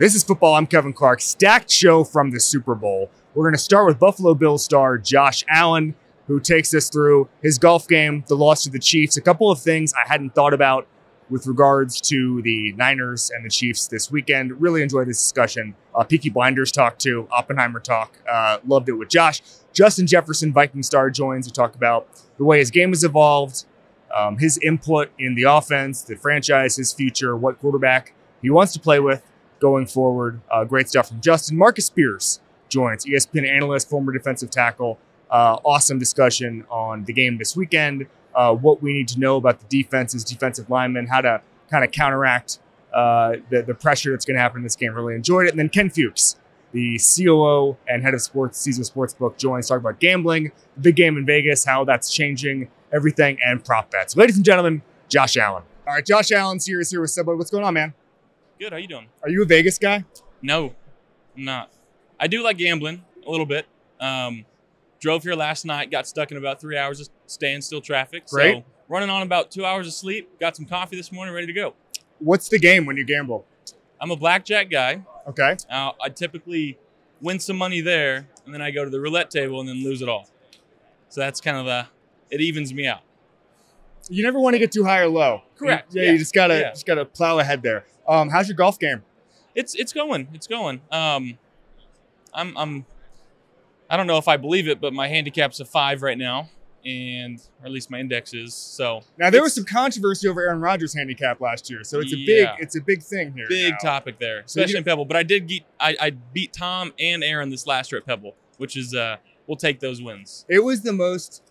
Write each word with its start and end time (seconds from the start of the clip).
This 0.00 0.14
is 0.14 0.24
football. 0.24 0.54
I'm 0.54 0.66
Kevin 0.66 0.94
Clark. 0.94 1.20
Stacked 1.20 1.70
show 1.70 2.04
from 2.04 2.30
the 2.30 2.40
Super 2.40 2.74
Bowl. 2.74 3.10
We're 3.34 3.44
going 3.44 3.52
to 3.52 3.58
start 3.58 3.86
with 3.86 3.98
Buffalo 3.98 4.32
Bills 4.32 4.64
star 4.64 4.96
Josh 4.96 5.44
Allen, 5.46 5.94
who 6.26 6.40
takes 6.40 6.72
us 6.72 6.88
through 6.88 7.28
his 7.42 7.58
golf 7.58 7.86
game, 7.86 8.24
the 8.26 8.34
loss 8.34 8.64
to 8.64 8.70
the 8.70 8.78
Chiefs, 8.78 9.18
a 9.18 9.20
couple 9.20 9.50
of 9.50 9.60
things 9.60 9.92
I 9.92 10.08
hadn't 10.08 10.34
thought 10.34 10.54
about 10.54 10.86
with 11.28 11.46
regards 11.46 12.00
to 12.08 12.40
the 12.40 12.72
Niners 12.78 13.28
and 13.28 13.44
the 13.44 13.50
Chiefs 13.50 13.88
this 13.88 14.10
weekend. 14.10 14.58
Really 14.58 14.80
enjoyed 14.80 15.06
this 15.06 15.18
discussion. 15.18 15.74
Uh, 15.94 16.02
Peaky 16.02 16.30
Blinders 16.30 16.72
talk 16.72 16.98
too, 16.98 17.28
Oppenheimer 17.30 17.78
talk. 17.78 18.16
Uh, 18.26 18.56
loved 18.66 18.88
it 18.88 18.94
with 18.94 19.10
Josh. 19.10 19.42
Justin 19.74 20.06
Jefferson, 20.06 20.50
Viking 20.50 20.82
star, 20.82 21.10
joins 21.10 21.46
to 21.46 21.52
talk 21.52 21.74
about 21.74 22.08
the 22.38 22.44
way 22.44 22.58
his 22.58 22.70
game 22.70 22.88
has 22.88 23.04
evolved, 23.04 23.66
um, 24.16 24.38
his 24.38 24.56
input 24.62 25.10
in 25.18 25.34
the 25.34 25.42
offense, 25.42 26.00
the 26.00 26.16
franchise, 26.16 26.76
his 26.76 26.90
future, 26.90 27.36
what 27.36 27.60
quarterback 27.60 28.14
he 28.40 28.48
wants 28.48 28.72
to 28.72 28.80
play 28.80 28.98
with 28.98 29.22
going 29.60 29.86
forward. 29.86 30.40
Uh, 30.50 30.64
great 30.64 30.88
stuff 30.88 31.08
from 31.08 31.20
Justin. 31.20 31.56
Marcus 31.56 31.86
Spears 31.86 32.40
joins, 32.68 33.04
ESPN 33.04 33.48
analyst, 33.48 33.88
former 33.88 34.12
defensive 34.12 34.50
tackle. 34.50 34.98
Uh, 35.30 35.58
awesome 35.64 35.98
discussion 35.98 36.64
on 36.70 37.04
the 37.04 37.12
game 37.12 37.38
this 37.38 37.54
weekend, 37.54 38.06
uh, 38.34 38.52
what 38.52 38.82
we 38.82 38.92
need 38.92 39.06
to 39.06 39.20
know 39.20 39.36
about 39.36 39.60
the 39.60 39.82
defenses, 39.82 40.24
defensive 40.24 40.68
linemen, 40.68 41.06
how 41.06 41.20
to 41.20 41.40
kind 41.70 41.84
of 41.84 41.92
counteract 41.92 42.58
uh, 42.92 43.34
the, 43.48 43.62
the 43.62 43.74
pressure 43.74 44.10
that's 44.10 44.24
going 44.24 44.34
to 44.34 44.40
happen 44.40 44.58
in 44.58 44.62
this 44.64 44.74
game. 44.74 44.92
Really 44.92 45.14
enjoyed 45.14 45.46
it. 45.46 45.50
And 45.50 45.58
then 45.58 45.68
Ken 45.68 45.88
Fuchs, 45.88 46.36
the 46.72 46.98
COO 46.98 47.76
and 47.86 48.02
head 48.02 48.14
of 48.14 48.22
sports, 48.22 48.58
Caesar 48.58 48.82
Sportsbook, 48.82 49.36
joins 49.36 49.68
talk 49.68 49.78
about 49.78 50.00
gambling, 50.00 50.50
the 50.74 50.80
big 50.80 50.96
game 50.96 51.16
in 51.16 51.24
Vegas, 51.24 51.64
how 51.64 51.84
that's 51.84 52.12
changing 52.12 52.68
everything, 52.92 53.38
and 53.44 53.64
prop 53.64 53.90
bets. 53.92 54.16
Ladies 54.16 54.34
and 54.34 54.44
gentlemen, 54.44 54.82
Josh 55.08 55.36
Allen. 55.36 55.62
All 55.86 55.94
right, 55.94 56.04
Josh 56.04 56.32
Allen's 56.32 56.66
here. 56.66 56.80
Is 56.80 56.90
here 56.90 57.00
with 57.00 57.10
Subway. 57.10 57.36
What's 57.36 57.50
going 57.50 57.64
on, 57.64 57.74
man? 57.74 57.94
Good. 58.60 58.72
How 58.72 58.78
you 58.78 58.88
doing? 58.88 59.08
Are 59.22 59.30
you 59.30 59.42
a 59.42 59.46
Vegas 59.46 59.78
guy? 59.78 60.04
No, 60.42 60.74
I'm 61.34 61.44
not. 61.46 61.72
I 62.20 62.26
do 62.26 62.42
like 62.42 62.58
gambling 62.58 63.02
a 63.26 63.30
little 63.30 63.46
bit. 63.46 63.64
Um, 63.98 64.44
drove 65.00 65.22
here 65.22 65.34
last 65.34 65.64
night. 65.64 65.90
Got 65.90 66.06
stuck 66.06 66.30
in 66.30 66.36
about 66.36 66.60
three 66.60 66.76
hours 66.76 67.00
of 67.00 67.08
standstill 67.24 67.80
traffic. 67.80 68.26
Great. 68.26 68.56
So 68.56 68.64
running 68.86 69.08
on 69.08 69.22
about 69.22 69.50
two 69.50 69.64
hours 69.64 69.86
of 69.86 69.94
sleep. 69.94 70.38
Got 70.38 70.56
some 70.56 70.66
coffee 70.66 70.94
this 70.94 71.10
morning, 71.10 71.34
ready 71.34 71.46
to 71.46 71.54
go. 71.54 71.72
What's 72.18 72.50
the 72.50 72.58
game 72.58 72.84
when 72.84 72.98
you 72.98 73.04
gamble? 73.06 73.46
I'm 73.98 74.10
a 74.10 74.16
blackjack 74.16 74.68
guy. 74.68 75.06
Okay. 75.26 75.56
Uh, 75.70 75.92
I 75.98 76.10
typically 76.10 76.76
win 77.22 77.40
some 77.40 77.56
money 77.56 77.80
there, 77.80 78.28
and 78.44 78.52
then 78.52 78.60
I 78.60 78.72
go 78.72 78.84
to 78.84 78.90
the 78.90 79.00
roulette 79.00 79.30
table 79.30 79.60
and 79.60 79.68
then 79.70 79.82
lose 79.82 80.02
it 80.02 80.08
all. 80.10 80.28
So 81.08 81.22
that's 81.22 81.40
kind 81.40 81.56
of 81.56 81.64
the 81.64 81.86
it 82.28 82.42
evens 82.42 82.74
me 82.74 82.86
out. 82.86 83.00
You 84.08 84.22
never 84.22 84.40
want 84.40 84.54
to 84.54 84.58
get 84.58 84.72
too 84.72 84.84
high 84.84 85.00
or 85.00 85.08
low. 85.08 85.42
Correct. 85.56 85.92
Yeah, 85.94 86.04
Yeah. 86.04 86.12
you 86.12 86.18
just 86.18 86.34
gotta 86.34 86.58
Yeah. 86.60 86.70
just 86.70 86.86
gotta 86.86 87.04
plow 87.04 87.38
ahead 87.38 87.62
there. 87.62 87.84
Um, 88.08 88.28
how's 88.30 88.48
your 88.48 88.56
golf 88.56 88.78
game? 88.78 89.02
It's 89.54 89.74
it's 89.74 89.92
going. 89.92 90.28
It's 90.32 90.46
going. 90.46 90.80
Um, 90.90 91.38
I'm 92.34 92.56
I'm. 92.56 92.86
I 93.88 93.96
don't 93.96 94.06
know 94.06 94.18
if 94.18 94.28
I 94.28 94.36
believe 94.36 94.68
it, 94.68 94.80
but 94.80 94.92
my 94.92 95.08
handicap's 95.08 95.58
a 95.60 95.64
five 95.64 96.00
right 96.02 96.16
now, 96.16 96.48
and 96.84 97.40
or 97.60 97.66
at 97.66 97.72
least 97.72 97.90
my 97.90 97.98
index 97.98 98.32
is. 98.32 98.54
So 98.54 99.02
Now 99.18 99.30
there 99.30 99.42
was 99.42 99.54
some 99.54 99.64
controversy 99.64 100.28
over 100.28 100.40
Aaron 100.40 100.60
Rodgers' 100.60 100.94
handicap 100.94 101.40
last 101.40 101.68
year, 101.70 101.82
so 101.82 101.98
it's 102.00 102.12
a 102.12 102.16
Yeah. 102.16 102.26
big 102.56 102.62
it's 102.62 102.76
a 102.76 102.80
big 102.80 103.02
thing 103.02 103.32
here. 103.32 103.46
big 103.48 103.72
now. 103.72 103.78
topic 103.90 104.18
there, 104.20 104.44
So 104.46 104.60
you- 104.60 104.64
especially 104.64 104.78
in 104.78 104.84
Pebble. 104.84 105.04
But 105.06 105.16
I 105.16 105.22
did 105.24 105.48
get 105.48 105.62
I, 105.80 105.96
I 106.00 106.10
beat 106.10 106.52
Tom 106.52 106.92
and 106.98 107.24
Aaron 107.24 107.50
this 107.50 107.66
last 107.66 107.90
year 107.92 107.98
at 108.00 108.06
Pebble, 108.06 108.34
which 108.58 108.76
is 108.76 108.94
uh 108.94 109.16
we'll 109.48 109.56
take 109.56 109.80
those 109.80 110.00
wins. 110.00 110.44
It 110.48 110.60
was 110.62 110.82
the 110.82 110.92
most 110.92 111.42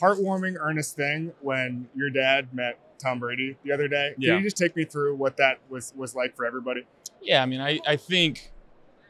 heartwarming, 0.00 0.56
earnest 0.58 0.96
thing 0.96 1.32
when 1.40 1.88
your 1.94 2.10
dad 2.10 2.48
met 2.52 2.78
Tom 2.98 3.18
Brady 3.18 3.56
the 3.64 3.72
other 3.72 3.88
day. 3.88 4.14
Yeah. 4.18 4.30
Can 4.34 4.38
you 4.38 4.44
just 4.44 4.56
take 4.56 4.74
me 4.76 4.84
through 4.84 5.16
what 5.16 5.36
that 5.38 5.58
was 5.68 5.92
was 5.96 6.14
like 6.14 6.34
for 6.36 6.44
everybody? 6.46 6.86
Yeah, 7.20 7.42
I 7.42 7.46
mean 7.46 7.60
I 7.60 7.80
I 7.86 7.96
think 7.96 8.52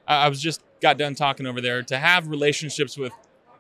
I 0.06 0.26
I 0.26 0.28
was 0.28 0.41
just 0.41 0.62
got 0.81 0.98
done 0.98 1.14
talking 1.14 1.47
over 1.47 1.60
there 1.60 1.82
to 1.82 1.98
have 1.98 2.28
relationships 2.28 2.97
with 2.98 3.12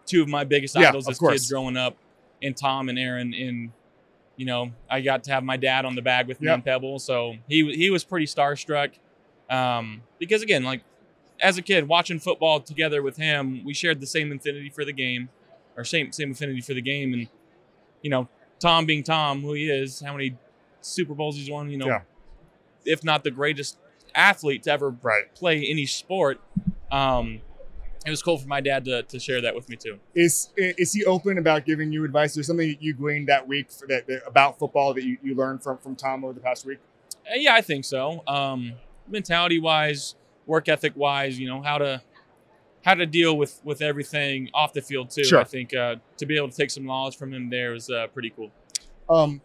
two 0.06 0.22
of 0.22 0.28
my 0.28 0.44
biggest 0.44 0.76
Yeah, 0.78 0.88
idols 0.90 1.08
as 1.08 1.18
course. 1.18 1.32
kids 1.32 1.50
growing 1.50 1.76
up, 1.76 1.96
and 2.42 2.56
Tom 2.56 2.88
and 2.88 2.98
Aaron. 2.98 3.32
In 3.34 3.72
you 4.36 4.46
know 4.46 4.72
I 4.90 5.00
got 5.00 5.24
to 5.24 5.30
have 5.32 5.44
my 5.44 5.56
dad 5.56 5.84
on 5.84 5.94
the 5.94 6.02
bag 6.02 6.26
with 6.26 6.40
me 6.40 6.48
Yep. 6.48 6.56
in 6.56 6.62
Pebble, 6.62 6.98
so 6.98 7.36
he 7.48 7.72
he 7.74 7.90
was 7.90 8.04
pretty 8.04 8.26
starstruck. 8.26 8.92
Um, 9.50 10.02
because 10.18 10.42
again, 10.42 10.64
like 10.64 10.82
as 11.40 11.58
a 11.58 11.62
kid 11.62 11.86
watching 11.88 12.18
football 12.18 12.60
together 12.60 13.02
with 13.02 13.16
him, 13.16 13.62
we 13.64 13.74
shared 13.74 14.00
the 14.00 14.06
same 14.06 14.32
infinity 14.32 14.70
for 14.70 14.84
the 14.84 14.92
game, 14.92 15.28
or 15.76 15.84
same 15.84 16.12
same 16.12 16.32
affinity 16.32 16.60
for 16.60 16.74
the 16.74 16.82
game, 16.82 17.12
and 17.12 17.28
you 18.02 18.10
know 18.10 18.28
Tom 18.60 18.86
being 18.86 19.02
Tom, 19.02 19.42
who 19.42 19.52
he 19.54 19.68
is, 19.70 20.00
how 20.00 20.12
many 20.12 20.36
Super 20.80 21.14
Bowls 21.14 21.36
he's 21.36 21.50
won, 21.50 21.70
you 21.70 21.76
know, 21.78 21.86
Yeah. 21.86 22.00
if 22.84 23.02
not 23.04 23.24
the 23.24 23.30
greatest 23.30 23.78
athlete 24.14 24.62
to 24.64 24.70
ever 24.72 24.90
Right. 24.90 25.34
play 25.34 25.64
any 25.64 25.86
sport. 25.86 26.40
Um, 26.92 27.40
it 28.06 28.10
was 28.10 28.22
cool 28.22 28.36
for 28.38 28.46
my 28.46 28.60
dad 28.60 28.84
to, 28.84 29.02
to 29.02 29.18
share 29.18 29.40
that 29.40 29.54
with 29.54 29.68
me 29.70 29.76
too. 29.76 29.98
Is 30.14 30.50
is 30.56 30.92
he 30.92 31.04
open 31.06 31.38
about 31.38 31.64
giving 31.64 31.90
you 31.92 32.04
advice? 32.04 32.34
There's 32.34 32.46
something 32.46 32.68
that 32.68 32.82
you 32.82 32.92
gleaned 32.94 33.28
that 33.28 33.48
week 33.48 33.72
for 33.72 33.86
that, 33.88 34.06
that- 34.06 34.26
about 34.26 34.58
football 34.58 34.92
that 34.94 35.04
you, 35.04 35.16
you 35.22 35.34
learned 35.34 35.62
from 35.62 35.78
from 35.78 35.96
Tom 35.96 36.22
over 36.24 36.34
the 36.34 36.40
past 36.40 36.64
week? 36.66 36.78
Uh, 37.26 37.36
yeah, 37.36 37.54
I 37.54 37.62
think 37.62 37.84
so. 37.86 38.22
Um, 38.26 38.74
mentality 39.08 39.58
wise, 39.58 40.14
work 40.46 40.68
ethic 40.68 40.92
wise, 40.96 41.38
you 41.38 41.48
know 41.48 41.62
how 41.62 41.78
to 41.78 42.02
how 42.84 42.94
to 42.94 43.06
deal 43.06 43.36
with 43.36 43.60
with 43.64 43.82
everything 43.82 44.50
off 44.54 44.72
the 44.72 44.82
field 44.82 45.10
too. 45.10 45.24
Sure. 45.24 45.40
I 45.40 45.44
think 45.44 45.74
uh, 45.74 45.96
to 46.18 46.26
be 46.26 46.36
able 46.36 46.50
to 46.50 46.56
take 46.56 46.70
some 46.70 46.84
knowledge 46.84 47.16
from 47.16 47.32
him 47.32 47.50
there 47.50 47.72
was 47.72 47.90
uh, 47.90 48.06
pretty 48.12 48.30
cool. 48.30 48.50
Um, 49.08 49.40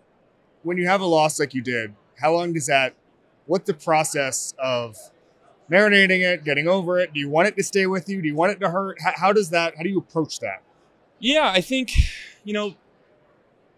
when 0.63 0.77
you 0.77 0.87
have 0.87 1.01
a 1.01 1.05
loss 1.05 1.39
like 1.39 1.53
you 1.53 1.61
did, 1.61 1.93
how 2.19 2.33
long 2.33 2.53
does 2.53 2.67
that? 2.67 2.93
What's 3.45 3.65
the 3.65 3.73
process 3.73 4.53
of 4.59 4.97
marinating 5.71 6.21
it, 6.21 6.43
getting 6.43 6.67
over 6.67 6.99
it? 6.99 7.13
Do 7.13 7.19
you 7.19 7.29
want 7.29 7.47
it 7.47 7.55
to 7.57 7.63
stay 7.63 7.87
with 7.87 8.09
you? 8.09 8.21
Do 8.21 8.27
you 8.27 8.35
want 8.35 8.51
it 8.51 8.59
to 8.59 8.69
hurt? 8.69 9.01
How, 9.01 9.13
how 9.15 9.33
does 9.33 9.49
that? 9.51 9.75
How 9.77 9.83
do 9.83 9.89
you 9.89 9.97
approach 9.97 10.39
that? 10.39 10.61
Yeah, 11.19 11.49
I 11.53 11.61
think 11.61 11.91
you 12.43 12.53
know 12.53 12.75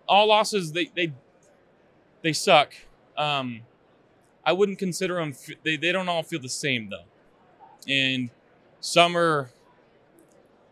all 0.08 0.28
losses 0.28 0.72
they 0.72 0.90
they 0.96 1.14
they 2.24 2.34
suck. 2.34 2.74
Um, 3.16 3.62
I 4.44 4.54
wouldn't 4.54 4.80
consider 4.80 5.16
them. 5.16 5.36
They 5.64 5.78
they 5.78 5.92
don't 5.92 6.10
all 6.10 6.24
feel 6.24 6.42
the 6.42 6.50
same 6.50 6.90
though, 6.90 7.06
and 7.88 8.32
some 8.82 9.16
are 9.16 9.50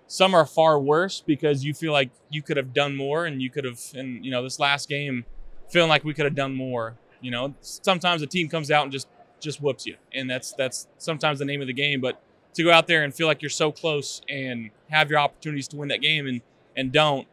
some 0.07 0.33
are 0.33 0.45
far 0.45 0.79
worse 0.79 1.21
because 1.21 1.63
you 1.63 1.73
feel 1.73 1.93
like 1.93 2.09
you 2.29 2.41
could 2.41 2.57
have 2.57 2.73
done 2.73 2.95
more 2.95 3.25
and 3.25 3.41
you 3.41 3.49
could 3.49 3.63
have 3.63 3.79
and 3.93 4.25
you 4.25 4.31
know 4.31 4.43
this 4.43 4.59
last 4.59 4.89
game 4.89 5.25
feeling 5.69 5.87
like 5.89 6.03
we 6.03 6.13
could 6.13 6.25
have 6.25 6.35
done 6.35 6.53
more. 6.55 6.97
You 7.21 7.31
know, 7.31 7.53
sometimes 7.61 8.21
a 8.21 8.27
team 8.27 8.49
comes 8.49 8.71
out 8.71 8.83
and 8.83 8.91
just 8.91 9.07
just 9.39 9.61
whoops 9.61 9.85
you, 9.85 9.95
and 10.13 10.29
that's 10.29 10.51
that's 10.53 10.87
sometimes 10.97 11.39
the 11.39 11.45
name 11.45 11.61
of 11.61 11.67
the 11.67 11.73
game. 11.73 12.01
But 12.01 12.21
to 12.55 12.63
go 12.63 12.71
out 12.71 12.87
there 12.87 13.03
and 13.03 13.13
feel 13.13 13.27
like 13.27 13.41
you're 13.41 13.49
so 13.49 13.71
close 13.71 14.21
and 14.27 14.71
have 14.89 15.09
your 15.09 15.19
opportunities 15.19 15.67
to 15.69 15.77
win 15.77 15.89
that 15.89 16.01
game 16.01 16.27
and 16.27 16.41
and 16.75 16.91
don't, 16.91 17.27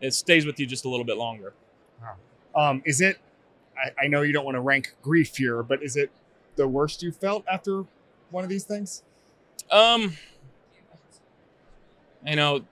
it 0.00 0.14
stays 0.14 0.46
with 0.46 0.60
you 0.60 0.66
just 0.66 0.84
a 0.84 0.88
little 0.88 1.04
bit 1.04 1.16
longer. 1.16 1.52
Um, 2.54 2.82
is 2.84 3.00
it? 3.00 3.18
I, 3.76 4.04
I 4.04 4.08
know 4.08 4.22
you 4.22 4.32
don't 4.32 4.44
want 4.44 4.56
to 4.56 4.60
rank 4.60 4.94
grief 5.02 5.36
here, 5.36 5.62
but 5.62 5.82
is 5.82 5.96
it 5.96 6.10
the 6.56 6.68
worst 6.68 7.02
you 7.02 7.12
felt 7.12 7.44
after 7.50 7.84
one 8.30 8.44
of 8.44 8.50
these 8.50 8.64
things? 8.64 9.02
Um, 9.70 10.16
you 12.26 12.36
know, 12.36 12.64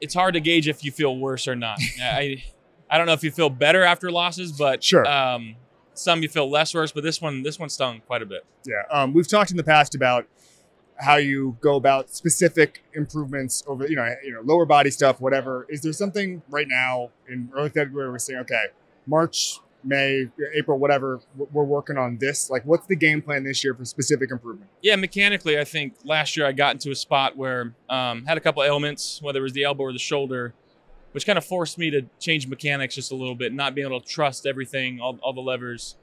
it's 0.00 0.14
hard 0.14 0.34
to 0.34 0.40
gauge 0.40 0.68
if 0.68 0.84
you 0.84 0.92
feel 0.92 1.16
worse 1.16 1.46
or 1.48 1.54
not. 1.56 1.78
I 2.02 2.44
I 2.88 2.98
don't 2.98 3.06
know 3.06 3.12
if 3.12 3.24
you 3.24 3.30
feel 3.30 3.50
better 3.50 3.82
after 3.82 4.10
losses, 4.10 4.52
but 4.52 4.82
Sure. 4.82 5.06
Um, 5.06 5.56
some 5.94 6.22
you 6.22 6.28
feel 6.28 6.48
less 6.50 6.74
worse, 6.74 6.92
but 6.92 7.02
this 7.02 7.20
one 7.20 7.42
this 7.42 7.58
one 7.58 7.68
stung 7.68 8.00
quite 8.06 8.22
a 8.22 8.26
bit. 8.26 8.44
Yeah. 8.66 8.82
Um, 8.90 9.12
we've 9.14 9.28
talked 9.28 9.50
in 9.50 9.56
the 9.56 9.64
past 9.64 9.94
about 9.94 10.26
how 10.98 11.16
you 11.16 11.56
go 11.60 11.76
about 11.76 12.10
specific 12.10 12.82
improvements 12.94 13.62
over, 13.66 13.86
you 13.86 13.96
know, 13.96 14.14
you 14.24 14.32
know, 14.32 14.40
lower 14.42 14.64
body 14.64 14.90
stuff, 14.90 15.20
whatever. 15.20 15.66
Is 15.68 15.82
there 15.82 15.92
something 15.92 16.42
right 16.48 16.66
now 16.68 17.10
in 17.28 17.50
early 17.54 17.68
February 17.68 18.10
we're 18.10 18.18
saying, 18.18 18.40
okay, 18.40 18.66
March, 19.06 19.58
May, 19.86 20.26
April, 20.54 20.78
whatever, 20.78 21.20
we're 21.52 21.64
working 21.64 21.96
on 21.96 22.18
this? 22.18 22.50
Like, 22.50 22.64
what's 22.64 22.86
the 22.86 22.96
game 22.96 23.22
plan 23.22 23.44
this 23.44 23.62
year 23.62 23.74
for 23.74 23.84
specific 23.84 24.30
improvement? 24.30 24.68
Yeah, 24.82 24.96
mechanically, 24.96 25.58
I 25.58 25.64
think 25.64 25.94
last 26.04 26.36
year 26.36 26.46
I 26.46 26.52
got 26.52 26.74
into 26.74 26.90
a 26.90 26.94
spot 26.94 27.36
where 27.36 27.72
um, 27.88 28.24
had 28.26 28.36
a 28.36 28.40
couple 28.40 28.62
ailments, 28.62 29.20
whether 29.22 29.38
it 29.38 29.42
was 29.42 29.52
the 29.52 29.64
elbow 29.64 29.84
or 29.84 29.92
the 29.92 29.98
shoulder, 29.98 30.52
which 31.12 31.24
kind 31.24 31.38
of 31.38 31.44
forced 31.44 31.78
me 31.78 31.90
to 31.90 32.02
change 32.18 32.46
mechanics 32.46 32.94
just 32.96 33.12
a 33.12 33.14
little 33.14 33.34
bit, 33.34 33.52
not 33.52 33.74
being 33.74 33.86
able 33.86 34.00
to 34.00 34.06
trust 34.06 34.46
everything, 34.46 35.00
all, 35.00 35.18
all 35.22 35.32
the 35.32 35.40
levers, 35.40 35.96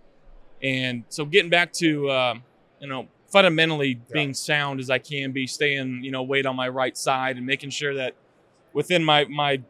and 0.63 1.03
so 1.09 1.25
getting 1.25 1.50
back 1.50 1.74
to 1.74 2.09
uh, 2.09 2.36
you 2.79 2.88
know 2.88 3.07
fundamentally 3.31 3.89
Yeah. 3.89 4.13
being 4.13 4.33
sound 4.33 4.79
as 4.79 4.89
I 4.89 5.00
can 5.00 5.31
be, 5.31 5.45
staying 5.47 6.03
you 6.03 6.12
know 6.12 6.24
weight 6.24 6.45
on 6.45 6.56
my 6.56 6.68
right 6.69 6.97
side, 6.97 7.38
and 7.38 7.45
making 7.45 7.69
sure 7.71 7.94
that 7.95 8.15
within 8.74 9.03
my 9.03 9.25
my 9.25 9.62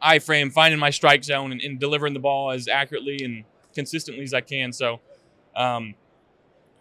eye 0.00 0.18
frame, 0.18 0.50
finding 0.50 0.78
my 0.78 0.90
strike 0.90 1.24
zone 1.24 1.52
and, 1.52 1.60
and 1.60 1.78
delivering 1.78 2.14
the 2.14 2.20
ball 2.20 2.50
as 2.50 2.68
accurately 2.68 3.18
and 3.22 3.44
consistently 3.74 4.24
as 4.24 4.34
I 4.34 4.40
can. 4.40 4.72
So. 4.72 5.00
Um, 5.54 5.94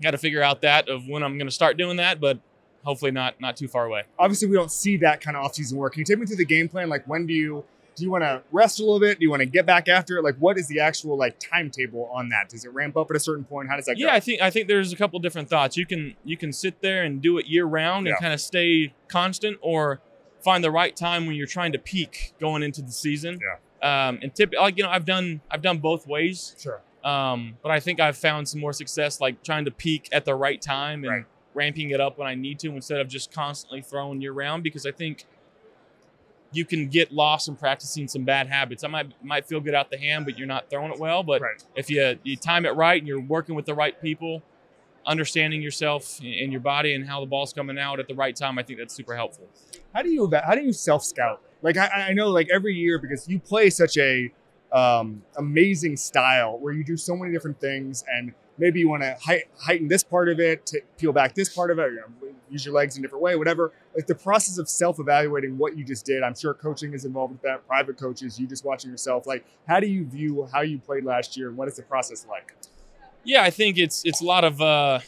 got 0.02 0.12
to 0.12 0.18
figure 0.18 0.42
out 0.42 0.62
that 0.62 0.90
of 0.90 1.07
when 1.07 1.24
I'm 1.24 1.38
going 1.38 1.48
to 1.48 1.54
start 1.54 1.78
doing 1.78 1.98
that, 1.98 2.19
but 2.19 2.40
hopefully 2.84 3.12
not 3.12 3.40
not 3.42 3.57
too 3.57 3.68
far 3.68 3.86
away. 3.86 4.04
Obviously, 4.18 4.48
we 4.48 4.56
don't 4.56 4.72
see 4.72 4.98
that 4.98 5.22
kind 5.22 5.36
of 5.36 5.50
offseason 5.50 5.74
work. 5.74 5.94
Can 5.94 6.02
you 6.02 6.06
take 6.06 6.19
me 6.19 6.25
through 6.25 6.38
the 6.38 6.46
game 6.46 6.69
plan? 6.69 6.90
Like, 6.90 7.07
when 7.07 7.25
do 7.25 7.34
you 7.34 7.63
do 7.96 8.04
you 8.04 8.12
want 8.12 8.24
to 8.24 8.44
rest 8.52 8.80
a 8.80 8.84
little 8.84 9.00
bit? 9.00 9.19
Do 9.19 9.24
you 9.24 9.30
want 9.30 9.40
to 9.42 9.46
get 9.46 9.66
back 9.66 9.88
after 9.88 10.18
it? 10.18 10.24
Like, 10.24 10.36
what 10.38 10.58
is 10.58 10.68
the 10.68 10.80
actual 10.80 11.18
like 11.18 11.40
timetable 11.40 12.10
on 12.13 12.30
that? 12.30 12.50
Does 12.50 12.66
it 12.66 12.74
ramp 12.74 12.98
up 12.98 13.10
at 13.10 13.16
a 13.16 13.19
certain 13.19 13.46
point? 13.46 13.69
How 13.69 13.75
does 13.75 13.86
that 13.86 13.98
yeah, 13.98 14.08
go? 14.08 14.13
I 14.13 14.19
think 14.19 14.42
I 14.42 14.50
think 14.50 14.68
there's 14.68 14.94
a 14.94 14.96
couple 14.96 15.19
different 15.19 15.50
thoughts. 15.50 15.78
You 15.78 15.86
can 15.86 16.16
you 16.24 16.38
can 16.38 16.54
sit 16.54 16.81
there 16.81 17.04
and 17.04 17.22
do 17.22 17.38
it 17.38 17.48
year 17.48 17.66
round 17.66 18.08
and 18.08 18.18
kind 18.18 18.34
of 18.34 18.42
stay 18.42 18.94
constant, 19.08 19.58
or 19.62 20.01
find 20.46 20.64
the 20.64 20.72
right 20.72 20.96
time 20.96 21.26
when 21.26 21.36
you're 21.36 21.48
trying 21.48 21.74
to 21.74 21.80
peak 21.80 22.34
going 22.40 22.64
into 22.64 22.82
the 22.82 22.92
season. 22.92 23.40
Yeah. 23.42 23.58
Um, 24.08 24.20
and 24.22 24.34
tip 24.34 24.54
like 24.58 24.78
you 24.78 24.84
know 24.84 24.90
I've 24.90 25.06
done 25.06 25.42
I've 25.52 25.62
done 25.62 25.80
both 25.80 26.08
ways. 26.08 26.56
Sure. 26.60 26.82
Um, 27.04 27.58
but 27.62 27.72
I 27.72 27.80
think 27.80 28.00
I've 28.00 28.18
found 28.18 28.48
some 28.48 28.62
more 28.62 28.72
success 28.74 29.20
like 29.20 29.44
trying 29.44 29.66
to 29.66 29.72
peak 29.72 30.08
at 30.12 30.24
the 30.26 30.34
right 30.36 30.62
time 30.62 31.04
and 31.04 31.12
Right. 31.12 31.26
ramping 31.54 31.90
it 31.92 32.00
up 32.00 32.18
when 32.18 32.28
I 32.28 32.36
need 32.36 32.58
to 32.60 32.70
instead 32.70 33.00
of 33.02 33.08
just 33.08 33.32
constantly 33.34 33.82
throwing 33.82 34.22
year 34.22 34.32
round 34.32 34.64
because 34.64 34.86
I 34.86 34.92
think 34.92 35.26
you 36.52 36.64
can 36.66 36.88
get 36.88 37.12
lost 37.12 37.48
in 37.48 37.56
practicing 37.56 38.08
some 38.08 38.24
bad 38.24 38.48
habits. 38.48 38.84
I 38.84 38.88
might 38.88 39.12
might 39.24 39.46
feel 39.46 39.60
good 39.60 39.76
out 39.76 39.92
the 39.92 39.98
hand, 39.98 40.26
but 40.26 40.38
you're 40.38 40.48
not 40.48 40.70
throwing 40.70 40.92
it 40.92 41.00
well. 41.00 41.22
But 41.24 41.42
Right. 41.42 41.64
if 41.76 41.90
you 41.90 42.18
you 42.24 42.36
time 42.38 42.66
it 42.66 42.76
right 42.76 43.00
and 43.02 43.08
you're 43.08 43.20
working 43.22 43.56
with 43.56 43.66
the 43.66 43.74
right 43.76 44.00
people, 44.02 44.42
understanding 45.06 45.62
yourself 45.62 46.20
and 46.20 46.52
your 46.52 46.62
body 46.62 46.94
and 46.96 47.08
how 47.08 47.20
the 47.20 47.26
ball's 47.28 47.54
coming 47.54 47.78
out 47.78 48.00
at 48.00 48.08
the 48.08 48.16
right 48.16 48.36
time, 48.36 48.58
I 48.58 48.64
think 48.64 48.80
that's 48.80 48.94
super 48.96 49.16
helpful. 49.16 49.48
How 49.96 50.02
do 50.02 50.10
you 50.10 50.30
how 50.46 50.56
do 50.56 50.62
you 50.62 50.74
self 50.74 51.04
scout? 51.04 51.42
Like 51.62 51.78
I, 51.78 52.10
I 52.10 52.14
know 52.14 52.30
like 52.30 52.50
every 52.52 52.76
year 52.76 53.00
because 53.00 53.28
you 53.30 53.40
play 53.40 53.70
such 53.70 53.98
a 53.98 54.30
um, 54.74 55.24
amazing 55.38 55.96
style 55.96 56.60
where 56.60 56.74
you 56.74 56.84
do 56.84 56.98
so 56.98 57.16
many 57.16 57.32
different 57.32 57.62
things 57.62 58.04
and 58.12 58.34
maybe 58.58 58.82
you 58.82 58.90
want 58.90 59.04
to 59.04 59.16
height, 59.22 59.44
heighten 59.58 59.88
this 59.88 60.04
part 60.04 60.28
of 60.28 60.40
it 60.40 60.66
to 60.66 60.82
peel 60.98 61.14
back 61.14 61.34
this 61.34 61.48
part 61.48 61.72
of 61.72 61.80
it 61.80 61.94
you 61.94 61.96
know, 61.96 62.34
use 62.50 62.66
your 62.66 62.74
legs 62.74 62.98
in 62.98 63.02
a 63.02 63.08
different 63.08 63.24
way 63.24 63.38
whatever. 63.38 63.72
Like 63.96 64.06
the 64.06 64.16
process 64.16 64.58
of 64.58 64.68
self-evaluating 64.68 65.58
what 65.58 65.78
you 65.78 65.86
just 65.86 66.06
did 66.06 66.24
i'm 66.24 66.36
sure 66.36 66.54
coaching 66.54 66.94
is 66.94 67.06
involved 67.06 67.32
with 67.32 67.42
that 67.44 67.66
private 67.66 67.98
coaches 67.98 68.38
you 68.38 68.48
just 68.48 68.66
watching 68.66 68.92
yourself 68.92 69.26
like 69.26 69.46
how 69.66 69.80
do 69.80 69.88
you 69.88 70.06
view 70.06 70.46
how 70.52 70.60
you 70.62 70.78
played 70.78 71.06
last 71.06 71.38
year 71.38 71.48
and 71.48 71.56
what 71.56 71.70
is 71.70 71.78
the 71.78 71.84
process 71.84 72.26
like? 72.30 72.54
Yeah, 73.24 73.44
I 73.44 73.50
think 73.50 73.78
it's 73.78 74.04
it's 74.04 74.22
a 74.22 74.26
lot 74.26 74.44
of 74.44 74.62
uh, 74.62 75.00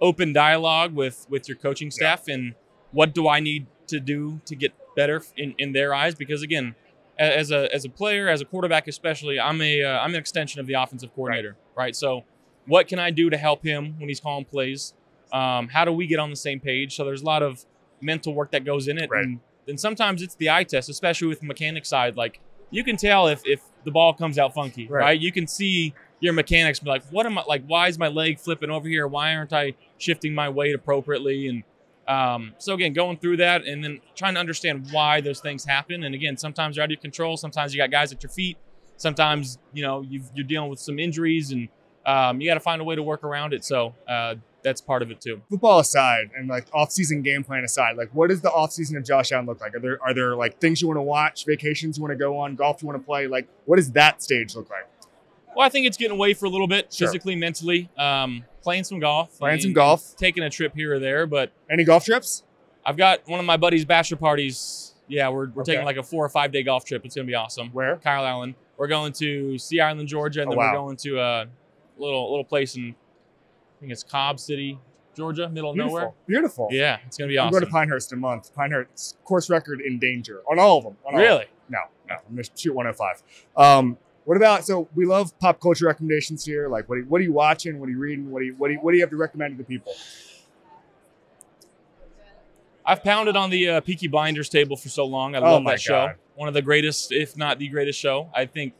open 0.00 0.32
dialogue 0.32 0.94
with 0.94 1.26
with 1.28 1.48
your 1.48 1.56
coaching 1.56 1.90
staff 1.90 2.28
and 2.28 2.54
what 2.92 3.14
do 3.14 3.28
I 3.28 3.40
need 3.40 3.66
to 3.90 4.00
do 4.00 4.40
to 4.46 4.56
get 4.56 4.72
better 4.96 5.22
in, 5.36 5.54
in 5.58 5.72
their 5.72 5.94
eyes 5.94 6.14
because 6.14 6.42
again 6.42 6.74
as 7.18 7.50
a 7.50 7.72
as 7.74 7.84
a 7.84 7.88
player 7.88 8.28
as 8.28 8.40
a 8.40 8.44
quarterback 8.44 8.88
especially 8.88 9.38
I'm 9.38 9.60
a 9.60 9.82
uh, 9.82 9.98
I'm 10.00 10.10
an 10.14 10.20
extension 10.20 10.58
of 10.60 10.66
the 10.66 10.74
offensive 10.74 11.14
coordinator 11.14 11.56
right. 11.76 11.94
so 11.94 12.24
what 12.66 12.88
can 12.88 12.98
I 12.98 13.10
do 13.10 13.30
to 13.30 13.36
help 13.36 13.62
him 13.64 13.94
when 13.98 14.08
he's 14.08 14.20
calling 14.20 14.44
plays 14.44 14.94
um, 15.32 15.68
how 15.68 15.84
do 15.84 15.92
we 15.92 16.06
get 16.06 16.18
on 16.18 16.30
the 16.30 16.36
same 16.36 16.58
page 16.60 16.96
so 16.96 17.04
there's 17.04 17.22
a 17.22 17.26
lot 17.26 17.42
of 17.42 17.64
mental 18.00 18.34
work 18.34 18.50
that 18.52 18.64
goes 18.64 18.88
in 18.88 18.98
it 18.98 19.10
Right. 19.10 19.24
and 19.24 19.40
then 19.66 19.76
sometimes 19.78 20.22
it's 20.22 20.34
the 20.34 20.50
eye 20.50 20.64
test 20.64 20.88
especially 20.88 21.28
with 21.28 21.40
the 21.40 21.46
mechanic 21.46 21.84
side 21.84 22.16
like 22.16 22.40
you 22.70 22.82
can 22.82 22.96
tell 22.96 23.28
if 23.28 23.42
if 23.44 23.60
the 23.84 23.90
ball 23.90 24.12
comes 24.14 24.38
out 24.38 24.54
funky 24.54 24.86
Right. 24.88 25.00
right, 25.00 25.20
you 25.20 25.30
can 25.30 25.46
see 25.46 25.92
your 26.20 26.32
mechanics 26.32 26.80
be 26.80 26.88
like 26.90 27.04
what 27.10 27.26
am 27.26 27.38
i 27.38 27.44
like 27.46 27.62
why 27.66 27.88
is 27.88 27.98
my 27.98 28.08
leg 28.08 28.38
flipping 28.38 28.70
over 28.70 28.88
here 28.88 29.06
why 29.06 29.34
aren't 29.34 29.52
i 29.52 29.74
shifting 29.98 30.34
my 30.34 30.48
weight 30.48 30.74
appropriately 30.74 31.46
and 31.48 31.62
um, 32.10 32.54
so 32.58 32.74
again 32.74 32.92
going 32.92 33.16
through 33.18 33.36
that 33.36 33.64
and 33.64 33.84
then 33.84 34.00
trying 34.16 34.34
to 34.34 34.40
understand 34.40 34.88
why 34.90 35.20
those 35.20 35.40
things 35.40 35.64
happen. 35.64 36.02
And 36.04 36.14
again 36.14 36.36
sometimes 36.36 36.76
you're 36.76 36.82
out 36.82 36.86
of 36.86 36.90
your 36.92 37.00
control. 37.00 37.36
Sometimes 37.36 37.72
you 37.72 37.78
got 37.78 37.90
guys 37.90 38.12
at 38.12 38.22
your 38.22 38.30
feet. 38.30 38.56
Sometimes 38.96 39.58
you 39.72 39.82
know 39.82 40.02
you've, 40.02 40.28
you're 40.34 40.46
dealing 40.46 40.70
with 40.70 40.80
some 40.80 40.98
injuries 40.98 41.52
and 41.52 41.68
um, 42.06 42.40
you 42.40 42.48
got 42.50 42.54
to 42.54 42.60
find 42.60 42.80
a 42.80 42.84
way 42.84 42.96
to 42.96 43.02
work 43.02 43.22
around 43.24 43.52
it. 43.52 43.64
So 43.64 43.94
uh, 44.08 44.34
that's 44.62 44.80
part 44.80 45.02
of 45.02 45.10
it 45.10 45.20
too. 45.20 45.40
Football 45.50 45.78
aside 45.78 46.30
and 46.36 46.48
like 46.48 46.66
off-season 46.74 47.22
game 47.22 47.44
plan 47.44 47.62
aside 47.64 47.96
like 47.96 48.10
what 48.12 48.28
does 48.30 48.40
the 48.40 48.50
off-season 48.50 48.96
of 48.96 49.04
josh 49.04 49.30
allen 49.32 49.46
look 49.46 49.60
like? 49.60 49.74
Are 49.76 49.80
there 49.80 49.98
are 50.02 50.12
there 50.12 50.34
like 50.34 50.58
things 50.60 50.82
you 50.82 50.88
want 50.88 50.98
to 50.98 51.02
watch 51.02 51.46
vacations 51.46 51.96
you 51.96 52.02
want 52.02 52.12
to 52.12 52.16
go 52.16 52.36
on 52.38 52.56
golf 52.56 52.82
you 52.82 52.88
want 52.88 53.00
to 53.00 53.06
play? 53.06 53.26
Like 53.28 53.46
what 53.66 53.76
does 53.76 53.92
that 53.92 54.22
stage 54.22 54.56
look 54.56 54.68
like? 54.68 54.86
Well 55.54 55.64
i 55.66 55.68
think 55.68 55.86
it's 55.86 55.96
getting 55.96 56.16
away 56.16 56.34
for 56.34 56.46
a 56.46 56.48
little 56.50 56.66
bit 56.68 56.92
Sure. 56.92 57.06
physically 57.08 57.36
mentally. 57.36 57.88
Um, 57.96 58.44
playing 58.62 58.84
some 58.84 58.98
golf 59.00 59.38
Playing 59.38 59.60
some 59.60 59.72
golf. 59.72 60.16
taking 60.16 60.42
a 60.42 60.50
trip 60.50 60.74
here 60.74 60.94
or 60.94 60.98
there 60.98 61.26
but 61.26 61.52
any 61.70 61.84
golf 61.84 62.04
trips 62.04 62.42
I've 62.84 62.96
got 62.96 63.28
one 63.28 63.38
of 63.40 63.44
my 63.46 63.58
buddies' 63.58 63.84
bachelor 63.84 64.16
parties. 64.16 64.94
Yeah, 65.06 65.28
we're, 65.28 65.48
we're 65.50 65.62
Okay. 65.62 65.72
taking 65.72 65.84
like 65.84 65.98
a 65.98 66.02
four 66.02 66.24
or 66.24 66.28
five 66.30 66.50
day 66.50 66.62
golf 66.62 66.84
trip. 66.86 67.04
It's 67.04 67.14
gonna 67.14 67.26
be 67.26 67.34
awesome. 67.34 67.68
where 67.72 67.96
Kyle 67.96 68.24
Allen. 68.24 68.54
We're 68.78 68.86
going 68.88 69.12
to 69.14 69.58
Sea 69.58 69.80
Island, 69.80 70.08
Georgia, 70.08 70.40
and 70.40 70.48
Oh, 70.48 70.52
then 70.52 70.58
wow. 70.58 70.72
we're 70.72 70.78
going 70.78 70.96
to 70.98 71.20
a 71.20 71.46
little 71.98 72.30
little 72.30 72.44
place 72.44 72.76
in 72.76 72.94
I 73.76 73.80
think 73.80 73.92
it's 73.92 74.02
Cobb 74.02 74.40
City, 74.40 74.78
Georgia, 75.14 75.48
middle 75.50 75.70
of 75.70 75.74
beautiful 75.74 75.98
nowhere. 75.98 76.12
beautiful 76.26 76.68
Yeah, 76.70 76.98
it's 77.06 77.18
gonna 77.18 77.28
be 77.28 77.36
awesome. 77.36 77.50
going 77.50 77.64
to 77.64 77.70
Pinehurst 77.70 78.12
in 78.12 78.18
a 78.18 78.20
month. 78.22 78.54
Pinehurst 78.54 79.18
course 79.24 79.50
record 79.50 79.82
in 79.82 79.98
danger 79.98 80.40
on 80.50 80.58
all 80.58 80.78
of 80.78 80.84
them. 80.84 80.96
on 81.06 81.14
all 81.14 81.20
of 81.20 81.22
them. 81.26 81.32
really? 81.36 81.46
No, 81.68 81.80
no. 82.08 82.14
I'm 82.28 82.36
to 82.36 82.50
shoot 82.56 82.74
105. 82.74 83.22
Um, 83.56 83.98
what 84.30 84.36
about? 84.36 84.64
So 84.64 84.88
we 84.94 85.06
love 85.06 85.36
pop 85.40 85.60
culture 85.60 85.86
recommendations 85.86 86.44
here. 86.44 86.68
Like, 86.68 86.88
what 86.88 86.94
are, 86.94 87.00
you- 87.00 87.06
what 87.08 87.20
are 87.20 87.24
you 87.24 87.32
watching? 87.32 87.80
What 87.80 87.88
are 87.88 87.90
you 87.90 87.98
reading? 87.98 88.30
What 88.30 88.38
do 88.38 88.44
you 88.46 88.54
what 88.56 88.68
do 88.68 88.74
you, 88.74 88.78
what 88.80 88.92
do 88.92 88.96
you 88.96 89.02
have 89.02 89.10
to 89.10 89.16
recommend 89.16 89.58
to 89.58 89.58
the 89.64 89.66
people? 89.66 89.92
I've 92.86 93.02
pounded 93.02 93.34
on 93.34 93.50
the 93.50 93.68
uh, 93.68 93.80
Peaky 93.80 94.06
Blinders 94.06 94.48
table 94.48 94.76
for 94.76 94.88
so 94.88 95.04
long. 95.04 95.34
I 95.34 95.38
Oh 95.38 95.42
love 95.54 95.62
my 95.64 95.72
that 95.72 95.80
show. 95.80 96.12
One 96.36 96.46
of 96.46 96.54
the 96.54 96.62
greatest, 96.62 97.10
if 97.10 97.36
not 97.36 97.58
the 97.58 97.66
greatest 97.66 97.98
show. 97.98 98.30
I 98.32 98.46
think 98.46 98.74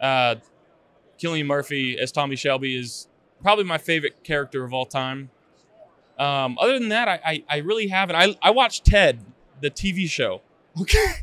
uh, 0.00 0.36
Cillian 1.18 1.46
Murphy 1.46 1.98
as 1.98 2.12
Tommy 2.12 2.36
Shelby 2.36 2.76
is 2.78 3.08
probably 3.42 3.64
my 3.64 3.78
favorite 3.78 4.22
character 4.22 4.62
of 4.62 4.72
all 4.72 4.86
time. 4.86 5.28
Um, 6.20 6.56
other 6.60 6.78
than 6.78 6.90
that, 6.90 7.08
I, 7.08 7.20
I, 7.26 7.44
I 7.50 7.56
really 7.58 7.88
haven't. 7.88 8.14
I, 8.14 8.36
I 8.40 8.50
watched 8.52 8.84
Ted, 8.84 9.18
the 9.60 9.72
TV 9.72 10.08
show, 10.08 10.40
Okay. 10.80 11.14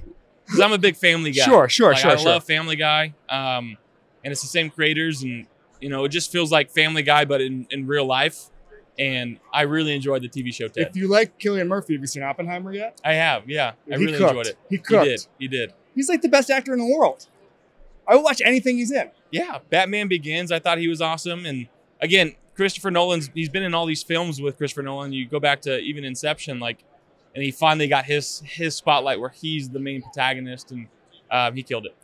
Because 0.52 0.66
I'm 0.66 0.74
a 0.74 0.78
big 0.78 0.98
Family 0.98 1.32
Guy. 1.32 1.46
Sure, 1.46 1.70
sure, 1.70 1.92
Like, 1.92 1.98
sure, 2.02 2.12
I 2.12 2.16
sure. 2.18 2.32
love 2.32 2.44
Family 2.44 2.76
Guy, 2.76 3.14
um, 3.30 3.78
and 4.24 4.32
it's 4.32 4.42
the 4.42 4.48
same 4.48 4.70
creators, 4.70 5.24
and 5.24 5.48
you 5.80 5.88
know, 5.90 6.04
it 6.04 6.10
just 6.10 6.32
feels 6.32 6.52
like 6.52 6.70
Family 6.70 7.04
Guy, 7.04 7.26
but 7.26 7.40
in, 7.42 7.66
in 7.72 7.88
real 7.88 8.06
life. 8.06 8.48
And 9.00 9.40
I 9.54 9.62
really 9.62 9.96
enjoyed 9.96 10.22
the 10.22 10.28
TV 10.30 10.54
show 10.54 10.68
Ted. 10.68 10.88
If 10.90 10.96
you 10.98 11.08
like 11.08 11.40
Cillian 11.40 11.68
Murphy, 11.68 11.94
have 11.94 12.02
you 12.02 12.08
seen 12.08 12.22
Oppenheimer 12.24 12.74
yet? 12.74 13.00
I 13.04 13.14
have, 13.14 13.50
yeah, 13.50 13.72
I 13.92 13.98
he 13.98 14.06
really 14.06 14.18
cooked. 14.18 14.30
enjoyed 14.32 14.48
it. 14.48 14.58
He 14.70 14.78
cooked. 14.78 15.04
He 15.06 15.10
did, 15.10 15.26
he 15.40 15.48
did. 15.48 15.74
He's 15.96 16.10
like 16.10 16.22
the 16.22 16.30
best 16.30 16.52
actor 16.52 16.74
in 16.74 16.80
the 16.80 16.86
world. 16.98 17.28
I 18.08 18.16
will 18.16 18.24
watch 18.24 18.42
anything 18.44 18.78
he's 18.78 18.92
in. 18.92 19.10
Yeah, 19.32 19.60
Batman 19.70 20.10
Begins. 20.10 20.52
I 20.52 20.60
thought 20.60 20.78
he 20.78 20.90
was 20.90 21.02
awesome, 21.02 21.46
and 21.46 21.68
again, 22.02 22.36
Christopher 22.56 22.92
Nolan's. 22.92 23.30
He's 23.34 23.50
been 23.50 23.64
in 23.64 23.74
all 23.74 23.86
these 23.86 24.04
films 24.04 24.42
with 24.42 24.58
Christopher 24.58 24.84
Nolan. 24.84 25.14
You 25.14 25.26
go 25.28 25.40
back 25.40 25.62
to 25.62 25.80
even 25.80 26.04
Inception, 26.04 26.60
like, 26.60 26.84
and 27.34 27.44
he 27.44 27.52
finally 27.52 27.88
got 27.88 28.06
his 28.06 28.42
his 28.46 28.76
spotlight 28.76 29.20
where 29.20 29.30
he's 29.30 29.70
the 29.70 29.80
main 29.80 30.02
protagonist, 30.02 30.72
and 30.72 30.88
um, 31.30 31.56
he 31.56 31.64
killed 31.64 31.86
it. 31.86 31.96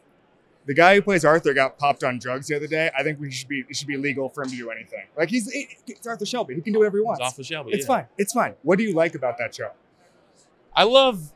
The 0.66 0.74
guy 0.74 0.96
who 0.96 1.02
plays 1.02 1.24
Arthur 1.24 1.54
got 1.54 1.78
popped 1.78 2.04
on 2.04 2.20
drugs 2.20 2.48
the 2.48 2.56
other 2.56 2.68
day. 2.68 2.92
I 2.98 3.02
think 3.02 3.20
we 3.20 3.32
should 3.32 3.48
be 3.48 3.64
it 3.70 3.76
should 3.76 3.88
be 3.88 3.96
illegal 3.96 4.30
for 4.30 4.44
him 4.44 4.50
to 4.50 4.58
do 4.58 4.70
anything. 4.70 5.06
Like 5.18 5.30
he's 5.30 5.50
it's 5.88 6.06
Arthur 6.06 6.26
Shelby. 6.26 6.56
He 6.56 6.62
can 6.62 6.74
do 6.74 6.80
whatever 6.80 6.98
he 6.98 7.04
wants. 7.04 7.22
off 7.22 7.36
the 7.36 7.44
Shelby. 7.44 7.72
It's 7.72 7.84
yeah. 7.84 7.88
fine. 7.88 8.06
It's 8.18 8.34
fine. 8.34 8.54
What 8.64 8.78
do 8.78 8.84
you 8.84 8.94
like 8.94 9.16
about 9.16 9.38
that 9.38 9.56
show? 9.56 9.72
I 10.76 10.84
love. 10.84 11.34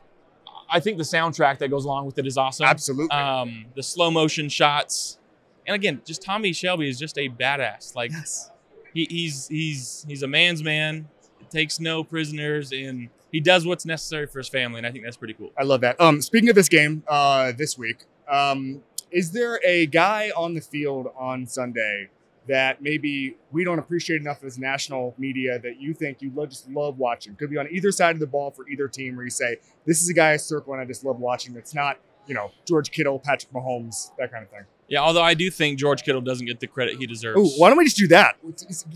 I 0.68 0.80
think 0.80 0.96
the 0.96 1.04
soundtrack 1.04 1.58
that 1.58 1.68
goes 1.68 1.84
along 1.84 2.06
with 2.06 2.18
it 2.18 2.26
is 2.26 2.38
awesome. 2.38 2.64
Absolutely. 2.64 3.10
Um, 3.10 3.66
the 3.74 3.82
slow 3.82 4.10
motion 4.10 4.48
shots, 4.48 5.18
and 5.66 5.74
again, 5.74 6.00
just 6.04 6.22
Tommy 6.22 6.52
Shelby 6.52 6.88
is 6.88 6.98
just 6.98 7.18
a 7.18 7.28
badass. 7.28 7.94
Like 7.94 8.10
yes. 8.10 8.50
he, 8.94 9.06
he's 9.10 9.48
he's 9.48 10.04
he's 10.08 10.22
a 10.22 10.28
man's 10.28 10.62
man. 10.62 11.08
Takes 11.50 11.80
no 11.80 12.02
prisoners, 12.02 12.72
and 12.72 13.10
he 13.32 13.40
does 13.40 13.66
what's 13.66 13.84
necessary 13.86 14.26
for 14.26 14.38
his 14.38 14.48
family, 14.48 14.78
and 14.78 14.86
I 14.86 14.92
think 14.92 15.04
that's 15.04 15.16
pretty 15.16 15.34
cool. 15.34 15.50
I 15.58 15.64
love 15.64 15.80
that. 15.80 16.00
Um, 16.00 16.20
speaking 16.20 16.50
of 16.50 16.54
this 16.54 16.68
game, 16.68 17.02
uh, 17.08 17.52
this 17.56 17.76
week, 17.76 18.04
um, 18.30 18.82
is 19.10 19.32
there 19.32 19.58
a 19.64 19.86
guy 19.86 20.30
on 20.36 20.54
the 20.54 20.60
field 20.60 21.08
on 21.18 21.46
Sunday 21.46 22.10
that 22.48 22.82
maybe 22.82 23.36
we 23.50 23.64
don't 23.64 23.78
appreciate 23.78 24.20
enough 24.20 24.44
as 24.44 24.58
national 24.58 25.14
media 25.16 25.58
that 25.60 25.80
you 25.80 25.94
think 25.94 26.20
you 26.20 26.30
lo- 26.34 26.46
just 26.46 26.68
love 26.70 26.98
watching? 26.98 27.34
Could 27.34 27.50
be 27.50 27.56
on 27.56 27.68
either 27.70 27.90
side 27.90 28.14
of 28.14 28.20
the 28.20 28.26
ball 28.26 28.50
for 28.50 28.68
either 28.68 28.86
team, 28.86 29.16
where 29.16 29.24
you 29.24 29.30
say 29.30 29.56
this 29.86 30.02
is 30.02 30.08
a 30.08 30.14
guy 30.14 30.32
I 30.32 30.36
circle 30.36 30.74
and 30.74 30.82
I 30.82 30.84
just 30.84 31.04
love 31.04 31.18
watching. 31.18 31.54
That's 31.54 31.74
not 31.74 31.98
you 32.26 32.34
know 32.34 32.52
George 32.66 32.90
Kittle, 32.90 33.18
Patrick 33.18 33.52
Mahomes, 33.52 34.10
that 34.18 34.30
kind 34.30 34.44
of 34.44 34.50
thing. 34.50 34.64
Yeah, 34.88 35.00
although 35.00 35.22
I 35.22 35.32
do 35.32 35.50
think 35.50 35.78
George 35.78 36.02
Kittle 36.04 36.20
doesn't 36.20 36.46
get 36.46 36.60
the 36.60 36.66
credit 36.66 36.98
he 36.98 37.06
deserves. 37.06 37.40
Oh, 37.40 37.58
why 37.58 37.70
don't 37.70 37.78
we 37.78 37.84
just 37.84 37.96
do 37.96 38.08
that? 38.08 38.36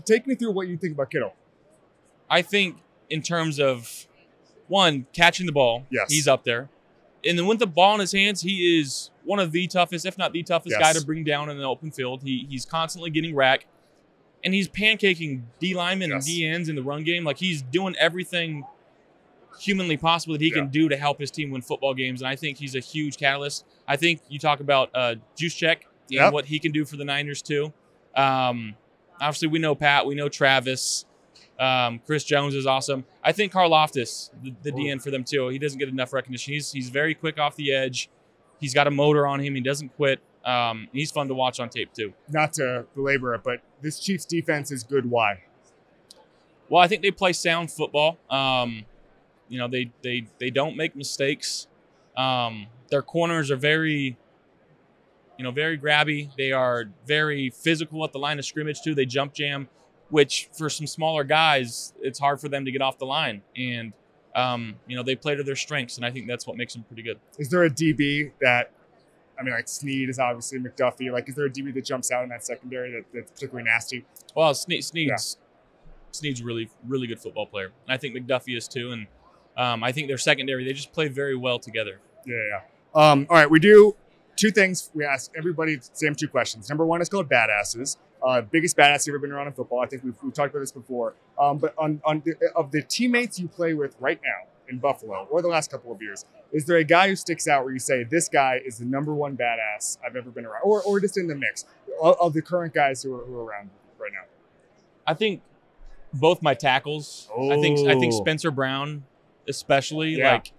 Take 0.05 0.27
me 0.27 0.35
through 0.35 0.51
what 0.51 0.67
you 0.67 0.77
think 0.77 0.93
about 0.93 1.09
Kittle. 1.09 1.33
I 2.29 2.43
think 2.43 2.77
in 3.09 3.21
terms 3.21 3.59
of 3.59 4.05
one 4.67 5.05
catching 5.13 5.45
the 5.45 5.51
ball, 5.51 5.85
Yes. 5.89 6.11
he's 6.11 6.27
up 6.27 6.43
there, 6.43 6.69
and 7.25 7.37
then 7.37 7.45
with 7.47 7.59
the 7.59 7.67
ball 7.67 7.93
in 7.95 7.99
his 7.99 8.11
hands, 8.11 8.41
he 8.41 8.79
is 8.79 9.09
one 9.23 9.39
of 9.39 9.51
the 9.51 9.67
toughest, 9.67 10.05
if 10.05 10.17
not 10.17 10.33
the 10.33 10.43
toughest 10.43 10.75
Yes. 10.79 10.93
guy 10.93 10.99
to 10.99 11.05
bring 11.05 11.23
down 11.23 11.49
in 11.49 11.57
the 11.57 11.63
open 11.65 11.91
field. 11.91 12.23
He 12.23 12.45
he's 12.49 12.65
constantly 12.65 13.09
getting 13.09 13.35
rack, 13.35 13.65
and 14.43 14.53
he's 14.53 14.67
pancaking 14.69 15.43
D 15.59 15.73
linemen 15.73 16.09
Yes. 16.11 16.25
and 16.27 16.35
D 16.35 16.45
ends 16.45 16.69
in 16.69 16.75
the 16.75 16.83
run 16.83 17.03
game. 17.03 17.23
Like 17.23 17.37
he's 17.39 17.61
doing 17.61 17.95
everything 17.97 18.63
humanly 19.59 19.97
possible 19.97 20.33
that 20.35 20.41
he 20.41 20.49
Yeah. 20.49 20.55
can 20.55 20.67
do 20.69 20.87
to 20.89 20.95
help 20.97 21.19
his 21.19 21.31
team 21.31 21.49
win 21.51 21.61
football 21.61 21.93
games, 21.93 22.21
and 22.21 22.27
I 22.27 22.35
think 22.35 22.57
he's 22.59 22.75
a 22.75 22.79
huge 22.79 23.17
catalyst. 23.17 23.65
I 23.87 23.95
think 23.95 24.21
you 24.29 24.37
talk 24.39 24.59
about 24.59 24.89
uh, 24.93 25.15
Juszczyk 25.35 25.71
and 26.09 26.11
Yep. 26.11 26.33
what 26.33 26.45
he 26.45 26.59
can 26.59 26.71
do 26.71 26.85
for 26.85 26.95
the 26.95 27.03
Niners 27.05 27.41
too. 27.41 27.73
Um, 28.15 28.75
obviously, 29.19 29.47
we 29.47 29.59
know 29.59 29.73
Pat, 29.75 30.05
we 30.05 30.13
know 30.15 30.29
Travis. 30.29 31.05
Um, 31.59 31.99
Chris 32.05 32.23
Jones 32.23 32.53
is 32.53 32.67
awesome. 32.67 33.05
I 33.23 33.31
think 33.31 33.51
Karlaftis, 33.51 34.29
the, 34.43 34.53
the 34.61 34.71
DN 34.71 35.01
for 35.01 35.09
them 35.11 35.23
too. 35.23 35.47
He 35.49 35.57
doesn't 35.57 35.79
get 35.79 35.89
enough 35.89 36.13
recognition. 36.13 36.53
He's 36.53 36.71
he's 36.71 36.89
very 36.89 37.15
quick 37.15 37.39
off 37.39 37.55
the 37.55 37.73
edge. 37.73 38.09
he's 38.59 38.73
got 38.73 38.87
a 38.87 38.91
motor 38.91 39.25
on 39.25 39.39
him. 39.39 39.55
He 39.55 39.61
doesn't 39.61 39.89
quit. 39.95 40.19
Um, 40.45 40.87
he's 40.93 41.11
fun 41.11 41.27
to 41.27 41.33
watch 41.33 41.59
on 41.59 41.69
tape 41.69 41.93
too. 41.93 42.13
Not 42.29 42.53
to 42.53 42.85
belabor 42.95 43.33
it, 43.35 43.41
but 43.43 43.61
this 43.81 43.99
Chiefs 43.99 44.25
defense 44.25 44.71
is 44.71 44.83
good. 44.83 45.09
Why? 45.09 45.43
Well, 46.69 46.81
I 46.81 46.87
think 46.87 47.01
they 47.01 47.11
play 47.11 47.33
sound 47.33 47.71
football. 47.71 48.17
Um, 48.29 48.85
you 49.49 49.57
know, 49.57 49.67
they 49.67 49.91
they 50.03 50.27
they 50.39 50.49
don't 50.49 50.75
make 50.77 50.95
mistakes. 50.95 51.67
Um, 52.15 52.67
their 52.89 53.01
corners 53.01 53.51
are 53.51 53.57
very, 53.57 54.17
you 55.37 55.43
know, 55.43 55.51
very 55.51 55.77
grabby. 55.77 56.29
They 56.37 56.51
are 56.51 56.85
very 57.05 57.49
physical 57.49 58.03
at 58.03 58.11
the 58.11 58.19
line 58.19 58.39
of 58.39 58.45
scrimmage 58.45 58.81
too. 58.81 58.95
They 58.95 59.05
jump 59.05 59.33
jam, 59.33 59.69
which 60.09 60.49
for 60.57 60.69
some 60.69 60.87
smaller 60.87 61.23
guys, 61.23 61.93
it's 61.99 62.19
hard 62.19 62.39
for 62.39 62.49
them 62.49 62.65
to 62.65 62.71
get 62.71 62.81
off 62.81 62.97
the 62.97 63.05
line. 63.05 63.41
And 63.55 63.93
um, 64.35 64.75
you 64.85 64.95
know, 64.95 65.03
they 65.03 65.15
play 65.15 65.35
to 65.35 65.43
their 65.43 65.55
strengths, 65.55 65.97
and 65.97 66.05
I 66.05 66.11
think 66.11 66.27
that's 66.27 66.45
what 66.45 66.57
makes 66.57 66.73
them 66.73 66.83
pretty 66.83 67.01
good. 67.01 67.19
Is 67.39 67.49
there 67.49 67.63
a 67.63 67.69
DB 67.69 68.31
that, 68.39 68.71
I 69.39 69.41
mean, 69.41 69.53
like 69.53 69.67
Sneed 69.67 70.09
is 70.09 70.19
obviously 70.19 70.59
McDuffie. 70.59 71.11
Like, 71.11 71.27
is 71.27 71.35
there 71.35 71.45
a 71.45 71.49
DB 71.49 71.73
that 71.73 71.85
jumps 71.85 72.11
out 72.11 72.23
in 72.23 72.29
that 72.29 72.45
secondary 72.45 72.91
that, 72.91 73.05
that's 73.13 73.31
particularly 73.31 73.67
nasty? 73.67 74.05
Well, 74.35 74.53
Sneed, 74.53 74.83
Sneed's 74.83 75.37
Sneed's 76.11 76.41
really 76.41 76.69
really 76.87 77.07
good 77.07 77.19
football 77.19 77.47
player, 77.47 77.65
and 77.65 77.93
I 77.93 77.97
think 77.97 78.15
McDuffie 78.15 78.55
is 78.55 78.67
too. 78.67 78.91
And 78.91 79.07
um, 79.57 79.83
I 79.83 79.91
think 79.91 80.07
their 80.07 80.17
secondary 80.19 80.63
they 80.63 80.73
just 80.73 80.93
play 80.93 81.07
very 81.07 81.35
well 81.35 81.57
together. 81.57 81.99
Yeah, 82.25 82.35
yeah. 82.35 82.61
Um, 82.93 83.27
all 83.29 83.37
right, 83.37 83.49
we 83.49 83.59
do 83.59 83.95
two 84.37 84.51
things. 84.51 84.89
We 84.93 85.03
ask 85.03 85.31
everybody 85.37 85.75
the 85.75 85.89
same 85.91 86.15
two 86.15 86.27
questions. 86.29 86.69
Number 86.69 86.85
one 86.85 87.01
is 87.01 87.09
called 87.09 87.29
badasses. 87.29 87.97
Uh, 88.25 88.41
biggest 88.41 88.77
badass 88.77 89.05
you've 89.05 89.13
ever 89.13 89.19
been 89.19 89.31
around 89.31 89.47
in 89.47 89.53
football. 89.53 89.81
I 89.81 89.87
think 89.87 90.03
we've, 90.03 90.15
we've 90.23 90.33
talked 90.33 90.51
about 90.51 90.61
this 90.61 90.71
before. 90.71 91.13
Um, 91.39 91.57
but 91.57 91.73
on, 91.77 92.01
on 92.05 92.23
the, 92.25 92.35
of 92.55 92.71
the 92.71 92.81
teammates 92.81 93.39
you 93.39 93.47
play 93.47 93.73
with 93.73 93.95
right 93.99 94.19
now 94.23 94.49
in 94.69 94.79
Buffalo 94.79 95.27
or 95.29 95.41
the 95.41 95.47
last 95.47 95.69
couple 95.69 95.91
of 95.91 96.01
years, 96.01 96.25
is 96.51 96.65
there 96.65 96.77
a 96.77 96.83
guy 96.83 97.09
who 97.09 97.15
sticks 97.15 97.47
out 97.47 97.63
where 97.63 97.73
you 97.73 97.79
say 97.79 98.03
this 98.03 98.29
guy 98.29 98.61
is 98.65 98.77
the 98.79 98.85
number 98.85 99.13
one 99.13 99.35
badass 99.37 99.97
I've 100.05 100.15
ever 100.15 100.29
been 100.31 100.45
around, 100.45 100.61
or, 100.63 100.81
or 100.83 100.99
just 100.99 101.17
in 101.17 101.27
the 101.27 101.35
mix 101.35 101.65
of, 102.01 102.15
of 102.19 102.33
the 102.33 102.41
current 102.41 102.73
guys 102.73 103.03
who 103.03 103.13
are, 103.15 103.25
who 103.25 103.37
are 103.37 103.43
around 103.45 103.69
right 103.99 104.11
now? 104.13 104.25
I 105.05 105.13
think 105.13 105.41
both 106.13 106.41
my 106.41 106.53
tackles. 106.53 107.27
Oh. 107.35 107.51
I 107.51 107.61
think 107.61 107.87
I 107.87 107.99
think 107.99 108.13
Spencer 108.13 108.49
Brown, 108.51 109.03
especially 109.47 110.17
Yeah. 110.17 110.33
like 110.33 110.51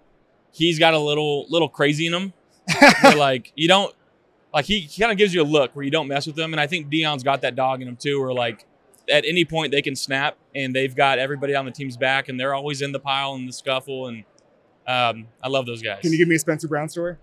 he's 0.52 0.78
got 0.78 0.94
a 0.94 0.98
little 0.98 1.46
little 1.48 1.68
crazy 1.68 2.06
in 2.06 2.14
him. 2.14 2.32
Where, 3.02 3.16
like 3.16 3.52
you 3.54 3.68
don't 3.68 3.94
like 4.52 4.64
he, 4.64 4.88
kind 4.98 5.12
of 5.12 5.18
gives 5.18 5.34
you 5.34 5.42
a 5.42 5.44
look 5.44 5.74
where 5.74 5.84
you 5.84 5.90
don't 5.90 6.08
mess 6.08 6.26
with 6.26 6.38
him, 6.38 6.52
and 6.52 6.60
I 6.60 6.66
think 6.66 6.90
Dion's 6.90 7.22
got 7.22 7.42
that 7.42 7.54
dog 7.56 7.82
in 7.82 7.88
him 7.88 7.96
too. 7.96 8.20
Where 8.20 8.32
like 8.32 8.66
at 9.10 9.24
any 9.24 9.44
point 9.44 9.72
they 9.72 9.82
can 9.82 9.96
snap, 9.96 10.36
and 10.54 10.74
they've 10.74 10.94
got 10.94 11.18
everybody 11.18 11.54
on 11.54 11.64
the 11.64 11.70
team's 11.70 11.96
back, 11.96 12.28
and 12.28 12.38
they're 12.38 12.54
always 12.54 12.82
in 12.82 12.92
the 12.92 13.00
pile 13.00 13.34
and 13.34 13.48
the 13.48 13.52
scuffle, 13.52 14.06
and 14.08 14.24
um, 14.86 15.28
I 15.42 15.48
love 15.48 15.66
those 15.66 15.82
guys. 15.82 16.00
Can 16.02 16.12
you 16.12 16.18
give 16.18 16.28
me 16.28 16.34
a 16.34 16.38
Spencer 16.38 16.68
Brown 16.68 16.88
story? 16.88 17.16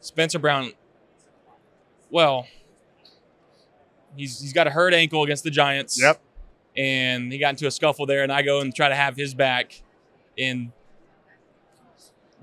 Spencer 0.00 0.38
Brown. 0.38 0.72
Well, 2.10 2.46
he's 4.16 4.40
he's 4.40 4.52
got 4.52 4.66
a 4.66 4.70
hurt 4.70 4.94
ankle 4.94 5.22
against 5.22 5.44
the 5.44 5.50
Giants. 5.50 6.00
Yep. 6.00 6.20
and 6.76 7.32
he 7.32 7.38
got 7.38 7.50
into 7.50 7.66
a 7.66 7.70
scuffle 7.70 8.06
there, 8.06 8.22
and 8.22 8.32
I 8.32 8.42
go 8.42 8.60
and 8.60 8.74
try 8.74 8.88
to 8.88 8.94
have 8.94 9.16
his 9.16 9.34
back, 9.34 9.82
and 10.38 10.72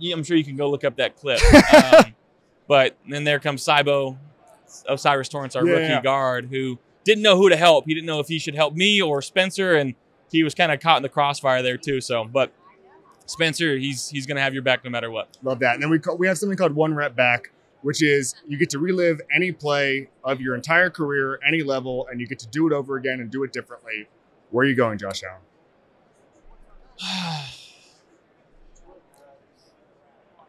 I'm 0.02 0.24
sure 0.24 0.38
you 0.38 0.44
can 0.44 0.56
go 0.56 0.70
look 0.70 0.84
up 0.84 0.98
that 0.98 1.16
clip. 1.16 1.40
um, 1.74 2.16
but 2.68 2.96
then 3.08 3.24
there 3.24 3.40
comes 3.40 3.64
Cybo, 3.66 4.18
O'Cyrus 4.88 5.30
Torrence, 5.30 5.56
our 5.56 5.66
Yeah, 5.66 5.74
rookie 5.74 5.84
yeah. 5.88 6.02
guard, 6.02 6.48
who 6.52 6.78
didn't 7.04 7.24
know 7.24 7.36
who 7.38 7.50
to 7.50 7.56
help. 7.58 7.86
He 7.86 7.94
didn't 7.94 8.08
know 8.08 8.20
if 8.20 8.28
he 8.28 8.40
should 8.40 8.56
help 8.56 8.76
me 8.76 9.02
or 9.02 9.22
Spencer, 9.22 9.76
and 9.76 9.96
he 10.32 10.44
was 10.44 10.54
kind 10.54 10.72
of 10.72 10.80
caught 10.80 10.98
in 10.98 11.04
the 11.04 11.10
crossfire 11.10 11.62
there 11.64 11.78
too. 11.78 12.02
So, 12.02 12.26
but 12.26 12.52
Spencer, 13.26 13.78
he's 13.78 14.10
he's 14.10 14.26
gonna 14.26 14.42
have 14.42 14.54
your 14.54 14.64
back 14.64 14.84
no 14.84 14.90
matter 14.90 15.10
what. 15.12 15.38
Love 15.44 15.60
that. 15.60 15.74
And 15.76 15.84
then 15.84 15.90
we 15.90 16.00
call, 16.00 16.18
we 16.18 16.28
have 16.28 16.38
something 16.38 16.58
called 16.58 16.74
one 16.74 16.94
rep 16.96 17.16
back, 17.16 17.52
which 17.82 18.02
is 18.04 18.36
you 18.48 18.58
get 18.58 18.70
to 18.72 18.80
relive 18.80 19.22
any 19.36 19.52
play 19.52 20.10
of 20.24 20.40
your 20.42 20.56
entire 20.56 20.90
career, 20.90 21.40
any 21.48 21.62
level, 21.64 22.08
and 22.12 22.20
you 22.22 22.28
get 22.28 22.40
to 22.40 22.48
do 22.48 22.68
it 22.68 22.74
over 22.74 22.96
again 22.98 23.20
and 23.20 23.32
do 23.32 23.44
it 23.44 23.54
differently. 23.54 24.08
Where 24.52 24.66
are 24.66 24.70
you 24.70 24.76
going, 24.76 24.98
Josh 24.98 25.22
Allen? 25.24 25.42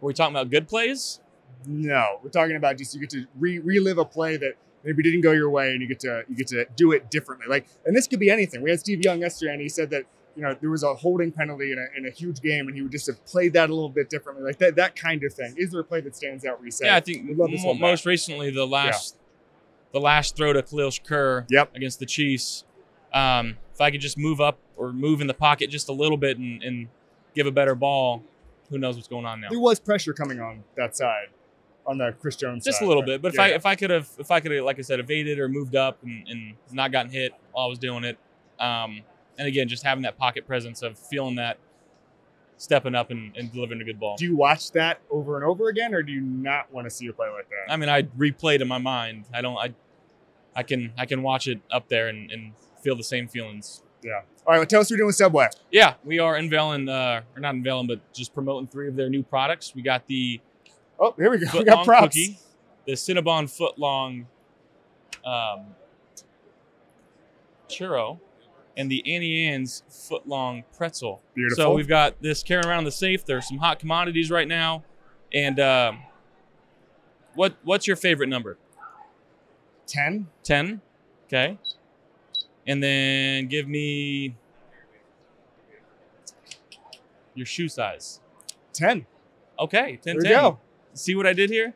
We 0.01 0.15
talking 0.15 0.35
about 0.35 0.51
good 0.51 0.69
plays? 0.69 1.21
No, 1.67 2.21
we're 2.23 2.31
talking 2.31 2.57
about 2.57 2.79
just 2.79 2.95
you 2.95 3.01
get 3.01 3.11
to 3.11 3.27
re- 3.39 3.59
relive 3.59 3.99
a 3.99 4.05
play 4.05 4.37
that 4.39 4.55
maybe 4.83 5.03
didn't 5.03 5.21
go 5.21 5.33
your 5.33 5.51
way, 5.51 5.73
and 5.73 5.83
you 5.83 5.89
get 5.89 6.01
to 6.01 6.25
you 6.29 6.37
get 6.37 6.47
to 6.49 6.65
do 6.77 6.93
it 6.93 7.11
differently. 7.11 7.47
Like, 7.49 7.67
and 7.85 7.95
this 7.95 8.07
could 8.07 8.21
be 8.21 8.31
anything. 8.31 8.63
We 8.63 8.71
had 8.71 8.81
Steve 8.81 9.05
Young 9.05 9.21
yesterday, 9.21 9.53
and 9.53 9.61
he 9.61 9.69
said 9.69 9.91
that 9.91 10.05
you 10.37 10.43
know 10.43 10.57
there 10.59 10.71
was 10.71 10.83
a 10.83 10.95
holding 10.95 11.33
penalty 11.33 11.73
in 11.73 11.79
a, 11.79 11.99
in 11.99 12.07
a 12.07 12.11
huge 12.11 12.41
game, 12.41 12.67
and 12.69 12.75
he 12.75 12.83
would 12.83 12.93
just 12.93 13.07
have 13.09 13.23
played 13.27 13.53
that 13.53 13.69
a 13.69 13.75
little 13.75 13.91
bit 13.91 14.09
differently, 14.09 14.43
like 14.45 14.59
that 14.59 14.77
that 14.77 14.97
kind 14.97 15.23
of 15.23 15.35
thing. 15.35 15.55
Is 15.59 15.71
there 15.71 15.81
a 15.81 15.85
play 15.85 16.01
that 16.01 16.17
stands 16.17 16.47
out 16.47 16.59
where 16.59 16.65
you 16.67 16.71
say, 16.71 16.87
Yeah, 16.87 16.97
I 16.97 17.01
think 17.01 17.29
we'd 17.29 17.37
love 17.37 17.51
this 17.51 17.63
mo- 17.63 17.71
one 17.73 17.81
most 17.81 18.07
recently 18.07 18.51
the 18.51 18.67
last 18.67 19.17
the 19.93 20.01
last 20.01 20.37
throw 20.37 20.53
to 20.53 20.63
Khalil 20.63 20.91
Shakir 20.91 21.47
Yep. 21.51 21.75
against 21.77 21.99
the 21.99 22.07
Chiefs. 22.07 22.65
Um, 23.13 23.57
if 23.75 23.81
I 23.81 23.91
could 23.91 24.01
just 24.01 24.17
move 24.17 24.41
up 24.41 24.57
or 24.77 24.93
move 24.93 25.21
in 25.21 25.27
the 25.27 25.35
pocket 25.35 25.69
just 25.69 25.89
a 25.89 25.93
little 25.93 26.17
bit 26.17 26.39
and, 26.39 26.63
and 26.63 26.89
give 27.35 27.47
a 27.47 27.51
better 27.51 27.75
ball, 27.75 28.23
who 28.71 28.79
knows 28.79 28.97
what's 28.97 29.09
going 29.09 29.27
on 29.27 29.41
now? 29.41 29.49
there 29.51 29.61
was 29.61 29.79
pressure 29.79 30.13
coming 30.13 30.41
on 30.41 30.65
that 30.77 30.97
side, 30.97 31.29
on 31.87 31.99
the 31.99 32.15
Chris 32.21 32.37
Jones 32.37 32.65
Just 32.65 32.79
side, 32.79 32.85
a 32.85 32.89
little 32.89 33.03
right? 33.03 33.09
bit, 33.09 33.23
but 33.23 33.29
if 33.29 33.35
Yeah, 33.35 33.45
I 33.45 33.49
if 33.49 33.67
I 33.67 33.75
could 33.75 33.91
have 33.91 34.09
if 34.19 34.31
I 34.31 34.41
could 34.41 34.53
have 34.53 34.65
like 34.65 34.79
I 34.79 34.83
said 34.83 35.01
evaded 35.01 35.39
or 35.39 35.49
moved 35.49 35.77
up 35.77 35.99
and, 36.03 36.27
and 36.29 36.55
not 36.73 36.93
gotten 36.93 37.11
hit 37.11 37.33
while 37.53 37.67
I 37.67 37.69
was 37.69 37.79
doing 37.79 38.05
it, 38.05 38.19
um, 38.59 39.03
and 39.39 39.47
again 39.49 39.69
just 39.69 39.83
having 39.85 40.03
that 40.03 40.17
pocket 40.17 40.47
presence 40.47 40.83
of 40.83 40.99
feeling 40.99 41.37
that 41.37 41.59
stepping 42.57 42.95
up 42.95 43.11
and, 43.11 43.35
and 43.37 43.51
delivering 43.53 43.81
a 43.81 43.85
good 43.85 43.99
ball. 43.99 44.17
do 44.17 44.27
you 44.27 44.37
watch 44.37 44.71
that 44.73 45.01
over 45.11 45.37
and 45.37 45.45
over 45.45 45.69
again, 45.69 45.95
or 45.95 46.03
do 46.03 46.13
you 46.13 46.21
not 46.21 46.71
want 46.73 46.87
to 46.87 46.91
see 46.91 47.07
a 47.07 47.13
play 47.13 47.29
like 47.31 47.49
that? 47.49 47.73
I 47.73 47.77
mean, 47.77 47.89
I 47.89 48.03
replayed 48.03 48.61
in 48.61 48.69
my 48.69 48.79
mind. 48.79 49.25
I 49.33 49.41
don't. 49.41 49.57
I 49.57 49.75
I 50.55 50.63
can 50.63 50.93
I 50.99 51.07
can 51.07 51.23
watch 51.23 51.49
it 51.49 51.61
up 51.71 51.89
there 51.89 52.09
and, 52.09 52.31
and 52.31 52.53
feel 52.83 52.97
the 52.97 53.05
same 53.05 53.29
feelings. 53.29 53.83
Yeah. 54.03 54.23
All 54.47 54.53
right, 54.55 54.59
well, 54.59 54.67
tell 54.67 54.81
us 54.81 54.87
what 54.87 54.91
you're 54.91 54.99
doing 54.99 55.07
with 55.09 55.17
Subway. 55.17 55.49
Yeah, 55.71 55.95
we 56.05 56.19
are 56.19 56.37
unveiling, 56.37 56.89
uh, 56.89 57.23
or 57.37 57.41
not 57.41 57.55
unveiling, 57.55 57.87
but 57.87 58.01
just 58.13 58.33
promoting 58.35 58.67
three 58.69 58.89
of 58.89 58.97
their 58.97 59.09
new 59.09 59.23
products. 59.23 59.75
We 59.75 59.83
got 59.83 60.07
the 60.07 60.41
Oh, 60.99 61.15
here 61.17 61.31
we 61.31 61.39
go. 61.39 61.47
We 61.59 61.65
got 61.65 61.85
props. 61.87 62.15
cookie, 62.15 62.39
the 62.87 62.93
Cinnabon 62.93 63.49
foot 63.49 63.79
long 63.79 64.27
um, 65.25 65.67
churro, 67.69 68.19
and 68.77 68.91
the 68.91 68.99
Auntie 69.15 69.47
Anne's 69.47 69.83
foot 69.89 70.29
long 70.29 70.65
pretzel. 70.77 71.23
Beautiful. 71.35 71.57
So 71.65 71.73
we've 71.75 71.89
got 71.89 72.21
this 72.21 72.43
carrying 72.43 72.67
around 72.67 72.85
the 72.85 72.93
safe. 72.93 73.25
There's 73.25 73.49
some 73.49 73.59
hot 73.59 73.79
commodities 73.79 74.31
right 74.31 74.47
now, 74.49 74.85
and 75.33 75.59
um, 75.59 76.03
what 77.35 77.57
what's 77.65 77.87
your 77.87 77.97
favorite 77.97 78.29
number? 78.29 78.59
ten. 79.87 80.29
10 80.45 80.81
okay 81.27 81.59
and 82.71 82.81
then 82.83 83.47
give 83.49 83.67
me 83.67 84.35
your 87.35 87.47
shoe 87.47 87.69
size 87.69 88.21
Ten. 88.73 89.07
okay 89.59 89.99
10 90.03 90.15
There 90.19 90.23
10 90.23 90.31
you 90.31 90.37
go. 90.37 90.59
see 90.95 91.15
what 91.15 91.27
i 91.27 91.33
did 91.33 91.51
here 91.51 91.75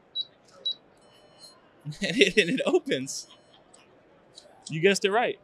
and 1.84 1.96
it, 2.00 2.60
opens 2.64 3.26
you 4.70 4.80
guessed 4.80 5.04
it 5.04 5.10
right 5.10 5.38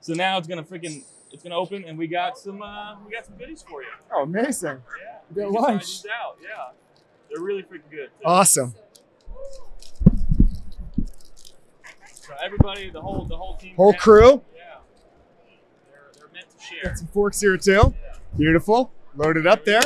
so 0.00 0.12
now 0.12 0.38
it's 0.38 0.48
gonna 0.48 0.62
freaking 0.64 1.04
it's 1.32 1.42
gonna 1.42 1.56
open 1.56 1.84
and 1.84 1.96
we 1.98 2.06
got 2.06 2.36
some 2.36 2.60
uh 2.62 2.96
we 3.04 3.12
got 3.12 3.24
some 3.26 3.36
goodies 3.36 3.62
for 3.68 3.82
you 3.82 3.88
Oh, 4.12 4.22
amazing. 4.22 4.82
yeah 5.02 5.18
You 5.34 5.42
got 5.42 5.52
lunch. 5.52 6.02
out 6.06 6.36
yeah 6.42 6.72
they're 7.30 7.42
really 7.42 7.62
freaking 7.62 7.90
good 7.90 8.10
Awesome. 8.24 8.74
so 12.12 12.32
everybody 12.44 12.90
the 12.90 13.00
whole 13.00 13.24
the 13.24 13.36
whole 13.36 13.56
team 13.56 13.74
Whole 13.76 13.94
crew. 13.94 14.42
yeah 14.54 14.76
they're, 15.90 16.00
they're 16.18 16.28
meant 16.34 16.46
to 16.50 16.55
share 16.55 16.55
Got 16.82 16.98
some 16.98 17.08
forks 17.08 17.40
here 17.40 17.56
too. 17.56 17.94
Beautiful. 18.36 18.92
Loaded 19.16 19.46
up 19.46 19.64
there. 19.64 19.82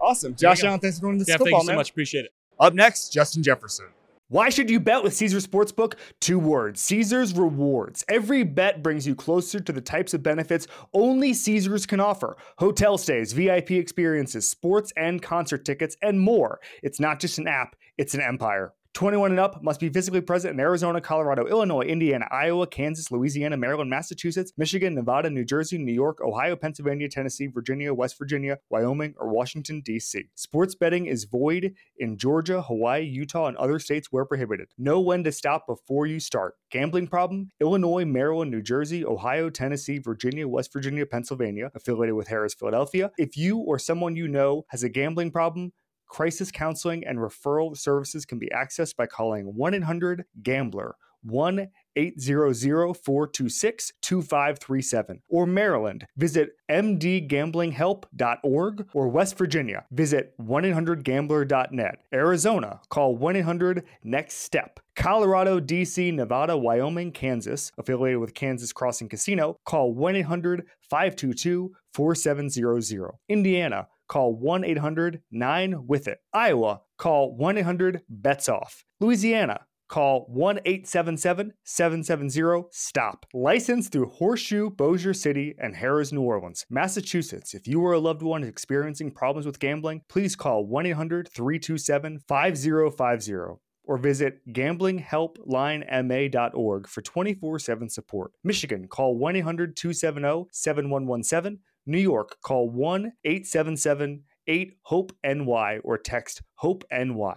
Awesome. 0.00 0.32
There 0.32 0.50
Josh 0.50 0.62
go. 0.62 0.68
Allen, 0.68 0.80
thanks 0.80 0.98
for 0.98 1.02
going 1.02 1.14
to 1.14 1.24
this 1.24 1.28
yeah 1.28 1.36
football, 1.36 1.60
thank 1.60 1.62
you 1.62 1.66
so 1.66 1.72
man. 1.72 1.76
much 1.76 1.90
appreciate 1.90 2.24
it 2.26 2.32
Up 2.58 2.74
next, 2.74 3.10
Justin 3.10 3.42
Jefferson. 3.42 3.86
Why 4.28 4.48
should 4.48 4.68
you 4.68 4.80
bet 4.80 5.04
with 5.04 5.14
Caesars 5.14 5.46
Sportsbook? 5.46 5.94
Two 6.20 6.40
words 6.40 6.80
Caesars 6.80 7.32
Rewards. 7.32 8.04
Every 8.08 8.42
bet 8.42 8.82
brings 8.82 9.06
you 9.06 9.14
closer 9.14 9.60
to 9.60 9.72
the 9.72 9.80
types 9.80 10.14
of 10.14 10.22
benefits 10.22 10.66
only 10.92 11.32
Caesars 11.32 11.86
can 11.86 12.00
offer 12.00 12.36
hotel 12.58 12.98
stays, 12.98 13.32
VIP 13.32 13.72
experiences, 13.72 14.50
sports 14.50 14.92
and 14.96 15.22
concert 15.22 15.64
tickets, 15.64 15.96
and 16.02 16.20
more. 16.20 16.58
It's 16.82 16.98
not 16.98 17.20
just 17.20 17.38
an 17.38 17.46
app, 17.46 17.76
it's 17.98 18.14
an 18.14 18.20
empire. 18.20 18.72
21 18.96 19.32
and 19.32 19.38
up 19.38 19.62
must 19.62 19.78
be 19.78 19.90
physically 19.90 20.22
present 20.22 20.54
in 20.54 20.58
Arizona, 20.58 21.02
Colorado, 21.02 21.46
Illinois, 21.46 21.82
Indiana, 21.82 22.26
Iowa, 22.30 22.66
Kansas, 22.66 23.10
Louisiana, 23.10 23.54
Maryland, 23.54 23.90
Massachusetts, 23.90 24.54
Michigan, 24.56 24.94
Nevada, 24.94 25.28
New 25.28 25.44
Jersey, 25.44 25.76
New 25.76 25.92
York, 25.92 26.22
Ohio, 26.22 26.56
Pennsylvania, 26.56 27.06
Tennessee, 27.06 27.46
Virginia, 27.46 27.92
West 27.92 28.16
Virginia, 28.18 28.56
Wyoming, 28.70 29.12
or 29.18 29.28
Washington, 29.28 29.82
D.C. 29.84 30.30
Sports 30.34 30.74
betting 30.74 31.04
is 31.04 31.24
void 31.24 31.74
in 31.98 32.16
Georgia, 32.16 32.62
Hawaii, 32.62 33.02
Utah, 33.02 33.48
and 33.48 33.56
other 33.58 33.78
states 33.78 34.08
where 34.10 34.24
prohibited. 34.24 34.68
Know 34.78 34.98
when 34.98 35.24
to 35.24 35.30
stop 35.30 35.66
before 35.66 36.06
you 36.06 36.18
start. 36.18 36.54
Gambling 36.70 37.08
problem? 37.08 37.50
Illinois, 37.60 38.06
Maryland, 38.06 38.50
New 38.50 38.62
Jersey, 38.62 39.04
Ohio, 39.04 39.50
Tennessee, 39.50 39.98
Virginia, 39.98 40.48
West 40.48 40.72
Virginia, 40.72 41.04
Pennsylvania, 41.04 41.70
affiliated 41.74 42.14
with 42.14 42.28
Harrah's, 42.28 42.54
Philadelphia. 42.54 43.10
If 43.18 43.36
you 43.36 43.58
or 43.58 43.78
someone 43.78 44.16
you 44.16 44.26
know 44.26 44.64
has 44.70 44.82
a 44.82 44.88
gambling 44.88 45.32
problem, 45.32 45.72
Crisis 46.06 46.50
counseling 46.50 47.06
and 47.06 47.18
referral 47.18 47.76
services 47.76 48.24
can 48.24 48.38
be 48.38 48.48
accessed 48.54 48.96
by 48.96 49.06
calling 49.06 49.54
1 49.54 49.74
800 49.74 50.24
GAMBLER 50.42 50.96
1 51.26 51.68
800 51.96 52.94
426 52.94 53.92
2537. 54.02 55.22
Or 55.28 55.46
Maryland, 55.46 56.06
visit 56.16 56.50
mdgamblinghelp.org. 56.70 58.86
Or 58.92 59.08
West 59.08 59.36
Virginia, 59.38 59.86
visit 59.90 60.34
1 60.36 60.64
800 60.66 61.02
gambler.net. 61.04 61.98
Arizona, 62.12 62.80
call 62.88 63.16
1 63.16 63.36
800 63.36 63.84
NEXT 64.04 64.38
STEP. 64.38 64.78
Colorado, 64.94 65.58
DC, 65.60 66.14
Nevada, 66.14 66.56
Wyoming, 66.56 67.10
Kansas, 67.12 67.70
affiliated 67.78 68.20
with 68.20 68.34
Kansas 68.34 68.72
Crossing 68.72 69.08
Casino, 69.08 69.58
call 69.64 69.92
1 69.92 70.16
800 70.16 70.66
522 70.90 71.72
4700. 71.92 73.12
Indiana, 73.28 73.88
call 74.08 74.34
1 74.34 74.64
800 74.64 75.22
9 75.30 75.86
with 75.86 76.08
it. 76.08 76.18
Iowa, 76.32 76.80
call 76.98 77.36
1 77.36 77.58
800 77.58 78.02
bets 78.08 78.48
off. 78.48 78.84
Louisiana, 79.00 79.66
call 79.88 80.26
1 80.28 80.60
877 80.64 81.52
770 81.64 82.68
STOP. 82.70 83.26
Licensed 83.32 83.92
through 83.92 84.08
Horseshoe, 84.08 84.70
Bossier 84.70 85.14
City, 85.14 85.54
and 85.58 85.74
Harrah's, 85.74 86.12
New 86.12 86.22
Orleans. 86.22 86.66
Massachusetts, 86.70 87.54
if 87.54 87.66
you 87.66 87.80
or 87.80 87.92
a 87.92 87.98
loved 87.98 88.22
one 88.22 88.42
is 88.42 88.48
experiencing 88.48 89.10
problems 89.10 89.46
with 89.46 89.58
gambling, 89.58 90.02
please 90.08 90.36
call 90.36 90.66
1 90.66 90.86
800 90.86 91.28
327 91.28 92.20
5050 92.26 93.60
or 93.86 93.98
visit 93.98 94.40
gamblinghelplinema.org 94.52 96.88
for 96.88 97.02
24 97.02 97.58
7 97.58 97.88
support. 97.88 98.32
Michigan, 98.44 98.86
call 98.88 99.16
1 99.16 99.36
800 99.36 99.74
270 99.76 100.46
7117. 100.52 101.60
New 101.86 101.98
York, 101.98 102.36
call 102.42 102.68
1 102.68 103.12
877 103.24 104.22
8 104.48 104.76
HOPE 104.82 105.12
NY 105.24 105.78
or 105.82 105.98
text 105.98 106.42
HOPE 106.56 106.84
NY. 106.90 107.36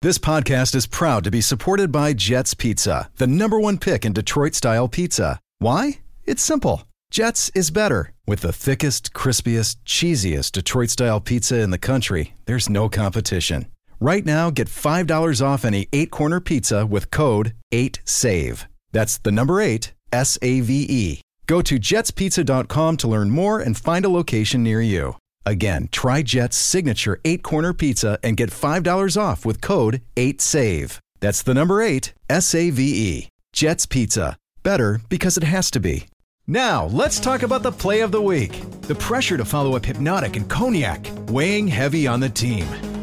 This 0.00 0.18
podcast 0.18 0.74
is 0.74 0.86
proud 0.86 1.24
to 1.24 1.30
be 1.30 1.40
supported 1.40 1.90
by 1.90 2.12
Jets 2.12 2.54
Pizza, 2.54 3.10
the 3.16 3.26
number 3.26 3.58
one 3.58 3.78
pick 3.78 4.04
in 4.04 4.12
Detroit 4.12 4.54
style 4.54 4.86
pizza. 4.86 5.40
Why? 5.58 6.00
It's 6.24 6.42
simple. 6.42 6.84
Jets 7.10 7.50
is 7.54 7.70
better. 7.70 8.12
With 8.26 8.42
the 8.42 8.52
thickest, 8.52 9.12
crispiest, 9.12 9.76
cheesiest 9.84 10.52
Detroit 10.52 10.90
style 10.90 11.20
pizza 11.20 11.58
in 11.60 11.70
the 11.70 11.78
country, 11.78 12.34
there's 12.44 12.68
no 12.68 12.88
competition. 12.88 13.66
Right 13.98 14.24
now, 14.24 14.50
get 14.50 14.68
$5 14.68 15.44
off 15.44 15.64
any 15.64 15.88
eight 15.92 16.10
corner 16.12 16.38
pizza 16.38 16.86
with 16.86 17.10
code 17.10 17.54
8SAVE. 17.72 18.66
That's 18.92 19.18
the 19.18 19.32
number 19.32 19.60
eight, 19.60 19.94
S 20.12 20.38
A 20.42 20.60
V 20.60 20.86
E. 20.88 21.20
Go 21.48 21.62
to 21.62 21.80
jetspizza.com 21.80 22.98
to 22.98 23.08
learn 23.08 23.30
more 23.30 23.58
and 23.58 23.76
find 23.76 24.04
a 24.04 24.10
location 24.10 24.62
near 24.62 24.82
you. 24.82 25.16
Again, 25.46 25.88
try 25.90 26.20
Jet's 26.20 26.58
signature 26.58 27.20
eight 27.24 27.42
corner 27.42 27.72
pizza 27.72 28.18
and 28.22 28.36
get 28.36 28.50
$5 28.50 29.20
off 29.20 29.46
with 29.46 29.62
code 29.62 30.02
8SAVE. 30.16 30.98
That's 31.20 31.42
the 31.42 31.54
number 31.54 31.80
eight, 31.80 32.12
S 32.28 32.54
A 32.54 32.68
V 32.68 32.82
E. 32.82 33.28
Jet's 33.54 33.86
Pizza. 33.86 34.36
Better 34.62 35.00
because 35.08 35.38
it 35.38 35.44
has 35.44 35.70
to 35.70 35.80
be. 35.80 36.06
Now, 36.46 36.84
let's 36.86 37.18
talk 37.18 37.42
about 37.42 37.62
the 37.62 37.72
play 37.72 38.00
of 38.02 38.12
the 38.12 38.20
week. 38.20 38.62
The 38.82 38.94
pressure 38.94 39.38
to 39.38 39.44
follow 39.44 39.74
up 39.74 39.82
Hpnotiq 39.82 40.36
and 40.36 40.48
Cognac, 40.50 41.10
weighing 41.28 41.66
heavy 41.66 42.06
on 42.06 42.20
the 42.20 42.28
team. 42.28 42.66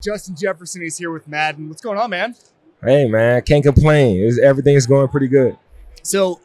Justin 0.00 0.36
Jefferson 0.36 0.80
is 0.82 0.96
here 0.96 1.10
with 1.10 1.26
Madden. 1.26 1.68
What's 1.68 1.82
going 1.82 1.98
on, 1.98 2.10
man? 2.10 2.36
Hey 2.84 3.08
man, 3.08 3.42
can't 3.42 3.64
complain. 3.64 4.22
It's, 4.22 4.38
everything 4.38 4.76
is 4.76 4.86
going 4.86 5.08
pretty 5.08 5.26
good. 5.26 5.58
So, 6.04 6.38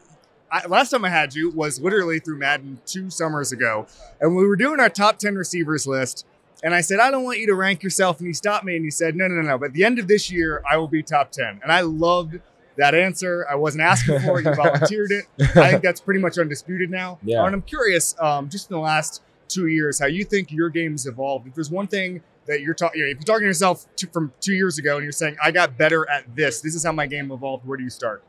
I, 0.50 0.66
last 0.66 0.90
time 0.90 1.04
I 1.04 1.08
had 1.08 1.36
you 1.36 1.50
was 1.50 1.80
literally 1.80 2.18
through 2.18 2.38
Madden 2.38 2.80
two 2.84 3.10
summers 3.10 3.52
ago, 3.52 3.86
and 4.20 4.34
we 4.34 4.44
were 4.44 4.56
doing 4.56 4.80
our 4.80 4.88
top 4.88 5.20
ten 5.20 5.36
receivers 5.36 5.86
list. 5.86 6.26
And 6.64 6.74
I 6.74 6.80
said, 6.80 6.98
I 6.98 7.12
don't 7.12 7.22
want 7.22 7.38
you 7.38 7.46
to 7.46 7.54
rank 7.54 7.84
yourself. 7.84 8.18
And 8.18 8.26
you 8.26 8.34
stopped 8.34 8.64
me 8.64 8.74
and 8.74 8.84
you 8.84 8.90
said, 8.90 9.14
No, 9.14 9.28
no, 9.28 9.36
no, 9.36 9.42
no. 9.42 9.58
But 9.58 9.66
at 9.66 9.72
the 9.74 9.84
end 9.84 10.00
of 10.00 10.08
this 10.08 10.32
year, 10.32 10.60
I 10.68 10.76
will 10.76 10.88
be 10.88 11.04
top 11.04 11.30
ten. 11.30 11.60
And 11.62 11.70
I 11.70 11.82
loved 11.82 12.40
that 12.76 12.92
answer. 12.96 13.46
I 13.48 13.54
wasn't 13.54 13.84
asking 13.84 14.18
for 14.22 14.40
it. 14.40 14.46
You 14.46 14.54
volunteered 14.56 15.12
it. 15.12 15.26
I 15.56 15.70
think 15.70 15.84
that's 15.84 16.00
pretty 16.00 16.18
much 16.18 16.38
undisputed 16.38 16.90
now. 16.90 17.20
Yeah. 17.22 17.44
And 17.44 17.54
I'm 17.54 17.62
curious, 17.62 18.16
um, 18.18 18.48
just 18.48 18.68
in 18.68 18.74
the 18.74 18.82
last 18.82 19.22
two 19.46 19.68
years, 19.68 20.00
how 20.00 20.06
you 20.06 20.24
think 20.24 20.50
your 20.50 20.70
game's 20.70 21.06
evolved. 21.06 21.46
If 21.46 21.54
there's 21.54 21.70
one 21.70 21.86
thing 21.86 22.20
that 22.46 22.60
you're 22.60 22.74
talking, 22.74 23.00
you 23.00 23.06
know, 23.06 23.10
if 23.10 23.16
you're 23.16 23.24
talking 23.24 23.42
to 23.42 23.46
yourself 23.46 23.86
to, 23.96 24.06
from 24.08 24.32
two 24.40 24.54
years 24.54 24.78
ago 24.78 24.96
and 24.96 25.02
you're 25.02 25.12
saying, 25.12 25.36
I 25.42 25.50
got 25.50 25.76
better 25.76 26.08
at 26.08 26.34
this, 26.34 26.60
this 26.60 26.74
is 26.74 26.84
how 26.84 26.92
my 26.92 27.06
game 27.06 27.30
evolved, 27.30 27.66
where 27.66 27.76
do 27.76 27.84
you 27.84 27.90
start? 27.90 28.22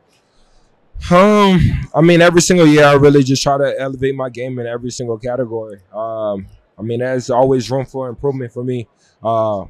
Um, 1.11 1.59
I 1.93 2.01
mean, 2.01 2.21
every 2.21 2.41
single 2.41 2.65
year, 2.65 2.85
I 2.85 2.93
really 2.93 3.23
just 3.23 3.43
try 3.43 3.57
to 3.57 3.79
elevate 3.79 4.15
my 4.15 4.29
game 4.29 4.57
in 4.59 4.65
every 4.65 4.91
single 4.91 5.17
category. 5.17 5.81
Um, 5.93 6.47
I 6.77 6.81
mean, 6.81 6.99
there's 6.99 7.29
always 7.29 7.69
room 7.69 7.85
for 7.85 8.07
improvement 8.07 8.53
for 8.53 8.63
me. 8.63 8.87
Uh, 9.23 9.65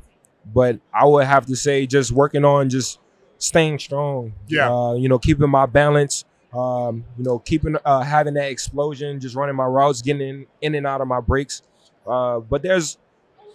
but 0.53 0.79
I 0.93 1.05
would 1.05 1.25
have 1.25 1.45
to 1.47 1.55
say, 1.55 1.88
just 1.88 2.12
working 2.12 2.45
on 2.45 2.69
just 2.69 2.99
staying 3.38 3.79
strong. 3.79 4.34
Yeah. 4.47 4.71
Uh, 4.71 4.93
you 4.93 5.10
know, 5.10 5.17
keeping 5.17 5.49
my 5.49 5.65
balance. 5.65 6.25
Um, 6.53 7.03
you 7.17 7.25
know, 7.25 7.39
keeping 7.39 7.75
uh, 7.84 8.01
having 8.01 8.36
that 8.36 8.49
explosion, 8.49 9.19
just 9.19 9.36
running 9.36 9.55
my 9.55 9.65
routes, 9.65 10.01
getting 10.01 10.21
in, 10.21 10.47
in 10.62 10.75
and 10.75 10.88
out 10.88 11.01
of 11.01 11.08
my 11.08 11.19
breaks. 11.19 11.63
Uh, 12.08 12.39
but 12.39 12.62
there's 12.62 12.97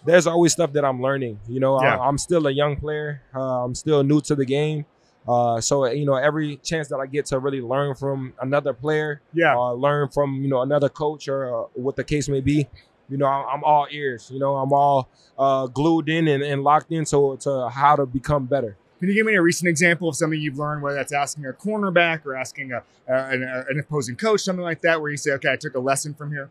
there's 0.05 0.27
always 0.27 0.51
stuff 0.53 0.73
that 0.73 0.83
I'm 0.85 1.01
learning. 1.01 1.39
You 1.47 1.59
know, 1.59 1.81
Yeah. 1.81 1.97
I, 1.97 2.07
I'm 2.07 2.17
still 2.17 2.47
a 2.47 2.51
young 2.51 2.75
player. 2.75 3.21
Uh, 3.35 3.63
I'm 3.65 3.75
still 3.75 4.03
new 4.03 4.21
to 4.21 4.35
the 4.35 4.45
game. 4.45 4.85
Uh, 5.27 5.61
so 5.61 5.85
you 5.85 6.05
know, 6.05 6.15
every 6.15 6.57
chance 6.57 6.87
that 6.87 6.97
I 6.97 7.05
get 7.05 7.27
to 7.27 7.37
really 7.39 7.61
learn 7.61 7.93
from 7.95 8.33
another 8.41 8.73
player, 8.73 9.21
Yeah. 9.33 9.55
uh, 9.55 9.73
learn 9.73 10.09
from 10.09 10.41
you 10.41 10.49
know 10.49 10.61
another 10.61 10.89
coach 10.89 11.27
or 11.27 11.39
uh, 11.65 11.67
what 11.75 11.95
the 11.95 12.03
case 12.03 12.27
may 12.27 12.41
be, 12.41 12.67
you 13.09 13.17
know, 13.17 13.27
I'm, 13.27 13.45
I'm 13.57 13.63
all 13.63 13.87
ears. 13.91 14.31
You 14.33 14.39
know, 14.39 14.55
I'm 14.55 14.73
all 14.73 15.09
uh, 15.37 15.67
glued 15.67 16.09
in 16.09 16.27
and, 16.27 16.41
and 16.41 16.63
locked 16.63 16.91
in 16.91 17.05
to, 17.05 17.37
to 17.41 17.69
how 17.69 17.95
to 17.95 18.05
become 18.07 18.45
better. 18.45 18.75
Can 18.99 19.09
you 19.09 19.15
give 19.15 19.25
me 19.25 19.33
a 19.35 19.41
recent 19.41 19.67
example 19.67 20.09
of 20.09 20.15
something 20.15 20.39
you've 20.39 20.57
learned, 20.59 20.81
whether 20.83 20.95
that's 20.95 21.11
asking 21.11 21.45
a 21.47 21.53
cornerback 21.53 22.23
or 22.25 22.35
asking 22.35 22.71
a, 22.71 22.77
uh, 22.77 22.81
an, 23.31 23.41
an 23.43 23.79
opposing 23.79 24.15
coach, 24.15 24.41
something 24.41 24.63
like 24.63 24.81
that, 24.81 25.01
where 25.01 25.09
you 25.09 25.17
say, 25.17 25.31
okay, 25.33 25.51
I 25.51 25.55
took 25.55 25.73
a 25.75 25.79
lesson 25.79 26.13
from 26.13 26.31
here? 26.31 26.49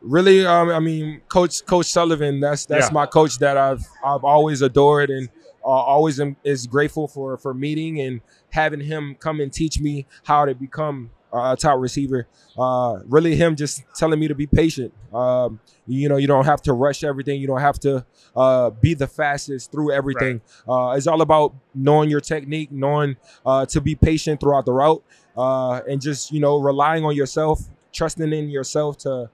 Really, 0.00 0.46
um, 0.46 0.68
I 0.70 0.78
mean, 0.80 1.20
Coach 1.28 1.64
Coach 1.66 1.86
Sullivan. 1.86 2.40
That's 2.40 2.66
that's 2.66 2.86
Yeah. 2.88 2.92
my 2.94 3.06
coach 3.06 3.38
that 3.38 3.56
I've 3.56 3.84
I've 4.04 4.24
always 4.24 4.62
adored 4.62 5.10
and 5.10 5.28
uh, 5.64 5.68
always 5.68 6.20
am, 6.20 6.36
is 6.44 6.66
grateful 6.66 7.08
for 7.08 7.36
for 7.36 7.52
meeting 7.52 8.00
and 8.00 8.20
having 8.50 8.80
him 8.80 9.16
come 9.18 9.40
and 9.40 9.52
teach 9.52 9.80
me 9.80 10.06
how 10.24 10.44
to 10.44 10.54
become 10.54 11.10
a 11.32 11.56
top 11.56 11.78
receiver. 11.78 12.26
Uh, 12.58 13.00
really, 13.06 13.34
him 13.36 13.54
just 13.56 13.82
telling 13.94 14.18
me 14.18 14.28
to 14.28 14.34
be 14.34 14.46
patient. 14.46 14.92
Um, 15.12 15.60
you 15.86 16.08
know, 16.08 16.16
you 16.16 16.26
don't 16.26 16.44
have 16.46 16.62
to 16.62 16.72
rush 16.72 17.04
everything. 17.04 17.40
You 17.40 17.46
don't 17.48 17.60
have 17.60 17.78
to 17.80 18.04
uh, 18.36 18.70
be 18.70 18.94
the 18.94 19.06
fastest 19.06 19.70
through 19.72 19.92
everything. 19.92 20.40
Uh, 20.68 20.94
it's 20.96 21.06
all 21.06 21.20
about 21.22 21.54
knowing 21.74 22.08
your 22.08 22.20
technique, 22.20 22.70
knowing 22.72 23.16
uh, 23.44 23.66
to 23.66 23.80
be 23.80 23.94
patient 23.94 24.40
throughout 24.40 24.64
the 24.64 24.72
route, 24.72 25.02
uh, 25.36 25.80
and 25.88 26.00
just 26.00 26.30
you 26.32 26.40
know 26.40 26.56
relying 26.58 27.04
on 27.04 27.14
yourself, 27.14 27.60
trusting 27.92 28.32
in 28.32 28.48
yourself 28.48 28.96
to 28.98 29.28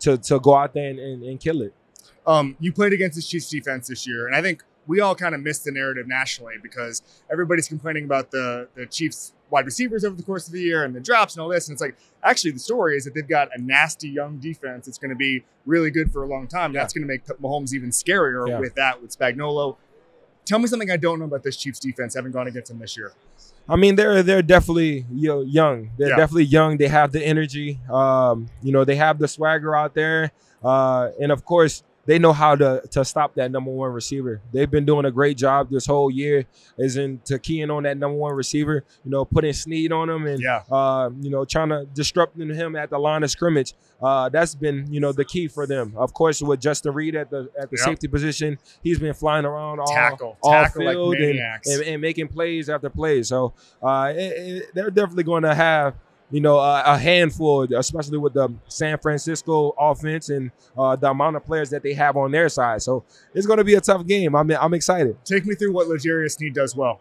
to 0.00 0.18
to 0.18 0.38
go 0.40 0.54
out 0.54 0.74
there 0.74 0.90
and, 0.90 0.98
and, 0.98 1.22
and 1.22 1.40
kill 1.40 1.62
it. 1.62 1.74
Um, 2.26 2.56
you 2.60 2.72
played 2.72 2.92
against 2.92 3.16
the 3.16 3.22
Chiefs 3.22 3.48
defense 3.48 3.88
this 3.88 4.06
year, 4.06 4.26
and 4.26 4.36
I 4.36 4.42
think 4.42 4.62
we 4.86 5.00
all 5.00 5.14
kind 5.14 5.34
of 5.34 5.40
missed 5.42 5.64
the 5.64 5.72
narrative 5.72 6.06
nationally 6.08 6.54
because 6.62 7.02
everybody's 7.30 7.68
complaining 7.68 8.04
about 8.04 8.30
the 8.30 8.68
the 8.74 8.86
Chiefs 8.86 9.32
wide 9.50 9.64
receivers 9.66 10.04
over 10.04 10.14
the 10.14 10.22
course 10.22 10.46
of 10.46 10.52
the 10.52 10.60
year 10.60 10.84
and 10.84 10.94
the 10.94 11.00
drops 11.00 11.34
and 11.34 11.42
all 11.42 11.48
this. 11.48 11.68
And 11.68 11.74
it's 11.74 11.82
like 11.82 11.96
actually 12.22 12.52
the 12.52 12.60
story 12.60 12.96
is 12.96 13.04
that 13.04 13.14
they've 13.14 13.26
got 13.28 13.48
a 13.52 13.60
nasty 13.60 14.08
young 14.08 14.38
defense 14.38 14.86
that's 14.86 14.96
going 14.98 15.08
to 15.10 15.16
be 15.16 15.42
really 15.66 15.90
good 15.90 16.12
for 16.12 16.22
a 16.22 16.26
long 16.28 16.46
time. 16.46 16.72
Yeah. 16.72 16.80
That's 16.80 16.92
going 16.92 17.02
to 17.02 17.08
make 17.08 17.26
Mahomes 17.40 17.72
even 17.74 17.90
scarier 17.90 18.48
Yeah. 18.48 18.60
with 18.60 18.76
that 18.76 19.02
with 19.02 19.16
Spagnuolo. 19.18 19.76
Tell 20.46 20.60
me 20.60 20.68
something 20.68 20.90
I 20.90 20.96
don't 20.96 21.18
know 21.18 21.24
about 21.24 21.42
this 21.42 21.56
Chiefs 21.56 21.80
defense, 21.80 22.14
having 22.14 22.30
gone 22.30 22.46
against 22.46 22.70
them 22.70 22.78
this 22.78 22.96
year. 22.96 23.12
I 23.70 23.76
mean, 23.76 23.94
they're 23.94 24.22
they're 24.24 24.42
definitely 24.42 25.06
you 25.12 25.28
know, 25.28 25.40
young. 25.42 25.90
They're 25.96 26.08
Yeah. 26.10 26.16
definitely 26.16 26.44
young. 26.44 26.76
They 26.76 26.88
have 26.88 27.12
the 27.12 27.24
energy. 27.24 27.78
Um, 27.90 28.48
you 28.62 28.72
know, 28.72 28.84
they 28.84 28.96
have 28.96 29.18
the 29.18 29.28
swagger 29.28 29.76
out 29.76 29.94
there, 29.94 30.32
uh, 30.64 31.10
and 31.22 31.30
of 31.30 31.44
course, 31.44 31.84
they 32.06 32.18
know 32.18 32.32
how 32.32 32.56
to 32.56 32.82
to 32.90 33.04
stop 33.04 33.34
that 33.34 33.50
number 33.50 33.70
one 33.70 33.92
receiver. 33.92 34.40
They've 34.52 34.70
been 34.70 34.84
doing 34.84 35.04
a 35.04 35.10
great 35.10 35.36
job 35.36 35.70
this 35.70 35.86
whole 35.86 36.10
year, 36.10 36.46
is 36.78 36.96
in 36.96 37.20
to 37.26 37.38
keying 37.38 37.70
on 37.70 37.82
that 37.84 37.96
number 37.98 38.16
one 38.16 38.34
receiver. 38.34 38.84
You 39.04 39.10
know, 39.10 39.24
putting 39.24 39.52
Sneed 39.52 39.92
on 39.92 40.08
him 40.08 40.26
and 40.26 40.40
Yeah. 40.40 40.62
uh, 40.70 41.10
you 41.20 41.30
know 41.30 41.44
trying 41.44 41.68
to 41.68 41.86
disrupt 41.94 42.38
him 42.38 42.76
at 42.76 42.90
the 42.90 42.98
line 42.98 43.22
of 43.22 43.30
scrimmage. 43.30 43.74
Uh, 44.02 44.28
that's 44.30 44.54
been 44.54 44.86
you 44.90 44.98
know 44.98 45.12
the 45.12 45.24
key 45.24 45.46
for 45.46 45.66
them. 45.66 45.92
Of 45.96 46.14
course, 46.14 46.40
with 46.40 46.60
Justin 46.60 46.94
Reid 46.94 47.14
at 47.16 47.30
the 47.30 47.50
at 47.60 47.70
the 47.70 47.76
Yep. 47.76 47.84
safety 47.84 48.08
position, 48.08 48.58
he's 48.82 48.98
been 48.98 49.14
flying 49.14 49.44
around 49.44 49.78
all 49.80 49.86
Tackle. 49.94 50.38
all 50.42 50.52
Tackle 50.52 50.84
like 50.86 50.94
field 50.94 51.14
and, 51.16 51.38
and, 51.66 51.82
and 51.82 52.00
making 52.00 52.28
plays 52.28 52.68
after 52.70 52.88
plays. 52.88 53.28
So 53.28 53.52
uh, 53.82 54.12
it, 54.16 54.20
it, 54.20 54.64
they're 54.74 54.90
definitely 54.90 55.24
going 55.24 55.42
to 55.42 55.54
have 55.54 55.94
you 56.30 56.40
know 56.40 56.58
a, 56.58 56.82
a 56.86 56.98
handful, 56.98 57.62
especially 57.74 58.18
with 58.18 58.34
the 58.34 58.52
San 58.68 58.98
Francisco 58.98 59.74
offense 59.78 60.28
and 60.30 60.50
uh, 60.78 60.96
the 60.96 61.10
amount 61.10 61.36
of 61.36 61.44
players 61.44 61.70
that 61.70 61.82
they 61.82 61.92
have 61.94 62.16
on 62.16 62.30
their 62.30 62.48
side. 62.48 62.82
So 62.82 63.04
it's 63.34 63.46
going 63.46 63.58
to 63.58 63.64
be 63.64 63.74
a 63.74 63.80
tough 63.80 64.06
game. 64.06 64.34
I'm 64.34 64.50
I'm 64.52 64.74
excited. 64.74 65.16
Take 65.24 65.44
me 65.46 65.54
through 65.54 65.72
what 65.72 65.88
L'Jarius 65.88 66.32
Sneed 66.32 66.54
does 66.54 66.74
well. 66.76 67.00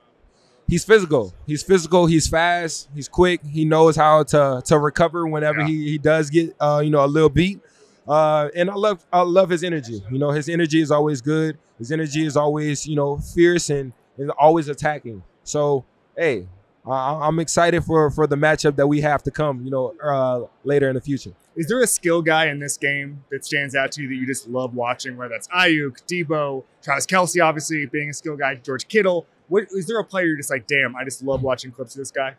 He's 0.67 0.83
physical. 0.85 1.33
He's 1.47 1.63
physical. 1.63 2.05
He's 2.05 2.27
fast. 2.27 2.89
He's 2.93 3.07
quick. 3.07 3.41
He 3.43 3.65
knows 3.65 3.95
how 3.95 4.23
to 4.23 4.61
to 4.65 4.77
recover 4.77 5.25
whenever 5.27 5.61
Yeah. 5.61 5.67
he, 5.67 5.89
he 5.91 5.97
does 5.97 6.29
get 6.29 6.55
uh, 6.59 6.81
you 6.83 6.89
know 6.91 7.03
a 7.03 7.07
little 7.07 7.29
beat. 7.29 7.59
Uh, 8.07 8.49
and 8.55 8.69
I 8.69 8.75
love 8.75 9.05
I 9.13 9.21
love 9.21 9.49
his 9.49 9.63
energy. 9.63 10.03
You 10.11 10.17
know, 10.19 10.31
his 10.31 10.49
energy 10.49 10.81
is 10.81 10.89
always 10.91 11.21
good. 11.21 11.57
His 11.77 11.91
energy 11.91 12.25
is 12.25 12.35
always 12.37 12.85
you 12.87 12.95
know 12.95 13.17
fierce 13.17 13.69
and, 13.69 13.93
and 14.17 14.31
always 14.31 14.67
attacking. 14.67 15.23
So 15.43 15.85
hey, 16.17 16.47
I, 16.89 17.27
I'm 17.27 17.39
excited 17.39 17.83
for 17.83 18.09
for 18.11 18.27
the 18.27 18.35
matchup 18.35 18.75
that 18.77 18.87
we 18.87 19.01
have 19.01 19.23
to 19.23 19.31
come. 19.31 19.63
You 19.63 19.71
know, 19.71 19.93
uh, 20.03 20.47
later 20.63 20.89
in 20.89 20.95
the 20.95 21.01
future. 21.01 21.33
Is 21.55 21.67
there 21.67 21.81
a 21.81 21.87
skill 21.87 22.21
guy 22.21 22.45
in 22.45 22.59
this 22.59 22.77
game 22.77 23.23
that 23.31 23.45
stands 23.45 23.75
out 23.75 23.91
to 23.93 24.01
you 24.01 24.07
that 24.07 24.15
you 24.15 24.25
just 24.25 24.47
love 24.47 24.73
watching? 24.75 25.17
Whether 25.17 25.33
that's 25.33 25.47
Aiyuk, 25.49 26.03
Deebo, 26.07 26.63
Travis 26.81 27.05
Kelce, 27.05 27.43
obviously 27.43 27.85
being 27.85 28.09
a 28.09 28.13
skill 28.13 28.37
guy, 28.37 28.55
George 28.55 28.87
Kittle. 28.87 29.25
What 29.49 29.65
is 29.71 29.87
there 29.87 29.99
a 29.99 30.03
player 30.03 30.25
you're 30.25 30.37
just 30.37 30.51
like, 30.51 30.67
damn, 30.67 30.95
I 30.95 31.03
just 31.03 31.23
love 31.23 31.41
watching 31.41 31.71
clips 31.71 31.95
of 31.95 31.99
this 31.99 32.11
guy? 32.11 32.35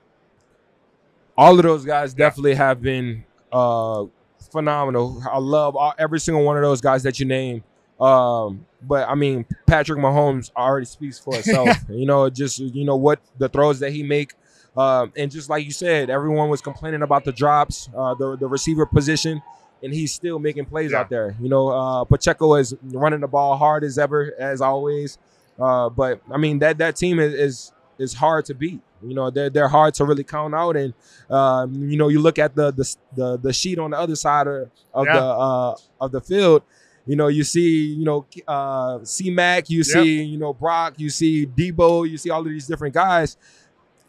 all 1.41 1.59
of 1.59 1.63
those 1.63 1.87
guys 1.87 2.13
definitely 2.13 2.55
have 2.55 2.83
been 2.83 3.25
uh, 3.51 4.05
phenomenal. 4.53 5.23
I 5.31 5.39
love 5.39 5.75
all, 5.75 5.95
every 5.99 6.21
single 6.21 6.45
one 6.45 6.59
of 6.59 6.63
those 6.63 6.83
guys 6.83 7.03
that 7.05 7.19
you 7.19 7.25
name. 7.25 7.65
Um, 7.99 8.67
but 8.83 9.09
I 9.09 9.15
mean, 9.15 9.47
Patrick 9.67 9.99
Mahomes 9.99 10.51
already 10.55 10.85
speaks 10.85 11.19
for 11.19 11.35
itself. 11.35 11.69
you 11.89 12.05
know, 12.05 12.29
just 12.29 12.59
you 12.59 12.85
know 12.85 12.97
what 12.97 13.21
the 13.39 13.49
throws 13.49 13.81
that 13.81 13.91
he 13.91 14.03
make, 14.03 14.35
um, 14.77 15.13
and 15.17 15.31
just 15.31 15.49
like 15.51 15.65
you 15.65 15.73
said, 15.73 16.11
everyone 16.11 16.49
was 16.49 16.61
complaining 16.61 17.03
about 17.03 17.25
the 17.25 17.33
drops, 17.33 17.89
uh, 17.97 18.15
the 18.15 18.37
the 18.37 18.47
receiver 18.47 18.87
position, 18.87 19.43
and 19.83 19.93
he's 19.93 20.13
still 20.13 20.39
making 20.39 20.67
plays 20.67 20.93
Yeah. 20.93 21.01
out 21.01 21.11
there. 21.11 21.37
You 21.41 21.49
know, 21.49 21.69
uh, 21.69 22.05
Pacheco 22.05 22.55
is 22.55 22.75
running 22.83 23.21
the 23.21 23.29
ball 23.29 23.57
hard 23.57 23.83
as 23.85 23.99
ever, 23.99 24.33
as 24.39 24.61
always. 24.61 25.19
Uh, 25.59 25.89
but 25.91 26.21
I 26.33 26.39
mean 26.39 26.59
that 26.61 26.79
that 26.79 26.97
team 26.97 27.19
is, 27.19 27.35
is 27.35 27.73
is 27.99 28.15
hard 28.15 28.45
to 28.47 28.55
beat. 28.55 28.81
You 29.03 29.15
know, 29.15 29.31
they're 29.31 29.51
they're 29.51 29.69
hard 29.69 29.95
to 29.95 30.05
really 30.05 30.25
count 30.25 30.55
out, 30.55 30.77
and 30.77 30.95
um, 31.31 31.75
you 31.91 31.97
know, 31.97 32.09
you 32.09 32.21
look 32.21 32.39
at 32.39 32.55
the 32.55 32.71
the 32.71 32.97
the, 33.17 33.37
the 33.39 33.53
sheet 33.53 33.79
on 33.79 33.91
the 33.91 33.99
other 33.99 34.15
side 34.17 34.47
of, 34.47 34.71
of 34.95 35.07
Yeah. 35.07 35.15
the 35.15 35.25
uh, 35.25 35.75
of 36.01 36.13
the 36.13 36.21
field. 36.21 36.63
You 37.07 37.17
know, 37.17 37.29
you 37.29 37.43
see, 37.45 37.87
you 37.87 38.05
know, 38.05 38.27
uh, 38.47 39.01
C 39.05 39.31
Mac, 39.31 39.69
you 39.71 39.83
see, 39.83 40.23
you 40.23 40.39
know, 40.39 40.53
Brock, 40.53 40.95
you 40.99 41.09
see 41.11 41.45
Deebo, 41.47 42.09
you 42.09 42.17
see 42.19 42.31
all 42.31 42.41
of 42.41 42.47
these 42.47 42.67
different 42.67 42.95
guys. 42.95 43.37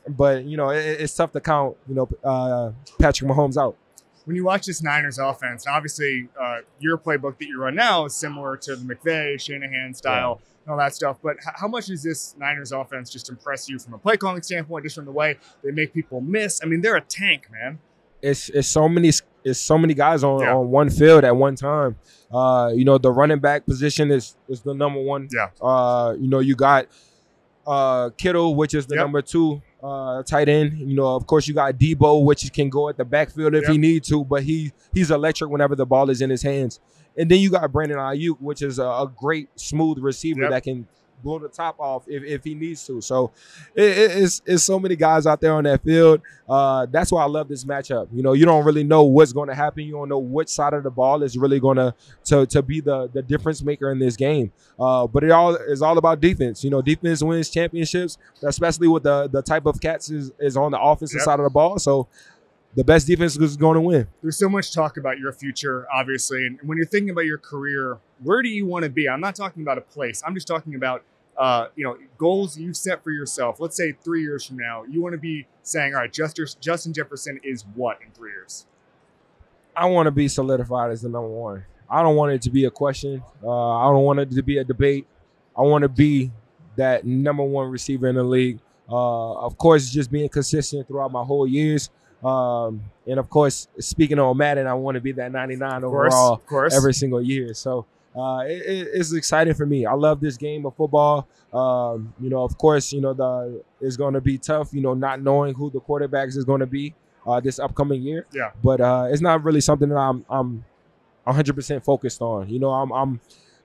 But 0.07 0.45
you 0.45 0.57
know, 0.57 0.69
it, 0.71 0.83
it's 1.01 1.15
tough 1.15 1.31
to 1.33 1.39
count, 1.41 1.77
you 1.87 1.95
know, 1.95 2.09
uh, 2.23 2.71
Patrick 2.99 3.29
Mahomes 3.29 3.57
out. 3.61 3.75
When 4.25 4.35
you 4.35 4.43
watch 4.43 4.65
this 4.67 4.83
Niners 4.83 5.17
offense, 5.19 5.65
obviously 5.67 6.29
uh, 6.39 6.59
your 6.79 6.97
playbook 6.97 7.37
that 7.39 7.47
you 7.47 7.59
run 7.59 7.75
now 7.75 8.05
is 8.05 8.15
similar 8.15 8.55
to 8.57 8.75
the 8.75 8.95
McVay, 8.95 9.39
Shanahan 9.41 9.93
style, 9.95 10.39
and 10.65 10.71
all 10.71 10.77
that 10.77 10.93
stuff. 10.93 11.17
But 11.23 11.37
how 11.55 11.67
much 11.67 11.87
does 11.87 12.03
this 12.03 12.35
Niners 12.37 12.71
offense 12.71 13.09
just 13.09 13.29
impress 13.29 13.67
you 13.67 13.79
from 13.79 13.93
a 13.95 13.97
play 13.97 14.17
calling 14.17 14.41
standpoint, 14.43 14.83
just 14.85 14.95
from 14.95 15.05
the 15.05 15.11
way 15.11 15.37
they 15.63 15.71
make 15.71 15.91
people 15.93 16.21
miss? 16.21 16.61
I 16.63 16.67
mean, 16.67 16.81
they're 16.81 16.97
a 16.97 17.01
tank, 17.01 17.47
man. 17.51 17.79
it's 18.21 18.49
it's 18.49 18.67
so 18.67 18.87
many 18.87 19.09
it's 19.43 19.59
so 19.59 19.75
many 19.75 19.95
guys 19.95 20.23
on, 20.23 20.41
Yeah. 20.41 20.53
on 20.55 20.69
one 20.69 20.91
field 20.91 21.23
at 21.23 21.35
one 21.35 21.55
time. 21.55 21.95
Uh, 22.31 22.71
you 22.75 22.85
know, 22.85 22.99
the 22.99 23.11
running 23.11 23.39
back 23.39 23.65
position 23.65 24.11
is 24.11 24.35
is 24.47 24.61
the 24.61 24.75
number 24.75 25.01
one. 25.01 25.27
Yeah. 25.33 25.47
Uh, 25.59 26.13
you 26.19 26.27
know, 26.27 26.39
you 26.39 26.55
got 26.55 26.85
uh 27.65 28.09
Kittle, 28.17 28.53
which 28.55 28.73
is 28.75 28.85
the 28.85 28.95
Yep. 28.95 29.03
number 29.03 29.21
two 29.23 29.61
uh 29.83 30.21
tight 30.23 30.47
end. 30.49 30.77
You 30.77 30.95
know, 30.95 31.15
of 31.15 31.25
course 31.27 31.47
you 31.47 31.53
got 31.53 31.75
Deebo, 31.75 32.23
which 32.23 32.51
can 32.53 32.69
go 32.69 32.89
at 32.89 32.97
the 32.97 33.05
backfield 33.05 33.55
if 33.55 33.65
he 33.65 33.73
Yep. 33.73 33.79
need 33.81 34.03
to, 34.05 34.23
but 34.23 34.43
he 34.43 34.71
he's 34.93 35.11
electric 35.11 35.49
whenever 35.49 35.75
the 35.75 35.85
ball 35.85 36.09
is 36.09 36.21
in 36.21 36.29
his 36.29 36.43
hands. 36.43 36.79
And 37.17 37.29
then 37.29 37.39
you 37.39 37.49
got 37.49 37.69
Brandon 37.71 37.97
Aiyuk, 37.97 38.39
which 38.39 38.61
is 38.61 38.79
a, 38.79 38.83
a 38.85 39.11
great 39.15 39.49
smooth 39.55 39.97
receiver 39.99 40.41
Yep. 40.43 40.49
that 40.51 40.63
can 40.63 40.87
blow 41.21 41.39
the 41.39 41.47
top 41.49 41.79
off 41.79 42.03
if, 42.07 42.23
if 42.23 42.43
he 42.43 42.55
needs 42.55 42.85
to. 42.87 43.01
So 43.01 43.31
it, 43.75 43.83
it- 43.97 44.11
it's 44.23 44.41
it's 44.45 44.63
so 44.63 44.79
many 44.79 44.95
guys 44.95 45.25
out 45.27 45.41
there 45.41 45.53
on 45.53 45.63
that 45.65 45.83
field. 45.83 46.21
Uh, 46.49 46.85
that's 46.91 47.11
why 47.11 47.23
I 47.23 47.27
love 47.27 47.47
this 47.47 47.63
matchup. 47.63 48.07
You 48.13 48.23
know, 48.23 48.33
you 48.33 48.45
don't 48.45 48.65
really 48.65 48.83
know 48.83 49.03
what's 49.03 49.31
going 49.33 49.47
to 49.49 49.55
happen. 49.55 49.83
You 49.85 49.93
don't 49.93 50.09
know 50.09 50.19
which 50.19 50.49
side 50.49 50.73
of 50.73 50.83
the 50.83 50.89
ball 50.91 51.23
is 51.23 51.37
really 51.37 51.59
going 51.59 51.77
to 51.77 51.93
to 52.25 52.45
to 52.47 52.61
be 52.61 52.81
the 52.81 53.09
the 53.13 53.21
difference 53.21 53.61
maker 53.63 53.91
in 53.91 53.99
this 53.99 54.15
game. 54.15 54.51
Uh, 54.79 55.07
but 55.07 55.23
it 55.23 55.31
all 55.31 55.55
is 55.55 55.81
all 55.81 55.97
about 55.97 56.19
defense. 56.19 56.63
You 56.63 56.69
know, 56.69 56.81
defense 56.81 57.23
wins 57.23 57.49
championships, 57.49 58.17
especially 58.43 58.87
with 58.87 59.03
the 59.03 59.27
the 59.29 59.41
type 59.41 59.65
of 59.65 59.79
cats 59.79 60.09
is, 60.09 60.31
is 60.39 60.57
on 60.57 60.71
the 60.71 60.79
offensive 60.81 61.19
Yep. 61.19 61.25
side 61.25 61.39
of 61.39 61.43
the 61.45 61.49
ball. 61.49 61.79
So 61.79 62.07
the 62.75 62.83
best 62.85 63.05
defense 63.05 63.35
is 63.37 63.57
going 63.57 63.75
to 63.75 63.81
win. 63.81 64.07
There's 64.21 64.37
so 64.37 64.47
much 64.47 64.73
talk 64.73 64.95
about 64.95 65.19
your 65.19 65.33
future, 65.33 65.85
obviously, 65.93 66.45
and 66.47 66.57
when 66.63 66.77
you're 66.77 66.87
thinking 66.87 67.09
about 67.09 67.25
your 67.25 67.37
career, 67.37 67.97
where 68.23 68.41
do 68.41 68.47
you 68.47 68.65
want 68.65 68.83
to 68.83 68.89
be? 68.89 69.09
I'm 69.09 69.19
not 69.19 69.35
talking 69.35 69.61
about 69.61 69.77
a 69.77 69.81
place. 69.81 70.23
I'm 70.25 70.33
just 70.33 70.47
talking 70.47 70.75
about, 70.75 71.03
uh, 71.41 71.67
you 71.75 71.83
know, 71.83 71.97
goals 72.19 72.55
you've 72.55 72.77
set 72.77 73.03
for 73.03 73.09
yourself. 73.09 73.59
Let's 73.59 73.75
say 73.75 73.93
three 73.93 74.21
years 74.21 74.45
from 74.45 74.57
now, 74.57 74.83
you 74.87 75.01
want 75.01 75.13
to 75.13 75.17
be 75.17 75.47
saying, 75.63 75.95
all 75.95 76.01
right, 76.01 76.13
Justin, 76.13 76.45
Justin 76.59 76.93
Jefferson 76.93 77.39
is 77.43 77.65
what 77.73 77.97
in 78.05 78.11
three 78.11 78.29
years? 78.29 78.67
I 79.75 79.87
want 79.87 80.05
to 80.05 80.11
be 80.11 80.27
solidified 80.27 80.91
as 80.91 81.01
the 81.01 81.09
number 81.09 81.29
one. 81.29 81.65
I 81.89 82.03
don't 82.03 82.15
want 82.15 82.33
it 82.33 82.43
to 82.43 82.51
be 82.51 82.65
a 82.65 82.69
question. 82.69 83.23
Uh, 83.43 83.49
I 83.77 83.91
don't 83.91 84.03
want 84.03 84.19
it 84.19 84.29
to 84.31 84.43
be 84.43 84.59
a 84.59 84.63
debate. 84.63 85.07
I 85.57 85.61
want 85.63 85.81
to 85.81 85.89
be 85.89 86.31
that 86.75 87.05
number 87.07 87.43
one 87.43 87.71
receiver 87.71 88.07
in 88.07 88.15
the 88.15 88.23
league. 88.23 88.59
Uh, 88.87 89.33
of 89.33 89.57
course, 89.57 89.89
just 89.89 90.11
being 90.11 90.29
consistent 90.29 90.87
throughout 90.87 91.11
my 91.11 91.23
whole 91.23 91.47
years. 91.47 91.89
Um, 92.23 92.81
and 93.07 93.19
of 93.19 93.31
course, 93.31 93.67
speaking 93.79 94.19
on 94.19 94.37
Madden, 94.37 94.67
I 94.67 94.75
want 94.75 94.93
to 94.93 95.01
be 95.01 95.13
that 95.13 95.31
99 95.31 95.71
Of 95.71 95.81
course, 95.89 96.13
overall 96.13 96.33
of 96.33 96.45
course. 96.45 96.75
every 96.75 96.93
single 96.93 97.21
year. 97.21 97.55
So 97.55 97.87
uh, 98.15 98.43
it, 98.45 98.61
it- 98.65 98.87
it's 98.93 99.13
exciting 99.13 99.53
for 99.53 99.65
me. 99.65 99.85
I 99.85 99.93
love 99.93 100.19
this 100.21 100.37
game 100.37 100.65
of 100.65 100.75
football. 100.75 101.27
Um, 101.53 102.13
you 102.19 102.29
know, 102.29 102.43
of 102.43 102.57
course, 102.57 102.91
you 102.93 103.01
know 103.01 103.13
the 103.13 103.61
it's 103.81 103.97
going 103.97 104.13
to 104.13 104.21
be 104.21 104.37
tough. 104.37 104.73
You 104.73 104.81
know, 104.81 104.93
not 104.93 105.21
knowing 105.21 105.53
who 105.53 105.69
the 105.69 105.79
quarterbacks 105.81 106.35
is 106.37 106.45
going 106.45 106.59
to 106.61 106.65
be 106.65 106.93
uh, 107.27 107.39
this 107.39 107.59
upcoming 107.59 108.01
year. 108.01 108.25
Yeah. 108.33 108.51
But 108.63 108.81
uh, 108.81 109.07
it's 109.09 109.21
not 109.21 109.43
really 109.43 109.61
something 109.61 109.89
that 109.89 109.97
I'm 109.97 110.25
I'm 110.29 110.63
100 111.25 111.53
percent 111.55 111.83
focused 111.83 112.21
on. 112.21 112.49
You 112.49 112.59
know, 112.59 112.71
I'm 112.71 112.91
I'm 112.91 113.19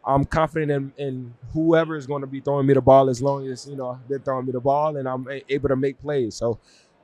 I'm 0.05 0.25
confident 0.25 0.71
in, 0.99 1.07
in 1.07 1.35
whoever 1.53 1.97
is 1.97 2.07
going 2.07 2.21
to 2.21 2.27
be 2.29 2.41
throwing 2.41 2.67
me 2.67 2.75
the 2.75 2.81
ball 2.81 3.09
as 3.09 3.21
long 3.23 3.47
as 3.49 3.67
you 3.69 3.77
know 3.77 3.99
they're 4.09 4.19
throwing 4.21 4.47
me 4.47 4.53
the 4.53 4.61
ball 4.61 4.97
and 4.97 5.09
I'm 5.09 5.27
able 5.49 5.69
to 5.69 5.77
make 5.77 6.01
plays. 6.01 6.35
So 6.37 6.59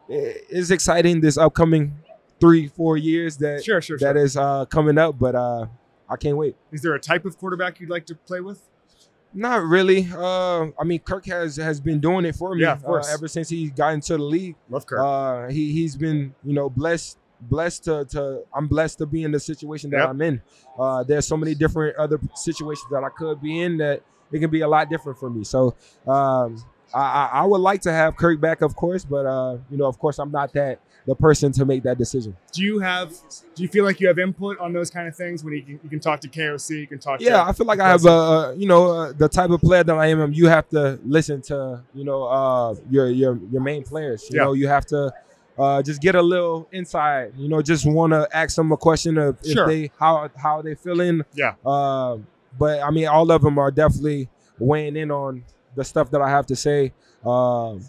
it- 0.09 0.45
it's 0.49 0.71
exciting 0.71 1.21
this 1.21 1.37
upcoming 1.39 1.95
three 2.41 2.67
four 2.69 2.97
years 2.97 3.37
that 3.39 3.63
Sure, 3.65 3.81
sure, 3.81 3.99
that 3.99 4.15
sure. 4.17 4.25
is 4.25 4.37
uh, 4.37 4.65
coming 4.67 4.99
up. 4.99 5.19
But 5.19 5.35
uh, 5.37 5.67
I 6.09 6.17
can't 6.17 6.37
wait. 6.37 6.57
Is 6.73 6.83
there 6.83 6.95
a 6.95 7.01
type 7.01 7.25
of 7.25 7.39
quarterback 7.39 7.81
you'd 7.81 7.91
like 7.91 8.07
to 8.07 8.15
play 8.15 8.41
with? 8.41 8.61
Not 9.35 9.63
really. 9.63 10.09
Uh, 10.15 10.67
I 10.79 10.85
mean, 10.85 10.99
Kirk 11.01 11.25
has 11.27 11.57
has 11.57 11.81
been 11.81 12.01
doing 12.01 12.27
it 12.27 12.37
for 12.37 12.55
me 12.55 12.63
Yeah, 12.63 12.73
of 12.73 12.83
course. 12.85 13.09
uh, 13.09 13.15
ever 13.15 13.29
since 13.29 13.49
he 13.49 13.71
got 13.71 13.95
into 13.95 14.17
the 14.19 14.23
league. 14.23 14.57
Love 14.69 14.85
Kirk. 14.87 15.01
Uh, 15.01 15.49
he 15.49 15.73
he's 15.73 15.97
been 15.97 16.35
you 16.45 16.53
know 16.53 16.69
blessed 16.69 17.19
blessed 17.41 17.85
to, 17.85 18.05
to 18.11 18.43
I'm 18.55 18.69
blessed 18.69 18.99
to 18.99 19.07
be 19.07 19.25
in 19.25 19.33
the 19.33 19.41
situation 19.41 19.91
that 19.91 19.99
Yep. 20.01 20.09
I'm 20.11 20.21
in. 20.21 20.43
Uh, 20.79 21.03
there's 21.03 21.27
so 21.27 21.37
many 21.39 21.55
different 21.55 21.97
other 21.97 22.21
situations 22.35 22.87
that 22.91 23.03
I 23.05 23.09
could 23.09 23.41
be 23.41 23.61
in 23.63 23.79
that 23.79 24.03
it 24.31 24.39
can 24.39 24.51
be 24.51 24.61
a 24.61 24.69
lot 24.69 24.89
different 24.91 25.19
for 25.19 25.31
me. 25.31 25.45
So 25.45 25.75
um, 26.07 26.63
I, 26.95 27.31
I 27.33 27.45
would 27.45 27.61
like 27.61 27.81
to 27.83 27.93
have 27.93 28.17
Kirk 28.17 28.41
back, 28.41 28.61
of 28.63 28.75
course, 28.77 29.05
but 29.05 29.27
uh, 29.27 29.59
you 29.71 29.77
know, 29.79 29.87
of 29.87 29.99
course, 29.99 30.19
I'm 30.19 30.31
not 30.31 30.53
that 30.55 30.79
the 31.07 31.15
person 31.17 31.51
to 31.51 31.65
make 31.65 31.83
that 31.83 31.99
decision. 31.99 32.37
do 32.53 32.63
you 32.63 32.79
have? 32.79 33.11
Do 33.55 33.63
you 33.63 33.69
feel 33.69 33.85
like 33.85 33.99
you 34.01 34.07
have 34.09 34.19
input 34.21 34.59
on 34.61 34.73
those 34.73 34.89
kind 34.91 35.09
of 35.09 35.17
things 35.17 35.43
when 35.43 35.55
you 35.55 35.63
can, 35.63 35.81
you 35.83 35.91
can 35.91 35.99
talk 36.01 36.21
to 36.21 36.29
KOC, 36.29 36.81
you 36.81 36.87
can 36.87 36.99
talk 37.01 37.21
Yeah, 37.21 37.43
to 37.43 37.49
I 37.49 37.53
feel 37.53 37.67
like 37.67 37.81
I 37.81 37.89
have 37.89 38.07
a 38.07 38.55
you 38.57 38.67
know 38.69 38.91
uh, 38.93 39.13
the 39.13 39.29
type 39.29 39.51
of 39.51 39.61
player 39.61 39.83
that 39.85 39.97
I 39.97 40.07
am. 40.07 40.33
You 40.33 40.47
have 40.49 40.69
to 40.69 40.99
listen 41.05 41.43
to 41.43 41.83
you 41.95 42.05
know 42.05 42.25
uh, 42.25 42.75
your 42.91 43.11
your 43.11 43.39
your 43.51 43.63
main 43.63 43.83
players. 43.83 44.29
You 44.31 44.37
Yeah. 44.37 44.45
know, 44.45 44.53
you 44.53 44.69
have 44.69 44.87
to 44.87 45.13
uh, 45.59 45.83
just 45.83 46.01
get 46.01 46.15
a 46.15 46.23
little 46.23 46.67
inside, 46.73 47.33
You 47.37 47.49
know, 47.49 47.61
just 47.61 47.85
want 47.85 48.13
to 48.15 48.27
ask 48.33 48.57
them 48.57 48.73
a 48.73 48.77
question 48.77 49.19
of 49.19 49.37
if 49.43 49.53
Sure. 49.55 49.67
they 49.67 49.91
how 49.99 50.31
how 50.37 50.63
they 50.63 50.75
feeling. 50.77 51.23
Yeah. 51.35 51.55
Uh, 51.67 52.19
but 52.59 52.81
I 52.81 52.91
mean, 52.91 53.09
all 53.09 53.31
of 53.31 53.43
them 53.43 53.59
are 53.59 53.71
definitely 53.71 54.29
weighing 54.59 54.97
in 54.97 55.11
on 55.11 55.43
the 55.75 55.85
stuff 55.85 56.11
that 56.11 56.21
I 56.21 56.31
have 56.31 56.47
to 56.47 56.57
say. 56.57 56.93
Um, 57.25 57.83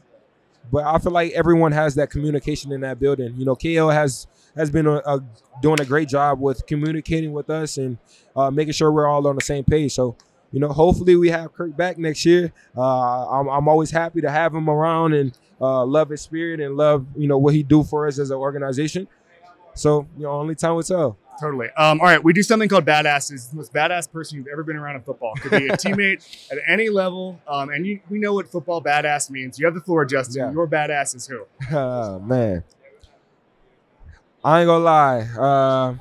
but 0.71 0.85
I 0.85 0.97
feel 0.99 1.11
like 1.11 1.31
everyone 1.33 1.71
has 1.71 1.95
that 1.95 2.09
communication 2.09 2.71
in 2.71 2.81
that 2.81 2.99
building. 2.99 3.35
You 3.37 3.45
know, 3.45 3.55
KO 3.55 3.89
has 3.89 4.27
has 4.55 4.69
been 4.69 4.87
a, 4.87 4.97
a, 4.97 5.23
doing 5.61 5.81
a 5.81 5.85
great 5.85 6.07
job 6.07 6.39
with 6.39 6.65
communicating 6.67 7.33
with 7.33 7.49
us 7.49 7.77
and 7.77 7.97
uh, 8.35 8.51
making 8.51 8.73
sure 8.73 8.91
we're 8.91 9.07
all 9.07 9.27
on 9.27 9.35
the 9.35 9.41
same 9.41 9.63
page. 9.63 9.93
So 9.93 10.15
you 10.51 10.59
know, 10.59 10.69
hopefully 10.69 11.15
we 11.15 11.29
have 11.29 11.51
Kirk 11.53 11.75
back 11.75 11.97
next 11.97 12.25
year. 12.25 12.53
Uh, 12.77 13.27
I'm, 13.27 13.47
I'm 13.49 13.67
always 13.67 13.89
happy 13.89 14.21
to 14.21 14.29
have 14.29 14.53
him 14.53 14.69
around 14.69 15.13
and 15.13 15.35
uh, 15.59 15.83
love 15.83 16.09
his 16.09 16.21
spirit 16.21 16.59
and 16.59 16.77
love 16.77 17.05
you 17.17 17.27
know 17.27 17.37
what 17.37 17.53
he 17.53 17.63
do 17.63 17.83
for 17.83 18.07
us 18.07 18.19
as 18.19 18.29
an 18.29 18.37
organization. 18.37 19.07
So 19.73 20.07
you 20.15 20.23
know, 20.23 20.31
only 20.31 20.55
time 20.55 20.75
will 20.75 20.83
tell. 20.83 21.17
Totally. 21.39 21.67
Um, 21.77 21.99
all 21.99 22.07
right, 22.07 22.23
we 22.23 22.31
do 22.31 22.43
something 22.43 22.69
called 22.69 22.85
badasses. 22.85 23.49
The 23.49 23.55
most 23.57 23.73
badass 23.73 24.11
person 24.11 24.37
you've 24.37 24.47
ever 24.47 24.63
been 24.63 24.75
around 24.75 24.95
in 24.95 25.01
football 25.01 25.33
could 25.35 25.51
be 25.51 25.67
a 25.67 25.71
teammate 25.77 26.47
at 26.51 26.59
any 26.67 26.89
level. 26.89 27.41
Um, 27.47 27.69
and 27.69 27.85
you, 27.85 27.99
we 28.09 28.19
know 28.19 28.33
what 28.35 28.47
football 28.47 28.81
badass 28.81 29.29
means. 29.29 29.57
You 29.59 29.65
have 29.65 29.73
the 29.75 29.81
floor, 29.81 30.05
Justin. 30.05 30.41
Yeah. 30.43 30.51
Your 30.51 30.67
badass 30.67 31.15
is 31.15 31.27
who? 31.27 31.45
Oh, 31.75 32.19
man, 32.19 32.63
I 34.43 34.61
ain't 34.61 34.67
gonna 34.67 34.83
lie. 34.83 35.19
Uh, 35.21 35.95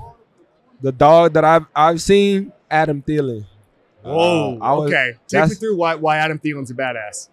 the 0.81 0.93
dog 0.93 1.33
that 1.35 1.45
I've 1.45 1.67
I've 1.75 2.03
seen, 2.03 2.53
Adam 2.71 3.03
Thielen. 3.03 3.47
Whoa. 4.03 4.59
Uh, 4.61 4.77
was- 4.77 4.89
okay. 4.93 5.13
Take 5.29 5.49
me 5.51 5.55
through 5.55 5.77
why 5.77 5.95
why 5.95 6.19
Adam 6.19 6.39
Thielen's 6.39 6.71
a 6.71 6.75
badass. 6.75 7.29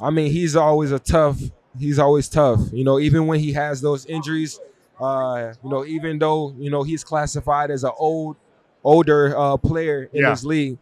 I 0.00 0.10
mean, 0.10 0.32
he's 0.32 0.56
always 0.56 0.92
a 0.92 0.98
tough. 0.98 1.38
He's 1.78 1.98
always 1.98 2.28
tough. 2.28 2.60
You 2.72 2.84
know, 2.84 2.98
even 2.98 3.26
when 3.26 3.38
he 3.38 3.52
has 3.52 3.80
those 3.80 4.06
injuries, 4.06 4.58
uh, 5.00 5.52
you 5.64 5.70
know, 5.70 5.84
even 5.84 6.18
though 6.18 6.54
you 6.58 6.70
know 6.70 6.82
he's 6.82 7.02
classified 7.04 7.70
as 7.70 7.84
an 7.84 7.92
old, 7.98 8.36
older 8.84 9.36
uh, 9.36 9.56
player 9.56 10.08
in 10.12 10.22
Yeah. 10.22 10.30
this 10.30 10.44
league, 10.44 10.78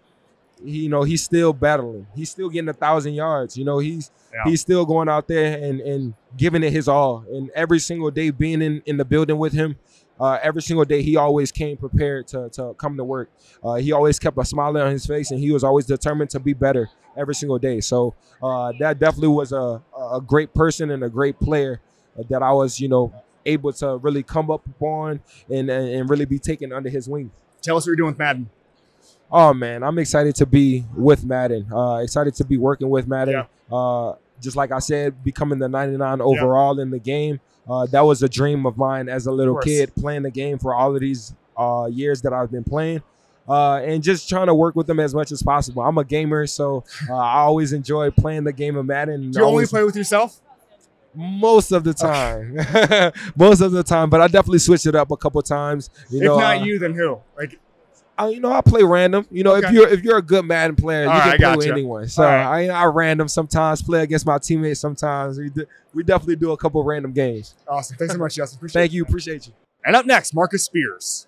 he, 0.65 0.81
you 0.85 0.89
know, 0.89 1.03
he's 1.05 1.23
still 1.23 1.53
battling. 1.53 2.07
He's 2.15 2.31
still 2.31 2.49
getting 2.49 2.69
a 2.69 2.73
thousand 2.75 3.15
yards. 3.15 3.57
You 3.57 3.65
know, 3.65 3.79
he's 3.79 4.11
Yeah. 4.33 4.51
he's 4.51 4.61
still 4.61 4.85
going 4.85 5.09
out 5.09 5.29
there 5.29 5.57
and 5.63 5.81
and 5.81 6.15
giving 6.37 6.63
it 6.63 6.73
his 6.73 6.89
all. 6.89 7.25
And 7.31 7.51
every 7.55 7.79
single 7.79 8.11
day, 8.11 8.31
being 8.31 8.61
in 8.63 8.83
in 8.87 8.97
the 8.97 9.05
building 9.05 9.39
with 9.39 9.53
him. 9.53 9.77
Uh, 10.21 10.37
every 10.43 10.61
single 10.61 10.85
day, 10.85 11.01
he 11.01 11.15
always 11.17 11.53
came 11.53 11.77
prepared 11.77 12.27
to, 12.27 12.49
to 12.49 12.75
come 12.75 12.97
to 12.97 13.05
work. 13.05 13.31
Uh, 13.63 13.75
he 13.75 13.93
always 13.93 14.19
kept 14.19 14.37
a 14.37 14.45
smile 14.45 14.77
on 14.77 14.91
his 14.91 15.07
face, 15.07 15.31
and 15.31 15.39
he 15.39 15.53
was 15.53 15.63
always 15.63 15.87
determined 15.87 16.29
to 16.29 16.41
be 16.41 16.53
better 16.53 16.91
every 17.17 17.37
single 17.37 17.57
day. 17.57 17.79
So 17.81 18.17
uh, 18.43 18.73
that 18.81 18.99
definitely 18.99 19.29
was 19.29 19.53
a, 19.53 19.81
a 19.97 20.21
great 20.21 20.53
person 20.53 20.91
and 20.91 21.05
a 21.05 21.09
great 21.09 21.39
player 21.39 21.81
that 22.31 22.43
I 22.43 22.51
was, 22.51 22.81
you 22.81 22.89
know, 22.89 23.13
able 23.49 23.73
to 23.75 23.97
really 23.99 24.23
come 24.23 24.51
up 24.51 24.65
upon 24.67 25.21
and, 25.51 25.71
and, 25.71 26.09
really 26.09 26.25
be 26.25 26.39
taken 26.39 26.73
under 26.73 26.89
his 26.89 27.09
wing. 27.09 27.31
Tell 27.63 27.77
us 27.77 27.83
what 27.85 27.89
you're 27.89 27.97
doing 27.97 28.11
with 28.11 28.19
Madden. 28.19 28.51
Oh 29.31 29.53
man, 29.53 29.83
I'm 29.83 29.99
excited 29.99 30.35
to 30.37 30.47
be 30.47 30.85
with 30.97 31.25
Madden. 31.25 31.71
Uh, 31.73 31.97
excited 31.97 32.35
to 32.37 32.45
be 32.45 32.57
working 32.57 32.89
with 32.89 33.07
Madden. 33.07 33.45
Yeah. 33.71 33.77
Uh, 33.77 34.15
just 34.41 34.57
like 34.57 34.73
I 34.73 34.79
said, 34.79 35.23
becoming 35.25 35.59
the 35.59 35.69
99 35.69 36.21
overall 36.21 36.79
in 36.81 36.91
the 36.91 36.99
game. 36.99 37.41
Uh, 37.69 37.85
that 37.87 38.01
was 38.01 38.23
a 38.23 38.29
dream 38.29 38.65
of 38.65 38.79
mine 38.79 39.09
as 39.09 39.27
a 39.27 39.33
little 39.33 39.59
kid, 39.59 39.93
playing 39.95 40.23
the 40.23 40.31
game 40.31 40.59
for 40.59 40.75
all 40.75 40.95
of 40.95 41.01
these 41.01 41.35
uh, 41.57 41.89
years 41.91 42.23
that 42.23 42.33
I've 42.33 42.51
been 42.51 42.65
playing. 42.65 43.03
Uh, 43.47 43.81
and 43.85 44.03
just 44.03 44.29
trying 44.29 44.47
to 44.47 44.55
work 44.55 44.77
with 44.77 44.87
them 44.87 45.01
as 45.01 45.15
much 45.15 45.33
as 45.33 45.43
possible. 45.43 45.83
I'm 45.83 45.97
a 45.99 46.05
gamer, 46.05 46.47
so 46.47 46.85
uh, 47.09 47.17
I 47.17 47.41
always 47.41 47.73
enjoy 47.73 48.11
playing 48.11 48.45
the 48.45 48.53
game 48.53 48.77
of 48.77 48.87
Madden. 48.87 49.31
Do 49.31 49.39
you 49.39 49.45
only 49.45 49.53
Always- 49.53 49.71
play 49.71 49.85
with 49.85 49.97
yourself? 49.97 50.41
Most 51.15 51.73
of 51.73 51.85
the 51.85 51.95
time, 51.95 52.57
most 53.37 53.61
of 53.61 53.73
the 53.73 53.83
time. 53.83 54.11
But 54.11 54.21
I 54.21 54.29
definitely 54.29 54.59
switched 54.59 54.87
it 54.87 54.95
up 54.95 55.11
a 55.11 55.17
couple 55.17 55.41
times. 55.43 55.91
You 56.11 56.21
know, 56.21 56.35
if 56.35 56.41
not 56.41 56.59
uh, 56.59 56.65
you, 56.65 56.79
then 56.79 56.95
who? 56.95 57.21
Like 57.37 57.59
I, 58.19 58.29
you 58.31 58.41
know, 58.41 58.53
I 58.53 58.61
play 58.61 58.83
random. 58.83 59.27
You 59.31 59.45
know, 59.45 59.55
if 59.55 59.71
you're 59.71 59.89
if 59.89 60.03
you're 60.03 60.19
a 60.19 60.23
good 60.23 60.45
Madden 60.45 60.75
player, 60.75 61.05
you 61.05 61.09
All 61.09 61.21
can 61.21 61.31
right, 61.31 61.35
I 61.35 61.55
play 61.55 61.67
gotcha. 61.67 61.73
anyone. 61.73 62.09
So 62.09 62.25
right. 62.25 62.69
I, 62.69 62.69
I 62.69 62.85
random 62.87 63.29
sometimes 63.29 63.81
play 63.81 64.03
against 64.03 64.27
my 64.27 64.39
teammates. 64.39 64.81
Sometimes 64.81 65.39
we 65.39 65.51
do, 65.51 65.65
we 65.95 66.03
definitely 66.03 66.37
do 66.37 66.51
a 66.51 66.57
couple 66.57 66.83
random 66.83 67.13
games. 67.13 67.55
awesome. 67.69 67.97
Thanks 67.97 68.15
so 68.15 68.19
much, 68.19 68.35
Justin. 68.35 68.59
Appreciate 68.59 68.81
Thank 68.81 68.93
you, 68.93 69.05
appreciate 69.05 69.47
you. 69.47 69.53
And 69.85 69.95
up 69.95 70.05
next, 70.05 70.35
Marcus 70.35 70.65
Spears. 70.65 71.28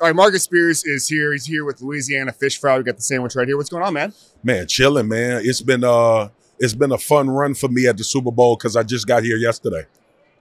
All 0.00 0.06
right, 0.08 0.14
Marcus 0.14 0.42
Spears 0.42 0.84
is 0.84 1.08
here. 1.08 1.32
He's 1.32 1.46
here 1.46 1.64
with 1.64 1.80
Louisiana 1.80 2.32
Fish 2.32 2.60
Fry. 2.60 2.76
We 2.76 2.84
got 2.84 2.96
the 2.96 3.02
sandwich 3.02 3.34
right 3.34 3.48
here. 3.48 3.56
What's 3.56 3.70
going 3.70 3.82
on, 3.82 3.94
man? 3.94 4.12
Man, 4.42 4.66
chilling, 4.66 5.08
man. 5.08 5.40
It's 5.42 5.62
been 5.62 5.84
uh 5.84 6.28
it's 6.58 6.74
been 6.74 6.92
a 6.92 6.98
fun 6.98 7.30
run 7.30 7.54
for 7.54 7.68
me 7.68 7.86
at 7.86 7.96
the 7.96 8.04
Super 8.04 8.30
Bowl 8.30 8.56
because 8.56 8.76
I 8.76 8.82
just 8.82 9.06
got 9.06 9.22
here 9.22 9.36
yesterday. 9.36 9.86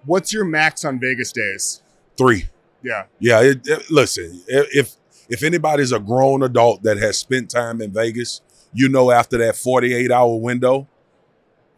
What's 0.05 0.33
your 0.33 0.43
max 0.45 0.83
on 0.83 0.99
Vegas 0.99 1.31
days? 1.31 1.81
Three. 2.17 2.49
Yeah. 2.83 3.05
Yeah, 3.19 3.41
it, 3.41 3.61
it- 3.65 3.89
listen, 3.89 4.41
if 4.47 4.95
if 5.29 5.41
anybody's 5.41 5.91
a 5.93 5.99
grown 5.99 6.43
adult 6.43 6.83
that 6.83 6.97
has 6.97 7.17
spent 7.17 7.49
time 7.49 7.81
in 7.81 7.91
Vegas, 7.91 8.41
you 8.73 8.89
know 8.89 9.09
after 9.09 9.37
that 9.37 9.55
48 9.55 10.11
hour 10.11 10.35
window, 10.35 10.87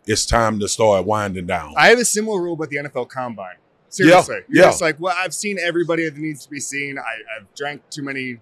it's 0.08 0.26
time 0.26 0.60
to 0.60 0.68
start 0.68 1.06
winding 1.06 1.46
down. 1.46 1.74
I 1.78 1.90
have 1.90 2.00
a 2.00 2.06
similar 2.06 2.42
rule 2.42 2.54
about 2.56 2.70
the 2.70 2.78
NFL 2.78 3.08
Combine. 3.10 3.56
Seriously. 3.89 4.41
You're 4.50 4.63
yeah. 4.63 4.69
just 4.69 4.82
like, 4.82 5.00
well, 5.00 5.15
I've 5.17 5.34
seen 5.34 5.58
everybody 5.60 6.10
that 6.10 6.17
needs 6.17 6.43
to 6.43 6.50
be 6.50 6.60
seen. 6.60 6.97
I, 6.97 7.02
I've 7.38 7.54
drank 7.56 7.82
too 7.89 8.04
many 8.04 8.39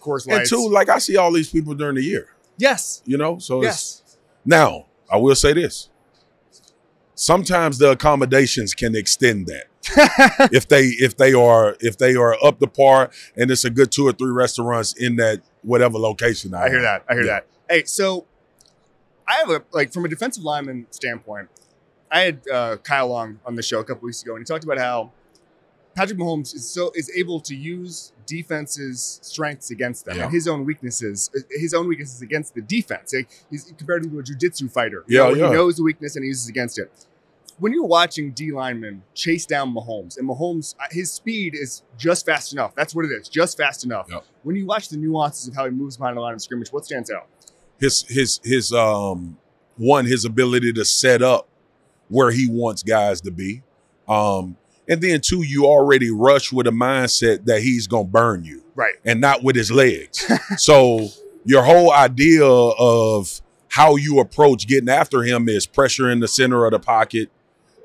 course 0.00 0.26
and 0.26 0.46
two, 0.48 0.68
like 0.68 0.88
I 0.88 0.98
see 0.98 1.16
all 1.16 1.30
these 1.32 1.50
people 1.50 1.74
during 1.74 1.94
the 1.96 2.02
year, 2.02 2.34
yes. 2.56 3.02
you 3.04 3.16
know? 3.18 3.38
So 3.38 3.58
it's 3.62 4.02
Yes. 4.04 4.16
now 4.44 4.86
I 5.10 5.16
will 5.18 5.34
say 5.34 5.52
this. 5.52 5.88
Sometimes 7.14 7.78
the 7.78 7.90
accommodations 7.90 8.74
can 8.74 8.96
extend 8.96 9.46
that. 9.46 9.64
if 10.52 10.68
they 10.68 10.84
if 10.86 11.16
they 11.16 11.32
are 11.32 11.76
if 11.80 11.96
they 11.96 12.14
are 12.14 12.36
up 12.44 12.58
to 12.60 12.66
par 12.66 13.10
and 13.36 13.50
it's 13.50 13.64
a 13.64 13.70
good 13.70 13.90
two 13.90 14.06
or 14.06 14.12
three 14.12 14.30
restaurants 14.30 14.92
in 14.92 15.16
that 15.16 15.40
whatever 15.62 15.98
location. 15.98 16.54
I 16.54 16.68
hear 16.68 16.82
that. 16.82 17.04
I 17.08 17.14
hear 17.14 17.24
Yeah. 17.24 17.32
that. 17.32 17.46
Hey, 17.68 17.84
so 17.84 18.26
I 19.26 19.34
have 19.34 19.50
a 19.50 19.62
like 19.72 19.92
from 19.92 20.04
a 20.04 20.08
defensive 20.08 20.44
lineman 20.44 20.86
standpoint. 20.90 21.48
I 22.10 22.20
had 22.20 22.40
uh, 22.52 22.76
Kyle 22.78 23.08
Long 23.08 23.40
on 23.46 23.54
the 23.54 23.62
show 23.62 23.78
a 23.80 23.84
couple 23.84 24.04
weeks 24.06 24.22
ago, 24.22 24.34
and 24.34 24.40
he 24.40 24.44
talked 24.44 24.64
about 24.64 24.78
how 24.78 25.12
Patrick 25.94 26.18
Mahomes 26.18 26.54
is 26.54 26.68
so 26.68 26.90
is 26.94 27.10
able 27.16 27.40
to 27.40 27.54
use 27.54 28.12
defenses' 28.26 29.20
strengths 29.22 29.70
against 29.70 30.04
them 30.06 30.16
Yeah. 30.16 30.24
and 30.24 30.32
his 30.32 30.46
own 30.48 30.64
weaknesses, 30.64 31.30
his 31.50 31.74
own 31.74 31.88
weaknesses 31.88 32.22
against 32.22 32.54
the 32.54 32.62
defense. 32.62 33.12
Like, 33.14 33.28
he's 33.50 33.72
compared 33.76 34.04
him 34.04 34.10
to 34.12 34.18
a 34.20 34.22
jujitsu 34.22 34.70
fighter. 34.72 35.04
You 35.06 35.18
Yeah, 35.18 35.28
know, 35.28 35.34
yeah. 35.34 35.46
He 35.48 35.52
knows 35.54 35.76
the 35.76 35.82
weakness 35.82 36.16
and 36.16 36.24
he 36.24 36.28
uses 36.28 36.48
against 36.48 36.78
it. 36.78 36.90
When 37.58 37.72
you're 37.74 37.84
watching 37.86 38.30
D 38.30 38.52
linemen 38.52 39.02
chase 39.14 39.44
down 39.44 39.74
Mahomes, 39.74 40.16
and 40.16 40.26
Mahomes, 40.28 40.74
uh, 40.80 40.84
his 40.90 41.10
speed 41.12 41.54
is 41.54 41.82
just 41.98 42.24
fast 42.24 42.52
enough. 42.54 42.74
That's 42.74 42.94
what 42.94 43.04
it 43.04 43.08
is, 43.12 43.28
just 43.28 43.58
fast 43.58 43.84
enough. 43.84 44.08
When 44.44 44.56
you 44.56 44.64
watch 44.66 44.88
the 44.88 44.96
nuances 44.96 45.46
of 45.48 45.54
how 45.54 45.66
he 45.66 45.70
moves 45.70 45.96
behind 45.98 46.16
the 46.16 46.20
line 46.22 46.34
of 46.34 46.40
scrimmage, 46.40 46.72
what 46.72 46.84
stands 46.86 47.10
out? 47.10 47.26
his 47.78 48.02
his 48.08 48.40
his 48.44 48.72
um 48.74 49.38
one 49.78 50.04
his 50.04 50.24
ability 50.26 50.70
to 50.70 50.84
set 50.84 51.22
up 51.22 51.48
where 52.10 52.30
he 52.30 52.46
wants 52.50 52.82
guys 52.82 53.22
to 53.22 53.30
be. 53.30 53.62
Um 54.06 54.56
and 54.88 55.00
then 55.00 55.20
two, 55.20 55.42
you 55.42 55.64
already 55.66 56.10
rush 56.10 56.52
with 56.52 56.66
a 56.66 56.70
mindset 56.72 57.44
that 57.46 57.62
he's 57.62 57.86
gonna 57.86 58.04
burn 58.04 58.44
you 58.44 58.62
Right. 58.74 58.94
and 59.04 59.20
not 59.20 59.42
with 59.42 59.56
his 59.56 59.70
legs. 59.70 60.24
so 60.58 61.08
your 61.44 61.62
whole 61.62 61.92
idea 61.92 62.44
of 62.44 63.40
how 63.68 63.96
you 63.96 64.18
approach 64.18 64.66
getting 64.66 64.88
after 64.88 65.22
him 65.22 65.48
is 65.48 65.66
pressure 65.66 66.10
in 66.10 66.20
the 66.20 66.28
center 66.28 66.64
of 66.66 66.72
the 66.72 66.78
pocket 66.80 67.30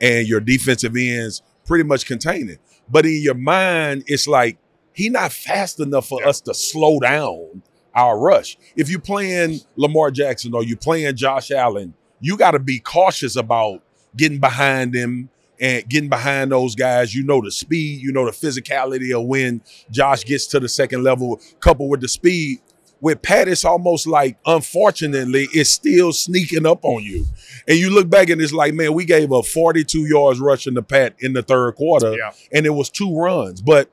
and 0.01 0.27
your 0.27 0.39
defensive 0.39 0.95
ends 0.97 1.41
pretty 1.65 1.83
much 1.83 2.05
contain 2.05 2.49
it. 2.49 2.59
But 2.89 3.05
in 3.05 3.21
your 3.21 3.35
mind, 3.35 4.03
it's 4.07 4.27
like 4.27 4.57
he 4.93 5.09
not 5.09 5.31
fast 5.31 5.79
enough 5.79 6.07
for 6.07 6.25
us 6.25 6.41
to 6.41 6.53
slow 6.53 6.99
down 6.99 7.61
our 7.93 8.19
rush. 8.19 8.57
If 8.75 8.89
you're 8.89 8.99
playing 8.99 9.59
Lamar 9.75 10.09
Jackson 10.11 10.53
or 10.53 10.63
you're 10.63 10.77
playing 10.77 11.15
Josh 11.15 11.51
Allen, 11.51 11.93
you 12.19 12.37
got 12.37 12.51
to 12.51 12.59
be 12.59 12.79
cautious 12.79 13.35
about 13.35 13.81
getting 14.15 14.39
behind 14.39 14.93
him 14.93 15.29
and 15.59 15.87
getting 15.87 16.09
behind 16.09 16.51
those 16.51 16.75
guys. 16.75 17.13
You 17.15 17.23
know 17.23 17.41
the 17.41 17.51
speed, 17.51 18.01
you 18.01 18.11
know 18.11 18.25
the 18.25 18.31
physicality 18.31 19.17
of 19.17 19.25
when 19.27 19.61
Josh 19.91 20.23
gets 20.25 20.47
to 20.47 20.59
the 20.59 20.69
second 20.69 21.03
level, 21.03 21.39
coupled 21.59 21.89
with 21.89 22.01
the 22.01 22.07
speed. 22.07 22.59
With 23.01 23.21
Pat, 23.21 23.47
it's 23.47 23.65
almost 23.65 24.07
like, 24.07 24.37
unfortunately, 24.45 25.47
it's 25.53 25.69
still 25.69 26.11
sneaking 26.13 26.65
up 26.65 26.83
on 26.83 27.03
you. 27.03 27.25
And 27.67 27.77
you 27.77 27.89
look 27.89 28.09
back 28.09 28.29
and 28.29 28.41
it's 28.41 28.53
like, 28.53 28.73
man, 28.73 28.93
we 28.93 29.05
gave 29.05 29.31
a 29.31 29.43
42 29.43 30.05
yards 30.07 30.39
rushing 30.39 30.75
to 30.75 30.81
Pat 30.81 31.13
in 31.19 31.33
the 31.33 31.43
third 31.43 31.75
quarter, 31.75 32.13
Yeah. 32.17 32.31
and 32.51 32.65
it 32.65 32.71
was 32.71 32.89
two 32.89 33.15
runs. 33.15 33.61
But 33.61 33.89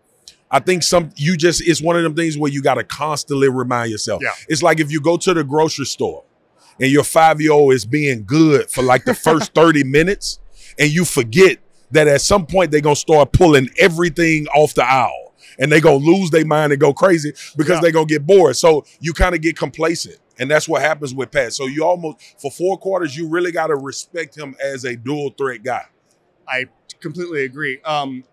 I 0.51 0.61
think 0.61 0.83
some 0.83 1.11
you 1.17 1.37
just 1.37 1.67
it's 1.67 1.83
one 1.83 1.97
of 1.97 2.03
them 2.03 2.15
things 2.15 2.39
where 2.39 2.51
you 2.51 2.63
got 2.63 2.75
to 2.75 2.85
constantly 2.85 3.49
remind 3.49 3.91
yourself. 3.91 4.23
Yeah. 4.23 4.33
It's 4.49 4.63
like 4.63 4.81
if 4.81 4.91
you 4.91 5.01
go 5.01 5.17
to 5.17 5.35
the 5.35 5.45
grocery 5.45 5.87
store 5.87 6.25
and 6.83 6.91
your 6.91 7.05
five 7.05 7.41
year 7.41 7.53
old 7.53 7.73
is 7.73 7.87
being 7.87 8.25
good 8.25 8.71
for 8.71 8.83
like 8.83 9.05
the 9.07 9.15
first 9.15 9.55
30 9.55 9.85
minutes, 9.85 10.39
and 10.79 10.91
you 10.91 11.07
forget 11.07 11.57
that 11.93 12.09
at 12.09 12.21
some 12.21 12.45
point 12.45 12.71
they're 12.71 12.81
gonna 12.83 12.97
start 12.97 13.33
pulling 13.33 13.71
everything 13.79 14.47
off 14.49 14.75
the 14.75 14.85
aisle 14.85 15.35
and 15.59 15.71
they're 15.71 15.81
gonna 15.81 15.97
lose 15.97 16.31
their 16.31 16.45
mind 16.45 16.73
and 16.73 16.81
go 16.81 16.93
crazy 16.93 17.33
because 17.57 17.77
Yeah. 17.77 17.81
they're 17.83 17.93
gonna 17.93 18.07
get 18.07 18.27
bored. 18.27 18.57
So 18.57 18.85
you 19.01 19.13
kind 19.13 19.35
of 19.35 19.41
get 19.43 19.57
complacent. 19.57 20.17
And 20.39 20.51
that's 20.51 20.67
what 20.67 20.81
happens 20.81 21.15
with 21.15 21.31
Pat. 21.31 21.53
So 21.53 21.67
you 21.67 21.85
almost 21.85 22.19
for 22.41 22.51
four 22.51 22.79
quarters, 22.79 23.15
you 23.17 23.29
really 23.29 23.53
gotta 23.53 23.77
respect 23.77 24.37
him 24.37 24.57
as 24.65 24.85
a 24.85 24.97
dual 24.97 25.35
threat 25.37 25.63
guy. 25.63 25.85
I 26.49 26.65
completely 27.01 27.45
agree. 27.45 27.81
Um, 27.83 28.25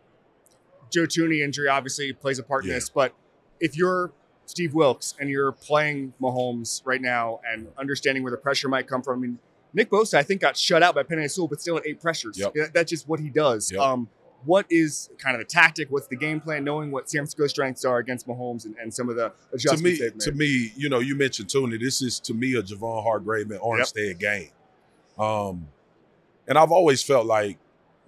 Joe 0.89 1.01
Tooney 1.05 1.43
injury 1.43 1.67
obviously 1.67 2.13
plays 2.13 2.39
a 2.39 2.43
part 2.43 2.63
in 2.63 2.69
Yeah. 2.69 2.75
this, 2.77 2.89
but 2.89 3.13
if 3.59 3.75
you're 3.77 4.11
Steve 4.49 4.73
Wilks 4.73 5.13
and 5.19 5.29
you're 5.29 5.51
playing 5.51 6.11
Mahomes 6.19 6.81
right 6.83 7.01
now 7.01 7.39
and 7.47 7.67
understanding 7.77 8.23
where 8.23 8.31
the 8.31 8.37
pressure 8.37 8.67
might 8.67 8.87
come 8.87 9.03
from, 9.03 9.19
I 9.19 9.21
mean, 9.21 9.39
Nick 9.75 9.91
Bosa, 9.91 10.15
I 10.15 10.23
think, 10.23 10.41
got 10.41 10.57
shut 10.57 10.81
out 10.81 10.95
by 10.95 11.03
Penei 11.03 11.29
Sewell, 11.29 11.47
but 11.47 11.61
still 11.61 11.77
in 11.77 11.83
eight 11.85 12.01
pressures. 12.01 12.35
Yep. 12.35 12.73
That's 12.73 12.89
just 12.89 13.07
what 13.07 13.19
he 13.19 13.29
does. 13.29 13.71
Yep. 13.71 13.79
Um, 13.79 14.09
what 14.45 14.65
is 14.71 15.11
kind 15.19 15.35
of 15.35 15.39
the 15.39 15.45
tactic? 15.45 15.91
What's 15.91 16.07
the 16.07 16.15
game 16.15 16.41
plan? 16.41 16.63
Knowing 16.63 16.89
what 16.89 17.07
San 17.11 17.19
Francisco's 17.19 17.51
strengths 17.51 17.85
are 17.85 17.99
against 17.99 18.27
Mahomes 18.27 18.65
and, 18.65 18.75
and 18.81 18.91
some 18.91 19.07
of 19.07 19.15
the 19.15 19.31
adjustments 19.53 19.81
To 19.81 19.83
me, 19.83 19.91
they've 19.99 20.13
made. 20.15 20.21
to 20.21 20.31
me, 20.31 20.71
you 20.75 20.89
know, 20.89 20.99
you 20.99 21.15
mentioned 21.15 21.51
Tony. 21.51 21.77
This 21.77 22.01
is 22.01 22.19
to 22.21 22.33
me 22.33 22.55
a 22.55 22.63
Javon 22.63 23.03
Hargrave 23.03 23.51
and 23.51 23.59
Armstead 23.59 24.17
game. 24.17 24.49
Um, 25.19 25.67
and 26.47 26.57
I've 26.57 26.71
always 26.71 27.03
felt 27.03 27.27
like 27.27 27.59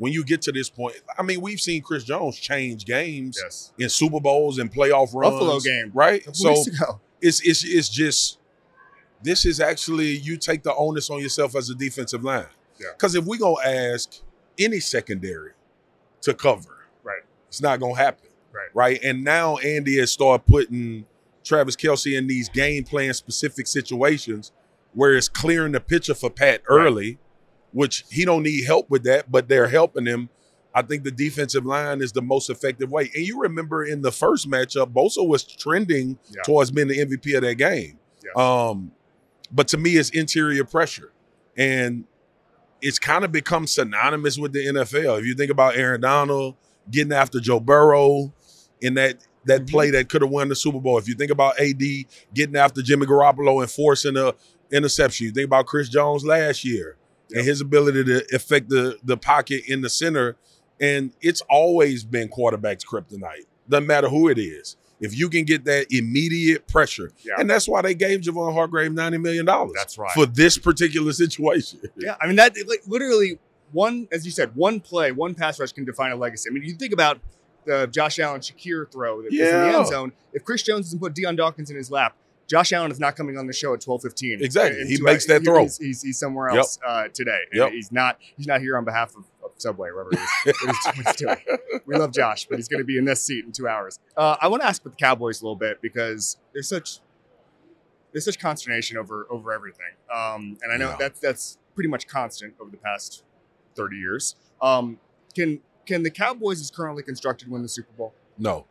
when 0.02 0.12
you 0.12 0.26
get 0.26 0.42
to 0.42 0.52
this 0.52 0.68
point, 0.68 0.96
I 1.16 1.22
mean, 1.22 1.42
we've 1.42 1.62
seen 1.62 1.84
Chris 1.84 2.04
Jones 2.04 2.36
change 2.40 2.86
games 2.86 3.40
yes. 3.40 3.72
in 3.78 3.88
Super 3.88 4.20
Bowls 4.20 4.58
and 4.58 4.74
playoff 4.74 5.14
runs. 5.14 5.34
Buffalo 5.36 5.60
game. 5.60 5.92
right? 5.94 6.24
So 6.36 6.56
it's 7.22 7.40
it's 7.46 7.64
it's 7.64 7.88
just 7.88 8.40
this 9.22 9.46
is 9.46 9.60
actually 9.60 10.18
you 10.18 10.38
take 10.38 10.64
the 10.64 10.74
onus 10.74 11.12
on 11.12 11.20
yourself 11.20 11.56
as 11.56 11.70
a 11.70 11.76
defensive 11.76 12.24
line. 12.24 12.48
Yeah. 12.80 12.88
Because 12.98 13.14
if 13.14 13.26
we 13.26 13.38
gonna 13.38 13.64
ask 13.64 14.22
any 14.58 14.80
secondary 14.80 15.52
to 16.22 16.34
cover, 16.34 16.88
Right. 17.04 17.22
it's 17.48 17.62
not 17.62 17.80
gonna 17.80 17.96
happen. 17.96 18.30
Right. 18.52 18.70
Right. 18.74 19.00
And 19.04 19.24
now 19.24 19.58
Andy 19.58 20.00
has 20.00 20.10
started 20.12 20.48
putting 20.48 21.06
Travis 21.44 21.76
Kelce 21.76 22.18
in 22.18 22.26
these 22.26 22.50
game 22.50 22.86
plan 22.86 23.14
specific 23.14 23.68
situations 23.68 24.52
where 24.96 25.14
it's 25.16 25.30
clearing 25.30 25.74
the 25.74 25.80
picture 25.80 26.16
for 26.16 26.32
Pat 26.32 26.64
early, 26.68 27.20
which 27.72 28.04
he 28.10 28.26
don't 28.26 28.44
need 28.44 28.66
help 28.66 28.90
with 28.90 29.04
that, 29.04 29.32
but 29.32 29.48
they're 29.48 29.68
helping 29.68 30.06
him. 30.06 30.30
I 30.74 30.82
think 30.82 31.04
the 31.04 31.12
defensive 31.12 31.66
line 31.66 32.02
is 32.02 32.12
the 32.14 32.22
most 32.22 32.50
effective 32.50 32.90
way. 32.92 33.12
And 33.14 33.26
you 33.26 33.42
remember 33.42 33.84
in 33.84 34.02
the 34.02 34.12
first 34.12 34.50
matchup, 34.50 34.94
Bosa 34.94 35.26
was 35.28 35.44
trending 35.44 36.18
Yeah. 36.30 36.42
towards 36.44 36.72
being 36.72 36.88
the 36.88 37.00
MVP 37.00 37.34
of 37.36 37.42
that 37.42 37.56
game. 37.56 38.00
Yes. 38.24 38.38
Um, 38.38 38.92
but 39.52 39.68
to 39.70 39.78
me, 39.78 39.92
it's 39.98 40.10
interior 40.12 40.64
pressure. 40.64 41.12
And 41.58 42.06
it's 42.82 43.00
kind 43.00 43.26
of 43.26 43.32
become 43.32 43.68
synonymous 43.68 44.38
with 44.38 44.54
the 44.54 44.66
NFL. 44.66 45.20
If 45.20 45.26
you 45.26 45.36
think 45.36 45.52
about 45.52 45.76
Aaron 45.76 46.02
Donald 46.02 46.56
getting 46.90 47.12
after 47.14 47.40
Joe 47.40 47.60
Burrow 47.60 48.34
in 48.80 48.94
that 48.96 49.18
that 49.46 49.64
Mhm. 49.66 49.72
play 49.72 49.90
that 49.90 50.08
could 50.08 50.22
have 50.22 50.30
won 50.30 50.50
the 50.50 50.56
Super 50.56 50.80
Bowl. 50.80 51.00
If 51.00 51.08
you 51.08 51.16
think 51.16 51.32
about 51.32 51.60
AD 51.60 52.06
getting 52.34 52.56
after 52.56 52.84
Jimmy 52.84 53.08
Garoppolo 53.08 53.62
and 53.64 53.70
forcing 53.72 54.16
a 54.16 54.36
interception, 54.72 55.26
you 55.26 55.32
think 55.32 55.46
about 55.46 55.66
Chris 55.66 55.90
Jones 55.90 56.24
last 56.24 56.64
year 56.64 56.96
Yep. 57.32 57.40
and 57.40 57.48
his 57.48 57.62
ability 57.62 58.04
to 58.06 58.26
affect 58.34 58.70
the 58.70 58.98
the 59.04 59.18
pocket 59.18 59.64
in 59.68 59.82
the 59.82 59.90
center. 59.90 60.36
And 60.80 61.14
it's 61.22 61.42
always 61.50 62.04
been 62.04 62.28
quarterbacks 62.30 62.84
kryptonite. 62.86 63.46
Doesn't 63.70 63.86
matter 63.88 64.10
who 64.10 64.28
it 64.30 64.40
is. 64.40 64.78
If 65.00 65.18
you 65.18 65.30
can 65.30 65.46
get 65.46 65.66
that 65.66 65.88
immediate 65.92 66.68
pressure, 66.68 67.12
Yeah. 67.26 67.36
and 67.40 67.50
that's 67.50 67.68
why 67.68 67.82
they 67.82 67.94
gave 67.96 68.22
Javon 68.22 68.54
Hargrave 68.54 68.92
ninety 68.92 69.18
million 69.18 69.46
dollars. 69.46 69.74
That's 69.76 69.98
right. 69.98 70.12
for 70.14 70.26
this 70.26 70.58
particular 70.58 71.12
situation. 71.14 71.82
Yeah, 71.98 72.16
I 72.22 72.28
mean 72.28 72.36
that 72.38 72.56
like 72.68 72.82
literally 72.88 73.40
one, 73.72 74.08
as 74.12 74.26
you 74.26 74.32
said, 74.32 74.56
one 74.56 74.80
play, 74.80 75.12
one 75.12 75.34
pass 75.34 75.60
rush 75.60 75.72
can 75.72 75.86
define 75.86 76.12
a 76.12 76.16
legacy. 76.16 76.50
I 76.50 76.54
mean, 76.54 76.64
you 76.64 76.74
think 76.76 76.94
about 76.94 77.20
the 77.66 77.88
Josh 77.88 78.20
Allen 78.20 78.42
Shakir 78.42 78.92
throw 78.92 79.22
that 79.22 79.32
was 79.32 79.40
in 79.40 79.46
the 79.46 79.78
end 79.78 79.88
zone. 79.88 80.12
If 80.34 80.44
Chris 80.44 80.62
Jones 80.64 80.88
doesn't 80.88 81.00
put 81.00 81.14
Dion 81.14 81.36
Dawkins 81.36 81.70
in 81.70 81.78
his 81.78 81.90
lap, 81.92 82.16
Josh 82.52 82.74
Allen 82.74 82.92
is 82.92 83.00
not 83.00 83.16
coming 83.16 83.38
on 83.38 83.48
the 83.48 83.54
show 83.54 83.74
at 83.74 83.80
twelve 83.80 84.02
fifteen. 84.02 84.44
Exactly. 84.44 84.84
He 84.86 85.02
makes 85.02 85.26
that 85.28 85.42
throw. 85.46 85.62
He's, 85.64 85.78
he's, 85.78 86.02
he's 86.02 86.20
somewhere 86.20 86.50
Yep. 86.50 86.58
else 86.58 86.80
uh, 86.86 87.08
today. 87.14 87.40
Yep. 87.54 87.72
He's 87.72 87.94
not. 87.94 88.18
He's 88.20 88.46
not 88.46 88.60
here 88.60 88.78
on 88.78 88.84
behalf 88.84 89.16
of, 89.16 89.24
of 89.42 89.52
Subway, 89.56 89.90
wherever 89.90 90.10
he 90.12 90.50
is. 90.50 90.58
he's, 90.86 91.06
he's 91.06 91.16
doing. 91.16 91.38
We 91.86 91.96
love 91.96 92.12
Josh, 92.12 92.48
but 92.50 92.58
he's 92.58 92.68
going 92.68 92.80
to 92.82 92.86
be 92.86 92.98
in 92.98 93.06
this 93.06 93.24
seat 93.24 93.46
in 93.46 93.54
two 93.54 93.70
hours. 93.70 93.98
Uh, 94.18 94.36
I 94.42 94.50
want 94.50 94.64
to 94.64 94.68
ask 94.68 94.82
about 94.82 94.98
the 94.98 95.02
Cowboys 95.02 95.42
a 95.42 95.46
little 95.46 95.56
bit 95.56 95.82
because 95.82 96.36
there's 96.52 96.68
such 96.68 97.00
there's 98.12 98.26
such 98.26 98.38
consternation 98.38 98.98
over 98.98 99.26
over 99.30 99.54
everything. 99.54 99.96
Um, 100.14 100.58
and 100.62 100.74
I 100.74 100.78
know 100.78 100.90
Yeah. 100.90 100.98
that's 101.00 101.20
that's 101.22 101.58
pretty 101.74 101.90
much 101.90 102.06
constant 102.06 102.56
over 102.60 102.70
the 102.70 102.76
past 102.78 103.24
30 103.76 103.96
years. 103.96 104.36
Um, 104.62 105.00
can 105.34 105.62
can 105.86 106.04
the 106.04 106.12
Cowboys 106.12 106.60
as 106.60 106.70
currently 106.70 107.02
constructed 107.02 107.50
win 107.50 107.62
the 107.62 107.70
Super 107.70 107.94
Bowl? 107.98 108.14
No. 108.38 108.66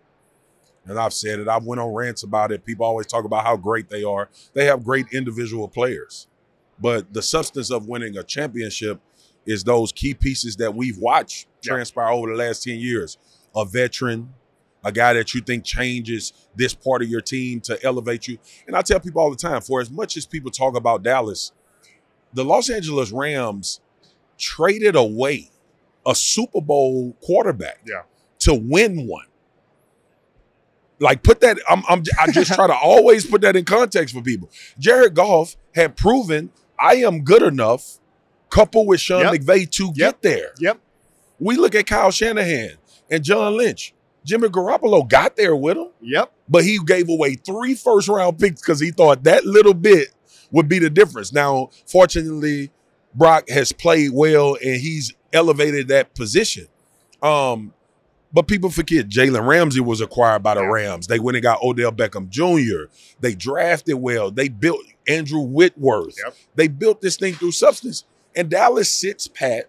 And 0.91 0.99
I've 0.99 1.15
said 1.15 1.39
it. 1.39 1.49
I've 1.49 1.65
went 1.65 1.81
on 1.81 1.95
rants 1.95 2.23
about 2.25 2.51
it. 2.53 2.65
People 2.65 2.85
always 2.85 3.07
talk 3.07 3.25
about 3.25 3.45
how 3.45 3.57
great 3.57 3.89
they 3.89 4.03
are. 4.03 4.29
They 4.55 4.67
have 4.67 4.85
great 4.85 5.07
individual 5.13 5.69
players. 5.69 6.27
But 6.81 7.13
the 7.15 7.23
substance 7.23 7.71
of 7.71 7.87
winning 7.87 8.17
a 8.19 8.23
championship 8.25 9.01
is 9.47 9.63
those 9.65 9.93
key 9.93 10.15
pieces 10.15 10.57
that 10.57 10.75
we've 10.75 10.99
watched 10.99 11.47
Yeah. 11.63 11.75
transpire 11.75 12.09
over 12.09 12.29
the 12.31 12.37
last 12.37 12.65
10 12.65 12.79
years. 12.79 13.19
A 13.55 13.65
veteran, 13.65 14.35
a 14.85 14.91
guy 14.93 15.13
that 15.13 15.33
you 15.35 15.41
think 15.43 15.65
changes 15.65 16.33
this 16.57 16.75
part 16.75 17.03
of 17.03 17.09
your 17.09 17.21
team 17.21 17.61
to 17.63 17.83
elevate 17.85 18.27
you. 18.29 18.39
And 18.67 18.75
I 18.77 18.83
tell 18.83 18.99
people 19.01 19.23
all 19.23 19.31
the 19.31 19.37
time, 19.37 19.61
for 19.61 19.81
as 19.81 19.91
much 19.91 20.17
as 20.17 20.27
people 20.27 20.51
talk 20.51 20.77
about 20.77 21.03
Dallas, 21.03 21.53
the 22.33 22.45
Los 22.45 22.69
Angeles 22.71 23.13
Rams 23.13 23.81
traded 24.39 24.97
away 24.97 25.51
a 26.07 26.15
Super 26.15 26.61
Bowl 26.61 27.15
quarterback 27.23 27.81
Yeah. 27.87 28.03
to 28.41 28.55
win 28.55 29.07
one. 29.07 29.27
Like 31.01 31.23
put 31.23 31.41
that. 31.41 31.59
I'm, 31.69 31.83
I'm. 31.89 32.03
I 32.21 32.31
just 32.31 32.53
try 32.53 32.67
to 32.67 32.75
always 32.83 33.27
put 33.27 33.41
that 33.41 33.57
in 33.57 33.65
context 33.65 34.15
for 34.15 34.21
people. 34.23 34.51
Jared 34.79 35.15
Goff 35.15 35.57
had 35.75 35.97
proven 35.97 36.51
I 36.79 36.97
am 36.97 37.23
good 37.23 37.43
enough, 37.43 37.99
coupled 38.51 38.87
with 38.87 39.01
Sean 39.01 39.21
Yep. 39.21 39.33
McVay 39.43 39.71
to 39.71 39.85
Yep. 39.87 39.95
get 39.95 40.23
there. 40.23 40.53
Yep. 40.59 40.79
We 41.39 41.57
look 41.57 41.75
at 41.75 41.87
Kyle 41.87 42.11
Shanahan 42.11 42.73
and 43.11 43.25
John 43.25 43.57
Lynch. 43.57 43.95
Jimmy 44.25 44.49
Garoppolo 44.49 45.09
got 45.09 45.37
there 45.37 45.57
with 45.57 45.79
him, 45.79 45.89
Yep. 46.03 46.31
but 46.47 46.63
he 46.65 46.79
gave 46.85 47.09
away 47.09 47.37
three 47.37 47.75
first 47.75 48.07
round 48.09 48.39
picks 48.39 48.61
because 48.61 48.79
he 48.79 48.91
thought 48.91 49.25
that 49.25 49.47
little 49.47 49.73
bit 49.73 50.09
would 50.51 50.69
be 50.69 50.79
the 50.79 50.91
difference. 50.91 51.33
Now, 51.33 51.71
fortunately, 51.87 52.71
Brock 53.15 53.49
has 53.49 53.73
played 53.73 54.11
well 54.13 54.57
and 54.63 54.79
he's 54.81 55.15
elevated 55.33 55.89
that 55.89 56.15
position. 56.15 56.67
Um, 57.23 57.73
but 58.33 58.47
people 58.47 58.71
forget 58.71 59.09
Jalen 59.09 59.47
Ramsey 59.47 59.81
was 59.81 60.01
acquired 60.01 60.43
by 60.43 60.55
the 60.55 60.67
Rams. 60.67 61.07
They 61.07 61.19
went 61.19 61.37
and 61.37 61.43
got 61.43 61.63
Odell 61.63 61.93
Beckham 61.93 62.29
Jr. 62.29 62.93
They 63.21 63.35
drafted 63.35 63.97
well. 63.97 64.31
They 64.31 64.49
built 64.49 64.81
Andrew 65.09 65.41
Whitworth. 65.41 66.17
Yep. 66.25 66.37
They 66.55 66.69
built 66.69 67.01
this 67.01 67.17
thing 67.17 67.35
through 67.35 67.53
substance. 67.53 68.05
And 68.37 68.49
Dallas 68.49 68.91
sits 68.91 69.27
pat 69.27 69.69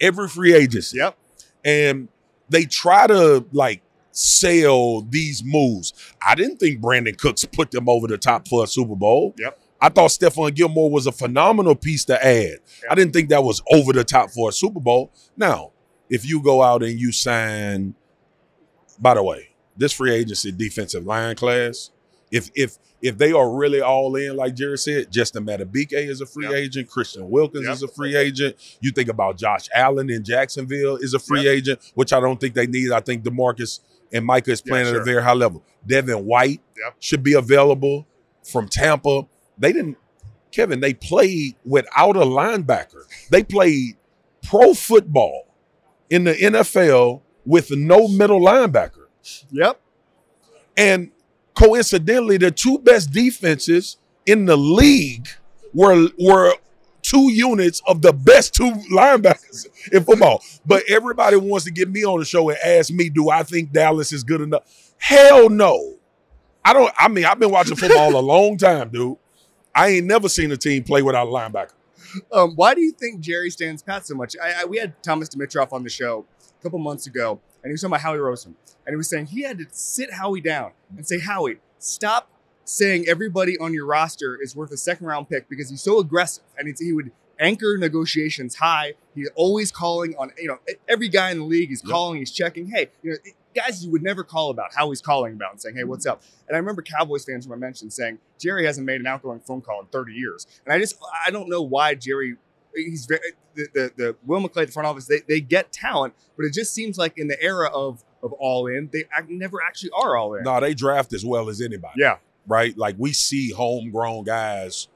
every 0.00 0.28
free 0.28 0.54
agency. 0.54 0.98
Yep. 0.98 1.16
And 1.64 2.08
they 2.48 2.64
try 2.64 3.06
to 3.06 3.46
like 3.52 3.82
sell 4.10 5.02
these 5.02 5.44
moves. 5.44 5.92
I 6.26 6.34
didn't 6.34 6.56
think 6.56 6.80
Brandin 6.80 7.16
Cooks 7.16 7.44
put 7.44 7.70
them 7.70 7.88
over 7.88 8.08
the 8.08 8.18
top 8.18 8.48
for 8.48 8.64
a 8.64 8.66
Super 8.66 8.96
Bowl. 8.96 9.34
Yep. 9.38 9.60
I 9.80 9.90
thought 9.90 10.10
Stephon 10.10 10.54
Gilmore 10.54 10.90
was 10.90 11.06
a 11.06 11.12
phenomenal 11.12 11.74
piece 11.74 12.04
to 12.06 12.24
add. 12.24 12.58
Yeah. 12.82 12.90
I 12.90 12.94
didn't 12.94 13.12
think 13.12 13.28
that 13.28 13.44
was 13.44 13.62
over 13.70 13.92
the 13.92 14.04
top 14.04 14.30
for 14.30 14.48
a 14.48 14.52
Super 14.52 14.80
Bowl. 14.80 15.12
Now, 15.36 15.72
if 16.10 16.24
you 16.28 16.40
go 16.42 16.62
out 16.62 16.82
and 16.82 16.98
you 16.98 17.12
sign, 17.12 17.94
by 18.98 19.14
the 19.14 19.22
way, 19.22 19.50
this 19.76 19.92
free 19.92 20.12
agency 20.14 20.52
defensive 20.52 21.04
line 21.04 21.36
class, 21.36 21.90
if 22.30 22.50
if 22.54 22.76
if 23.02 23.18
they 23.18 23.30
are 23.30 23.54
really 23.54 23.80
all 23.80 24.16
in, 24.16 24.36
like 24.36 24.54
Jerry 24.54 24.78
said, 24.78 25.12
Justin 25.12 25.44
Madubuike 25.44 25.92
is 25.92 26.20
a 26.22 26.26
free 26.26 26.46
Yep. 26.46 26.54
agent, 26.54 26.88
Christian 26.88 27.28
Wilkins 27.30 27.66
Yep. 27.66 27.74
is 27.74 27.82
a 27.82 27.88
free 27.88 28.16
agent. 28.16 28.56
You 28.80 28.90
think 28.90 29.08
about 29.10 29.36
Josh 29.36 29.68
Allen 29.74 30.08
in 30.10 30.24
Jacksonville 30.24 30.96
is 30.96 31.12
a 31.12 31.18
free 31.18 31.46
agent, 31.46 31.78
which 31.94 32.12
I 32.12 32.20
don't 32.20 32.40
think 32.40 32.54
they 32.54 32.66
need. 32.66 32.90
I 32.92 33.00
think 33.00 33.22
Demarcus 33.22 33.80
and 34.12 34.24
Micah 34.24 34.52
is 34.52 34.62
Yeah, 34.64 34.70
playing 34.70 34.86
at 34.88 34.96
a 34.96 35.04
very 35.04 35.22
high 35.22 35.34
level. 35.34 35.62
Devin 35.86 36.24
White 36.24 36.62
Yep. 36.82 36.94
should 37.00 37.22
be 37.22 37.34
available 37.34 38.06
from 38.42 38.66
Tampa. 38.66 39.26
They 39.58 39.72
didn't, 39.74 39.98
Kevin, 40.50 40.80
they 40.80 40.94
played 40.94 41.56
without 41.66 42.16
a 42.16 42.20
linebacker. 42.20 43.02
They 43.30 43.42
played 43.42 43.96
pro 44.42 44.72
football 44.72 45.45
in 46.10 46.24
the 46.24 46.34
NFL 46.34 47.22
with 47.44 47.70
no 47.70 48.08
middle 48.08 48.40
linebacker. 48.40 49.06
Yep. 49.50 49.80
And 50.76 51.10
coincidentally, 51.54 52.36
the 52.36 52.50
two 52.50 52.78
best 52.78 53.12
defenses 53.12 53.96
in 54.26 54.44
the 54.46 54.56
league 54.56 55.28
were 55.72 56.08
were 56.18 56.54
two 57.02 57.30
units 57.32 57.80
of 57.86 58.02
the 58.02 58.12
best 58.12 58.52
two 58.54 58.70
linebackers 58.92 59.66
in 59.92 60.02
football. 60.02 60.42
But 60.64 60.82
everybody 60.88 61.36
wants 61.36 61.64
to 61.66 61.70
get 61.70 61.88
me 61.88 62.04
on 62.04 62.18
the 62.18 62.24
show 62.24 62.48
and 62.50 62.58
ask 62.64 62.92
me, 62.92 63.08
do 63.08 63.30
I 63.30 63.44
think 63.44 63.72
Dallas 63.72 64.12
is 64.12 64.24
good 64.24 64.40
enough? 64.40 64.94
Hell 64.98 65.48
no. 65.48 65.94
I 66.64 66.72
don't. 66.72 66.92
I 66.98 67.06
mean, 67.08 67.24
I've 67.24 67.38
been 67.38 67.52
watching 67.52 67.76
football 67.76 68.16
a 68.16 68.20
long 68.20 68.56
time, 68.56 68.88
dude. 68.88 69.16
I 69.72 69.88
ain't 69.88 70.06
never 70.06 70.28
seen 70.28 70.50
a 70.50 70.56
team 70.56 70.82
play 70.82 71.02
without 71.02 71.28
a 71.28 71.30
linebacker. 71.30 71.72
Um, 72.32 72.52
why 72.56 72.74
do 72.74 72.80
you 72.80 72.92
think 72.92 73.20
Jerry 73.20 73.50
stands 73.50 73.82
pat 73.82 74.06
so 74.06 74.14
much? 74.14 74.36
I, 74.42 74.62
I, 74.62 74.64
we 74.64 74.78
had 74.78 75.00
Thomas 75.02 75.28
Dimitroff 75.28 75.72
on 75.72 75.82
the 75.82 75.90
show 75.90 76.24
a 76.58 76.62
couple 76.62 76.78
months 76.78 77.06
ago, 77.06 77.40
and 77.62 77.70
he 77.70 77.72
was 77.72 77.80
talking 77.80 77.92
about 77.92 78.00
Howie 78.02 78.18
Roseman, 78.18 78.54
and 78.84 78.90
he 78.92 78.96
was 78.96 79.08
saying 79.08 79.26
he 79.26 79.42
had 79.42 79.58
to 79.58 79.66
sit 79.70 80.12
Howie 80.14 80.40
down 80.40 80.72
and 80.96 81.06
say, 81.06 81.18
Howie, 81.20 81.58
stop 81.78 82.28
saying 82.64 83.06
everybody 83.08 83.56
on 83.58 83.72
your 83.72 83.86
roster 83.86 84.38
is 84.40 84.56
worth 84.56 84.72
a 84.72 84.76
second 84.76 85.06
round 85.06 85.28
pick 85.28 85.48
because 85.48 85.70
he's 85.70 85.82
so 85.82 85.98
aggressive, 86.00 86.44
and 86.58 86.74
he 86.78 86.92
would 86.92 87.12
anchor 87.38 87.76
negotiations 87.78 88.56
high. 88.56 88.94
He's 89.14 89.28
always 89.34 89.70
calling 89.70 90.14
on, 90.16 90.32
you 90.38 90.48
know, 90.48 90.58
every 90.88 91.08
guy 91.08 91.30
in 91.30 91.38
the 91.38 91.44
league. 91.44 91.68
He's 91.68 91.82
Yep. 91.84 91.90
calling, 91.92 92.18
he's 92.18 92.30
checking. 92.30 92.68
Hey, 92.68 92.90
you 93.02 93.10
know, 93.12 93.16
guys 93.56 93.84
you 93.84 93.90
would 93.90 94.02
never 94.02 94.22
call 94.22 94.50
about. 94.50 94.74
how 94.74 94.88
he's 94.90 95.00
calling 95.00 95.34
about 95.34 95.52
and 95.52 95.60
saying, 95.60 95.76
hey, 95.76 95.84
what's 95.84 96.06
up? 96.06 96.22
And 96.46 96.54
I 96.56 96.58
remember 96.58 96.82
Cowboys 96.82 97.24
fans 97.24 97.46
from 97.46 97.54
I 97.54 97.56
mentioned 97.56 97.92
saying 97.92 98.18
Jerry 98.38 98.66
hasn't 98.66 98.86
made 98.86 99.00
an 99.00 99.06
outgoing 99.06 99.40
phone 99.40 99.60
call 99.62 99.80
in 99.80 99.86
30 99.86 100.12
years. 100.12 100.46
And 100.64 100.72
I 100.72 100.78
just 100.78 100.96
I 101.26 101.30
don't 101.30 101.48
know 101.48 101.62
why 101.62 101.94
Jerry 101.94 102.36
he's 102.74 103.06
very 103.06 103.20
the 103.54 103.68
the, 103.72 103.92
the 103.96 104.16
Will 104.24 104.40
McClay, 104.40 104.66
the 104.66 104.72
front 104.72 104.86
office, 104.86 105.06
they, 105.06 105.22
they 105.26 105.40
get 105.40 105.72
talent, 105.72 106.14
but 106.36 106.44
it 106.44 106.52
just 106.52 106.74
seems 106.74 106.98
like 106.98 107.16
in 107.16 107.28
the 107.28 107.42
era 107.42 107.70
of 107.72 108.04
of 108.22 108.32
all 108.34 108.66
in, 108.66 108.90
they 108.92 109.04
never 109.28 109.62
actually 109.62 109.90
are 109.90 110.16
all 110.16 110.34
in. 110.34 110.42
No, 110.42 110.60
they 110.60 110.74
draft 110.74 111.12
as 111.12 111.24
well 111.24 111.48
as 111.48 111.60
anybody. 111.60 111.94
Yeah, 111.96 112.16
right? 112.46 112.76
Like 112.76 112.96
we 112.98 113.12
see 113.12 113.50
homegrown 113.50 114.24
guys 114.24 114.88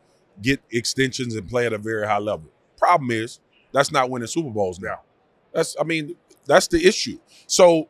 get 0.42 0.60
extensions 0.70 1.34
and 1.34 1.48
play 1.48 1.66
at 1.66 1.72
a 1.72 1.78
very 1.78 2.06
high 2.06 2.18
level. 2.18 2.50
Problem 2.78 3.10
is, 3.10 3.40
that's 3.72 3.92
not 3.92 4.10
winning 4.10 4.26
Super 4.26 4.50
Bowls 4.50 4.80
now. 4.80 5.00
That's, 5.52 5.76
I 5.78 5.84
mean, 5.84 6.16
that's 6.46 6.68
the 6.68 6.84
issue. 6.86 7.18
So 7.46 7.88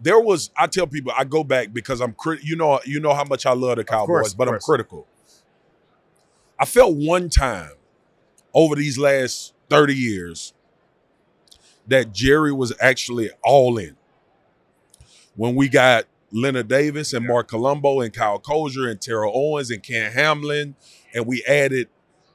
there 0.00 0.20
was, 0.20 0.50
I 0.56 0.66
tell 0.66 0.86
people, 0.86 1.12
I 1.16 1.24
go 1.24 1.44
back 1.44 1.72
because 1.72 2.00
I'm 2.00 2.12
crit. 2.12 2.42
You 2.42 2.56
know, 2.56 2.80
you 2.84 3.00
know 3.00 3.14
how 3.14 3.24
much 3.24 3.46
I 3.46 3.52
love 3.52 3.76
the 3.76 3.84
Cowboys, 3.84 4.06
course, 4.06 4.34
but 4.34 4.48
I'm 4.48 4.58
critical. 4.58 5.06
I 6.58 6.64
felt 6.64 6.96
one 6.96 7.28
time 7.28 7.72
over 8.52 8.76
these 8.76 8.98
last 8.98 9.54
30 9.70 9.94
years 9.94 10.54
that 11.86 12.12
Jerry 12.12 12.52
was 12.52 12.72
actually 12.80 13.30
all 13.42 13.78
in. 13.78 13.96
When 15.36 15.54
we 15.54 15.68
got 15.68 16.04
Leonard 16.30 16.68
Davis 16.68 17.12
and 17.12 17.26
Marc 17.26 17.48
Colombo 17.48 18.00
and 18.00 18.12
Kyle 18.12 18.38
Kosier 18.38 18.88
and 18.88 19.00
Terrell 19.00 19.32
Owens 19.34 19.70
and 19.70 19.82
Ken 19.82 20.12
Hamlin, 20.12 20.74
and 21.14 21.26
we 21.26 21.44
added 21.44 21.88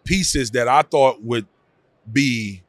pieces 0.03 0.51
that 0.51 0.68
I 0.68 0.82
thought 0.82 1.22
would 1.24 1.47
be, 2.12 2.64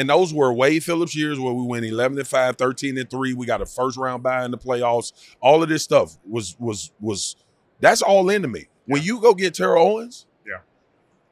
and 0.00 0.08
those 0.08 0.32
were 0.32 0.52
Wade 0.52 0.82
Phillips 0.82 1.14
years 1.14 1.38
where 1.38 1.52
we 1.52 1.62
went 1.66 1.84
11 1.84 2.18
and 2.18 2.26
5, 2.26 2.56
13 2.56 2.96
and 2.98 3.10
3. 3.10 3.34
We 3.34 3.44
got 3.46 3.60
a 3.60 3.66
first 3.66 3.96
round 3.98 4.22
bye 4.22 4.44
in 4.44 4.50
the 4.50 4.58
playoffs. 4.58 5.12
All 5.40 5.62
of 5.62 5.68
this 5.68 5.82
stuff 5.82 6.16
was 6.28 6.56
was 6.58 6.90
was 7.00 7.36
that's 7.80 8.02
all 8.02 8.30
into 8.30 8.48
me. 8.48 8.66
When 8.86 9.02
you 9.02 9.20
go 9.20 9.34
get 9.34 9.54
Terrell 9.54 9.86
Owens, 9.86 10.26
Yeah. 10.46 10.58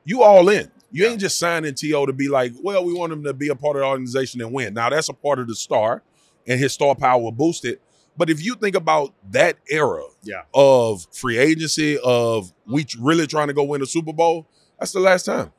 you 0.05 0.23
all 0.23 0.49
in. 0.49 0.71
You 0.91 1.05
Yeah. 1.05 1.11
ain't 1.11 1.21
just 1.21 1.39
signing 1.39 1.75
T.O. 1.75 2.07
to 2.07 2.13
be 2.13 2.29
like, 2.29 2.53
well, 2.63 2.85
we 2.85 2.93
want 2.95 3.13
him 3.13 3.25
to 3.25 3.35
be 3.35 3.49
a 3.49 3.55
part 3.55 3.77
of 3.77 3.81
the 3.81 3.87
organization 3.87 4.41
and 4.41 4.53
win. 4.53 4.75
Now, 4.75 4.89
that's 4.91 5.09
a 5.09 5.13
part 5.15 5.39
of 5.39 5.49
the 5.49 5.55
star, 5.55 6.03
and 6.47 6.59
his 6.61 6.73
star 6.73 6.95
power 6.95 7.21
will 7.21 7.33
boost 7.33 7.65
it. 7.65 7.81
But 8.17 8.31
if 8.31 8.43
you 8.45 8.55
think 8.55 8.75
about 8.77 9.13
that 9.31 9.57
era 9.71 10.05
Yeah. 10.23 10.43
of 10.55 11.07
free 11.13 11.39
agency, 11.39 11.99
of 12.03 12.53
we 12.67 12.87
really 12.99 13.27
trying 13.27 13.49
to 13.49 13.55
go 13.55 13.65
win 13.65 13.83
a 13.83 13.87
Super 13.87 14.13
Bowl, 14.13 14.47
that's 14.79 14.93
the 14.93 15.01
last 15.01 15.25
time. 15.25 15.53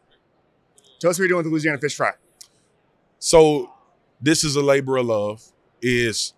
tell 0.99 1.11
us 1.11 1.17
what 1.17 1.23
you're 1.23 1.27
doing 1.29 1.37
with 1.37 1.45
the 1.45 1.51
Louisiana 1.51 1.77
Fish 1.77 1.95
Fry. 1.95 2.11
So 3.19 3.71
this 4.21 4.43
is 4.43 4.55
a 4.55 4.61
labor 4.61 4.97
of 4.97 5.05
love. 5.07 5.43
Is 5.81 6.33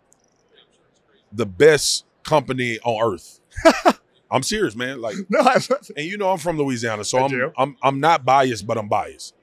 the 1.32 1.46
best 1.46 2.06
company 2.24 2.78
on 2.84 3.14
earth. 3.14 3.40
I'm 4.32 4.44
serious, 4.44 4.76
man. 4.76 5.02
Like 5.02 5.16
No, 5.30 5.40
I, 5.40 5.58
and 5.98 6.06
you 6.06 6.18
know 6.18 6.30
I'm 6.32 6.38
from 6.38 6.58
Louisiana, 6.58 7.04
so 7.04 7.20
I'm. 7.20 7.52
I'm 7.58 7.78
I'm 7.82 8.00
not 8.00 8.24
biased, 8.24 8.66
but 8.68 8.78
I'm 8.78 8.88
biased. 8.88 9.34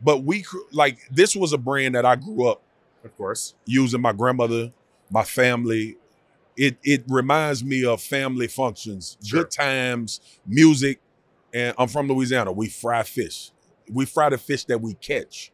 But 0.00 0.22
we 0.24 0.44
like 0.72 0.98
this 1.10 1.34
was 1.34 1.52
a 1.52 1.58
brand 1.58 1.94
that 1.96 2.06
I 2.06 2.16
grew 2.16 2.48
up 2.48 2.62
of 3.04 3.16
course. 3.16 3.54
using. 3.66 4.00
My 4.00 4.12
grandmother, 4.12 4.72
my 5.10 5.24
family. 5.24 5.96
It 6.56 6.76
it 6.82 7.04
reminds 7.08 7.62
me 7.62 7.84
of 7.84 8.00
family 8.02 8.48
functions, 8.48 9.16
Sure. 9.24 9.42
good 9.44 9.50
times, 9.52 10.20
music, 10.44 11.00
and 11.54 11.72
I'm 11.78 11.86
from 11.86 12.08
Louisiana. 12.08 12.50
We 12.50 12.68
fry 12.68 13.04
fish. 13.04 13.52
We 13.92 14.06
fry 14.06 14.28
the 14.30 14.38
fish 14.38 14.64
that 14.64 14.80
we 14.80 14.94
catch. 14.94 15.52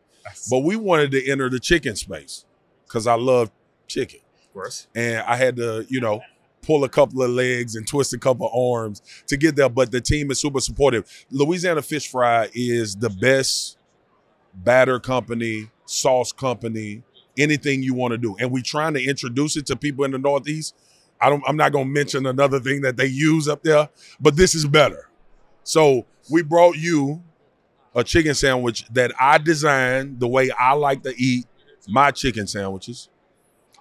But 0.51 0.61
we 0.61 0.77
wanted 0.77 1.11
to 1.13 1.31
enter 1.31 1.49
the 1.49 1.61
chicken 1.61 1.97
space 1.97 2.45
because 2.87 3.07
I 3.07 3.15
love 3.15 3.51
chicken 3.87 4.21
of 4.39 4.53
course. 4.53 4.87
and 4.95 5.19
I 5.19 5.37
had 5.37 5.57
to, 5.57 5.87
you 5.89 6.01
know, 6.01 6.21
pull 6.63 6.85
a 6.85 6.89
couple 6.89 7.23
of 7.23 7.31
legs 7.31 7.77
and 7.77 7.87
twist 7.87 8.13
a 8.15 8.19
couple 8.19 8.47
of 8.47 8.55
arms 8.55 9.03
to 9.27 9.37
get 9.37 9.57
there. 9.57 9.69
But 9.69 9.91
the 9.91 10.01
team 10.01 10.31
is 10.31 10.41
super 10.41 10.61
supportive. 10.61 11.27
Louisiana 11.31 11.83
Fish 11.83 12.11
Fry 12.11 12.49
is 12.55 12.95
the 12.97 13.11
best 13.11 13.77
batter 14.55 14.99
company, 14.99 15.71
sauce 15.85 16.33
company, 16.33 17.03
anything 17.37 17.83
you 17.83 17.95
want 17.95 18.13
to 18.13 18.19
do. 18.19 18.37
And 18.39 18.51
we're 18.51 18.63
trying 18.63 18.95
to 18.95 19.05
introduce 19.05 19.57
it 19.57 19.67
to 19.67 19.77
people 19.77 20.05
in 20.05 20.13
the 20.13 20.19
Northeast. 20.19 20.75
I 21.21 21.29
don't 21.29 21.43
I'm 21.47 21.57
not 21.57 21.73
gonna 21.73 21.85
mention 21.87 22.27
another 22.27 22.61
thing 22.61 22.83
that 22.83 22.97
they 22.97 23.07
use 23.07 23.49
up 23.49 23.63
there, 23.63 23.89
but 24.21 24.37
this 24.37 24.55
is 24.55 24.67
better. 24.67 25.09
So 25.63 26.07
we 26.31 26.43
brought 26.43 26.77
you 26.77 27.23
a 27.95 28.03
chicken 28.05 28.35
sandwich 28.35 28.87
that 28.93 29.13
I 29.21 29.39
designed 29.39 30.21
the 30.21 30.29
way 30.29 30.51
I 30.51 30.73
like 30.73 31.03
to 31.05 31.15
eat 31.17 31.47
my 31.89 32.11
chicken 32.11 32.47
sandwiches. 32.47 33.09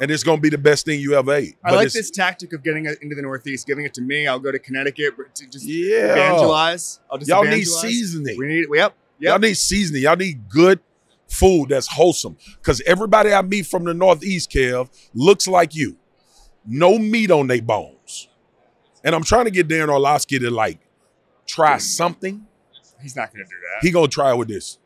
And 0.02 0.10
it's 0.12 0.24
gonna 0.24 0.42
be 0.42 0.50
the 0.50 0.58
best 0.58 0.86
thing 0.86 1.00
you 1.00 1.16
ever 1.16 1.34
ate. 1.34 1.56
I 1.64 1.70
But 1.70 1.76
like 1.76 1.92
this 1.92 2.10
tactic 2.10 2.52
of 2.54 2.64
getting 2.64 2.86
it 2.86 2.98
into 3.02 3.16
the 3.16 3.22
Northeast, 3.22 3.68
giving 3.68 3.86
it 3.86 3.94
to 3.96 4.02
me. 4.02 4.28
I'll 4.28 4.40
go 4.40 4.52
to 4.52 4.60
Connecticut 4.60 5.14
to 5.36 5.48
just 5.48 5.66
Yeah. 5.66 6.12
evangelize. 6.14 7.00
I'll 7.12 7.18
just 7.18 7.30
Y'all 7.30 7.44
need 7.44 7.66
seasoning. 7.66 8.38
We 8.38 8.48
need. 8.48 8.66
Yep. 8.74 8.94
Y'all 9.20 9.40
need 9.40 9.54
seasoning. 9.56 10.02
Y'all 10.02 10.16
need 10.16 10.50
good 10.50 10.80
food 11.30 11.70
that's 11.70 11.88
wholesome. 11.88 12.38
Because 12.58 12.82
everybody 12.86 13.32
I 13.32 13.42
meet 13.42 13.66
from 13.68 13.84
the 13.86 13.94
Northeast, 13.94 14.52
Kev, 14.52 14.90
looks 15.14 15.48
like 15.48 15.76
you. 15.76 15.98
No 16.66 16.98
meat 16.98 17.30
on 17.32 17.48
their 17.48 17.62
bones. 17.62 18.30
And 19.04 19.14
I'm 19.14 19.24
trying 19.24 19.46
to 19.46 19.52
get 19.52 19.68
Dan 19.68 19.90
Orlovsky 19.90 20.40
to 20.40 20.50
like 20.50 20.80
try 21.46 21.78
something. 21.78 22.46
He's 23.04 23.16
not 23.16 23.34
going 23.34 23.46
to 23.46 23.50
do 23.50 23.56
that. 23.56 23.86
He 23.86 23.92
gonna 23.92 24.08
try 24.08 24.34
with 24.34 24.48
this. 24.48 24.80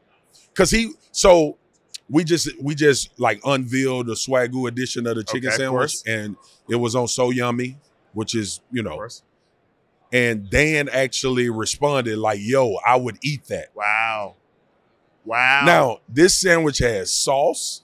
Cause 0.55 0.71
he 0.71 0.93
so 1.11 1.57
we 2.09 2.23
just 2.23 2.49
we 2.61 2.73
just 2.75 3.17
like 3.19 3.39
unveiled 3.45 4.07
the 4.07 4.13
Swagu 4.13 4.67
edition 4.67 5.05
of 5.07 5.15
the 5.15 5.23
chicken 5.23 5.49
Okay, 5.49 5.57
sandwich 5.57 5.95
and 6.07 6.35
it 6.67 6.75
was 6.75 6.95
on 6.95 7.07
So 7.07 7.29
Yummy, 7.29 7.77
which 8.13 8.33
is, 8.33 8.61
you 8.71 8.81
know, 8.81 9.07
and 10.11 10.49
Dan 10.49 10.89
actually 10.89 11.49
responded 11.49 12.17
like, 12.17 12.39
yo, 12.41 12.75
I 12.85 12.95
would 12.95 13.17
eat 13.21 13.45
that. 13.45 13.67
Wow. 13.75 14.35
Wow. 15.25 15.63
Now, 15.65 15.97
this 16.07 16.33
sandwich 16.35 16.79
has 16.79 17.11
sauce. 17.11 17.83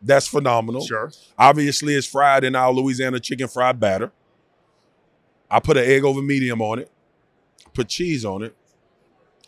That's 0.00 0.26
phenomenal. 0.28 0.80
sure. 0.80 1.12
Obviously, 1.38 1.94
it's 1.94 2.06
fried 2.06 2.44
in 2.44 2.54
our 2.54 2.72
Louisiana 2.72 3.20
chicken 3.20 3.48
fried 3.48 3.78
batter. 3.78 4.12
I 5.50 5.60
put 5.60 5.76
an 5.76 5.84
egg 5.84 6.04
over 6.04 6.22
medium 6.22 6.62
on 6.62 6.78
it, 6.78 6.90
put 7.74 7.88
cheese 7.88 8.24
on 8.24 8.42
it, 8.42 8.54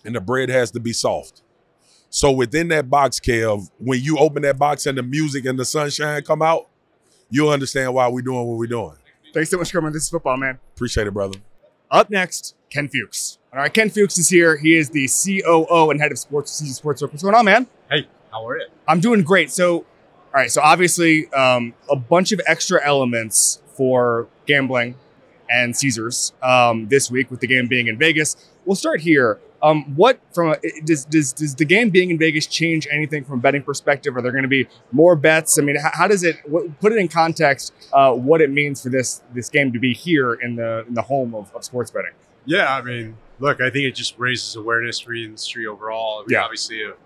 and 0.04 0.14
the 0.14 0.20
bread 0.20 0.48
has 0.48 0.70
to 0.72 0.80
be 0.80 0.92
soft. 0.92 1.42
So 2.08 2.32
within 2.32 2.68
that 2.68 2.90
box, 2.90 3.20
Kev, 3.20 3.70
when 3.78 4.00
you 4.02 4.18
open 4.18 4.42
that 4.42 4.58
box 4.58 4.86
and 4.86 4.98
the 4.98 5.02
music 5.02 5.44
and 5.44 5.58
the 5.58 5.64
sunshine 5.64 6.22
come 6.22 6.42
out, 6.42 6.68
you'll 7.30 7.50
understand 7.50 7.94
why 7.94 8.08
we're 8.08 8.22
doing 8.22 8.44
what 8.46 8.58
we're 8.58 8.66
doing. 8.66 8.96
Thanks 9.32 9.50
so 9.50 9.58
much 9.58 9.70
for 9.70 9.78
coming. 9.78 9.92
This 9.92 10.04
is 10.04 10.10
football, 10.10 10.36
man. 10.36 10.58
Appreciate 10.74 11.06
it, 11.06 11.12
brother. 11.12 11.38
Up 11.90 12.10
next, 12.10 12.56
Ken 12.68 12.88
Fuchs. 12.88 13.38
All 13.52 13.60
right, 13.60 13.72
Ken 13.72 13.90
Fuchs 13.90 14.18
is 14.18 14.28
here. 14.28 14.56
He 14.56 14.76
is 14.76 14.90
the 14.90 15.08
COO 15.08 15.90
and 15.90 16.00
head 16.00 16.10
of 16.10 16.18
sports, 16.18 16.52
Caesar 16.52 16.74
Sports 16.74 17.02
What's 17.02 17.22
going 17.22 17.34
on, 17.34 17.44
man? 17.44 17.66
Hey, 17.90 18.08
how 18.32 18.46
are 18.46 18.58
you? 18.58 18.66
I'm 18.88 19.00
doing 19.00 19.22
great. 19.22 19.50
So, 19.50 19.78
all 19.78 19.84
right, 20.34 20.50
so 20.50 20.60
obviously, 20.62 21.32
um, 21.32 21.74
a 21.90 21.96
bunch 21.96 22.32
of 22.32 22.40
extra 22.46 22.84
elements 22.84 23.60
for 23.76 24.28
gambling 24.46 24.94
and 25.50 25.76
Caesars 25.76 26.32
um, 26.42 26.88
this 26.88 27.10
week 27.10 27.30
with 27.30 27.40
the 27.40 27.46
game 27.46 27.66
being 27.66 27.88
in 27.88 27.98
Vegas. 27.98 28.36
We'll 28.64 28.76
start 28.76 29.00
here. 29.00 29.40
Um, 29.62 29.94
what 29.94 30.20
from 30.32 30.50
a, 30.52 30.56
does, 30.84 31.04
does 31.04 31.32
does 31.32 31.54
the 31.54 31.64
game 31.66 31.90
being 31.90 32.10
in 32.10 32.18
Vegas 32.18 32.46
change 32.46 32.88
anything 32.90 33.24
from 33.24 33.38
a 33.40 33.42
betting 33.42 33.62
perspective? 33.62 34.16
Are 34.16 34.22
there 34.22 34.32
going 34.32 34.42
to 34.44 34.48
be 34.48 34.66
more 34.90 35.14
bets? 35.16 35.58
I 35.58 35.62
mean, 35.62 35.76
how, 35.76 35.90
how 35.92 36.08
does 36.08 36.24
it 36.24 36.36
what, 36.46 36.80
put 36.80 36.92
it 36.92 36.98
in 36.98 37.08
context? 37.08 37.72
Uh, 37.92 38.12
what 38.12 38.40
it 38.40 38.50
means 38.50 38.82
for 38.82 38.88
this 38.88 39.22
this 39.34 39.48
game 39.50 39.72
to 39.72 39.78
be 39.78 39.92
here 39.92 40.32
in 40.34 40.56
the 40.56 40.84
in 40.88 40.94
the 40.94 41.02
home 41.02 41.34
of, 41.34 41.54
of 41.54 41.64
sports 41.64 41.90
betting? 41.90 42.12
Yeah, 42.46 42.74
I 42.74 42.80
mean, 42.80 43.16
look, 43.38 43.60
I 43.60 43.68
think 43.68 43.84
it 43.84 43.94
just 43.94 44.18
raises 44.18 44.56
awareness 44.56 44.98
for 44.98 45.12
the 45.12 45.24
industry 45.24 45.66
overall. 45.66 46.24
We 46.26 46.34
Yeah. 46.34 46.42
obviously 46.42 46.82
have 46.82 46.96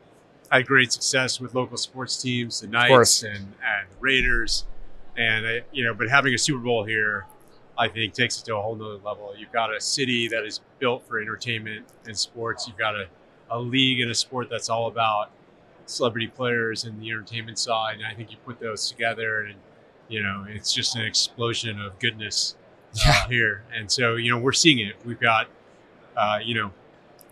had 0.51 0.67
great 0.67 0.93
success 0.93 1.41
with 1.41 1.55
local 1.55 1.77
sports 1.77 2.21
teams, 2.23 2.61
the. 2.61 2.69
Knights 2.69 3.23
and 3.25 3.37
and 3.37 3.89
Raiders, 4.01 4.65
and 5.17 5.45
I, 5.47 5.63
you 5.73 5.83
know, 5.85 5.93
but 5.93 6.09
having 6.09 6.33
a 6.35 6.39
Super 6.39 6.61
Bowl 6.61 6.85
here, 6.85 7.27
I 7.77 7.89
think 7.89 8.15
takes 8.15 8.41
it 8.41 8.45
to 8.47 8.57
a 8.57 8.63
whole 8.63 8.77
nother 8.77 8.99
level. 9.05 9.35
You've 9.37 9.53
got 9.53 9.75
a 9.75 9.81
city 9.81 10.29
that 10.29 10.45
is 10.45 10.61
built 10.79 11.07
for 11.07 11.21
entertainment 11.21 11.87
and 12.07 12.17
sports. 12.17 12.69
You've 12.69 12.79
got 12.79 12.95
a, 12.95 13.07
a 13.51 13.59
league 13.59 14.01
and 14.01 14.11
a 14.11 14.15
sport 14.15 14.49
that's 14.51 14.69
all 14.69 14.87
about 14.87 15.31
celebrity 15.87 16.29
players 16.29 16.85
and 16.85 17.01
the 17.01 17.11
entertainment 17.11 17.59
side. 17.59 17.97
And 17.97 18.07
I 18.07 18.15
think 18.15 18.31
you 18.31 18.37
put 18.47 18.61
those 18.61 18.89
together, 18.91 19.43
and 19.45 19.57
you 20.09 20.23
know, 20.23 20.47
it's 20.49 20.73
just 20.73 20.97
an 20.97 21.03
explosion 21.05 21.81
of 21.81 21.99
goodness 21.99 22.55
uh, 23.07 23.27
here. 23.29 23.63
And 23.75 23.91
so, 23.91 24.17
you 24.17 24.31
know, 24.31 24.39
we're 24.39 24.53
seeing 24.53 24.79
it. 24.79 24.95
We've 25.05 25.19
got, 25.21 25.49
uh, 26.17 26.39
you 26.45 26.55
know, 26.55 26.71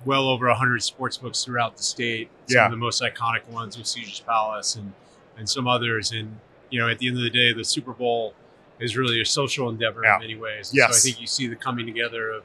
well 0.05 0.29
over 0.29 0.49
100 0.49 0.83
sports 0.83 1.17
books 1.19 1.45
throughout 1.45 1.77
the 1.77 1.83
state. 1.83 2.29
Some 2.49 2.57
Yeah. 2.57 2.65
of 2.65 2.71
the 2.73 2.77
most 2.79 3.01
iconic 3.03 3.47
ones 3.49 3.77
with 3.79 3.87
Caesar's 3.87 4.21
Palace 4.21 4.75
and, 4.75 4.93
and 5.37 5.49
some 5.49 5.69
others. 5.69 6.11
And, 6.13 6.41
you 6.71 6.81
know, 6.81 6.89
at 6.89 6.99
the 6.99 7.07
end 7.09 7.17
of 7.19 7.23
the 7.23 7.31
day, 7.31 7.53
the 7.53 7.65
Super 7.65 7.93
Bowl 7.93 8.35
is 8.83 8.97
really 8.97 9.21
a 9.21 9.25
social 9.25 9.69
endeavor 9.69 10.03
Yeah. 10.05 10.17
in 10.17 10.21
many 10.21 10.35
ways. 10.37 10.71
And 10.71 10.79
Yes. 10.79 10.91
So 10.93 10.97
I 10.97 11.01
think 11.01 11.21
you 11.21 11.27
see 11.27 11.47
the 11.47 11.57
coming 11.57 11.87
together 11.87 12.31
of, 12.31 12.43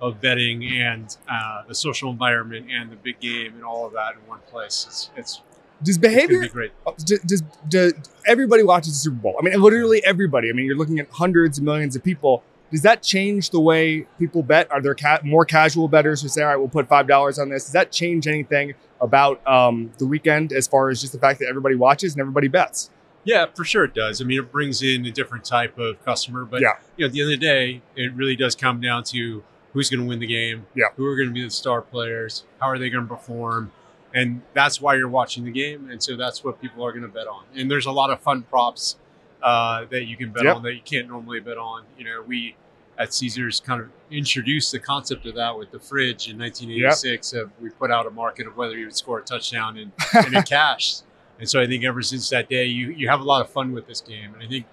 of 0.00 0.20
betting 0.20 0.64
and 0.64 1.16
uh, 1.28 1.62
the 1.66 1.74
social 1.74 2.10
environment 2.10 2.66
and 2.70 2.90
the 2.90 2.96
big 2.96 3.18
game 3.20 3.54
and 3.54 3.64
all 3.64 3.86
of 3.86 3.92
that 3.94 4.14
in 4.14 4.20
one 4.28 4.40
place. 4.50 4.84
It's, 4.88 5.10
it's, 5.16 5.40
Does 5.82 5.98
behavior 5.98 6.40
be 6.42 6.48
great. 6.48 6.72
does, 7.04 7.18
does, 7.20 7.42
does 7.68 7.92
everybody 8.26 8.62
watches 8.62 8.92
the 8.92 8.98
Super 8.98 9.16
Bowl? 9.16 9.36
I 9.38 9.42
mean, 9.42 9.60
literally 9.60 10.02
everybody. 10.04 10.50
I 10.50 10.52
mean, 10.52 10.66
you're 10.66 10.76
looking 10.76 10.98
at 11.00 11.08
hundreds 11.10 11.58
of 11.58 11.64
millions 11.64 11.96
of 11.96 12.04
people. 12.04 12.42
Does 12.70 12.82
that 12.82 13.02
change 13.02 13.48
the 13.50 13.60
way 13.60 14.06
people 14.18 14.42
bet? 14.42 14.70
Are 14.70 14.82
there 14.82 14.94
ca- 14.94 15.20
more 15.24 15.46
casual 15.46 15.88
bettors 15.88 16.20
who 16.20 16.28
say, 16.28 16.42
"All 16.42 16.48
right, 16.48 16.56
we'll 16.56 16.68
put 16.68 16.86
five 16.86 17.06
dollars 17.08 17.38
on 17.38 17.48
this"? 17.48 17.64
Does 17.64 17.72
that 17.72 17.90
change 17.90 18.26
anything 18.28 18.74
about 19.00 19.40
um, 19.48 19.90
the 19.96 20.04
weekend 20.04 20.52
as 20.52 20.66
far 20.68 20.90
as 20.90 21.00
just 21.00 21.14
the 21.14 21.18
fact 21.18 21.38
that 21.40 21.46
everybody 21.48 21.76
watches 21.76 22.12
and 22.12 22.20
everybody 22.20 22.46
bets? 22.46 22.90
Yeah, 23.24 23.46
for 23.54 23.64
sure 23.64 23.84
it 23.84 23.94
does. 23.94 24.20
I 24.22 24.24
mean, 24.24 24.38
it 24.38 24.50
brings 24.50 24.82
in 24.82 25.04
a 25.06 25.10
different 25.10 25.44
type 25.44 25.78
of 25.78 26.02
customer, 26.04 26.44
but 26.44 26.60
Yeah. 26.60 26.78
you 26.96 27.04
know, 27.04 27.06
at 27.08 27.12
the 27.12 27.20
end 27.22 27.32
of 27.32 27.40
the 27.40 27.46
day, 27.46 27.82
it 27.96 28.12
really 28.14 28.36
does 28.36 28.54
come 28.54 28.80
down 28.80 29.04
to 29.04 29.42
who's 29.74 29.90
going 29.90 30.00
to 30.00 30.06
win 30.06 30.18
the 30.18 30.26
game, 30.26 30.66
Yeah. 30.74 30.86
who 30.96 31.04
are 31.06 31.14
going 31.16 31.28
to 31.28 31.34
be 31.34 31.42
the 31.44 31.50
star 31.50 31.82
players, 31.82 32.44
how 32.60 32.68
are 32.68 32.78
they 32.78 32.88
going 32.90 33.06
to 33.06 33.14
perform, 33.14 33.72
and 34.14 34.40
that's 34.54 34.80
why 34.80 34.94
you're 34.94 35.08
watching 35.08 35.44
the 35.44 35.50
game, 35.50 35.90
and 35.90 36.02
so 36.02 36.16
that's 36.16 36.42
what 36.42 36.60
people 36.60 36.84
are 36.84 36.92
going 36.92 37.02
to 37.02 37.08
bet 37.08 37.26
on. 37.26 37.44
And 37.54 37.70
there's 37.70 37.86
a 37.86 37.92
lot 37.92 38.10
of 38.10 38.20
fun 38.20 38.42
props 38.42 38.96
uh, 39.42 39.84
that 39.90 40.06
you 40.06 40.16
can 40.16 40.30
bet 40.32 40.44
Yep. 40.44 40.56
on 40.56 40.62
that 40.62 40.74
you 40.74 40.80
can't 40.82 41.06
normally 41.08 41.40
bet 41.40 41.58
on. 41.58 41.84
You 41.98 42.04
know, 42.06 42.22
we 42.26 42.56
at 42.98 43.14
Caesars 43.14 43.60
kind 43.60 43.80
of 43.80 43.88
introduced 44.10 44.72
the 44.72 44.78
concept 44.80 45.26
of 45.26 45.34
that 45.36 45.56
with 45.56 45.70
the 45.70 45.78
fridge 45.78 46.28
in 46.28 46.36
1986. 46.38 47.32
Of 47.34 47.50
we 47.60 47.68
put 47.70 47.92
out 47.92 48.06
a 48.06 48.10
market 48.10 48.46
of 48.48 48.56
whether 48.56 48.76
you 48.76 48.86
would 48.86 48.96
score 48.96 49.18
a 49.20 49.22
touchdown 49.22 49.76
and, 49.78 49.92
and 50.14 50.34
it 50.34 50.46
cashed. 50.48 51.02
And 51.38 51.48
so 51.48 51.60
I 51.60 51.66
think 51.66 51.84
ever 51.84 52.02
since 52.02 52.28
that 52.30 52.48
day, 52.48 52.64
you 52.64 52.90
you 52.90 53.08
have 53.08 53.20
a 53.20 53.24
lot 53.24 53.40
of 53.40 53.50
fun 53.50 53.72
with 53.72 53.86
this 53.86 54.00
game. 54.00 54.34
And 54.34 54.42
I 54.42 54.46
think 54.46 54.66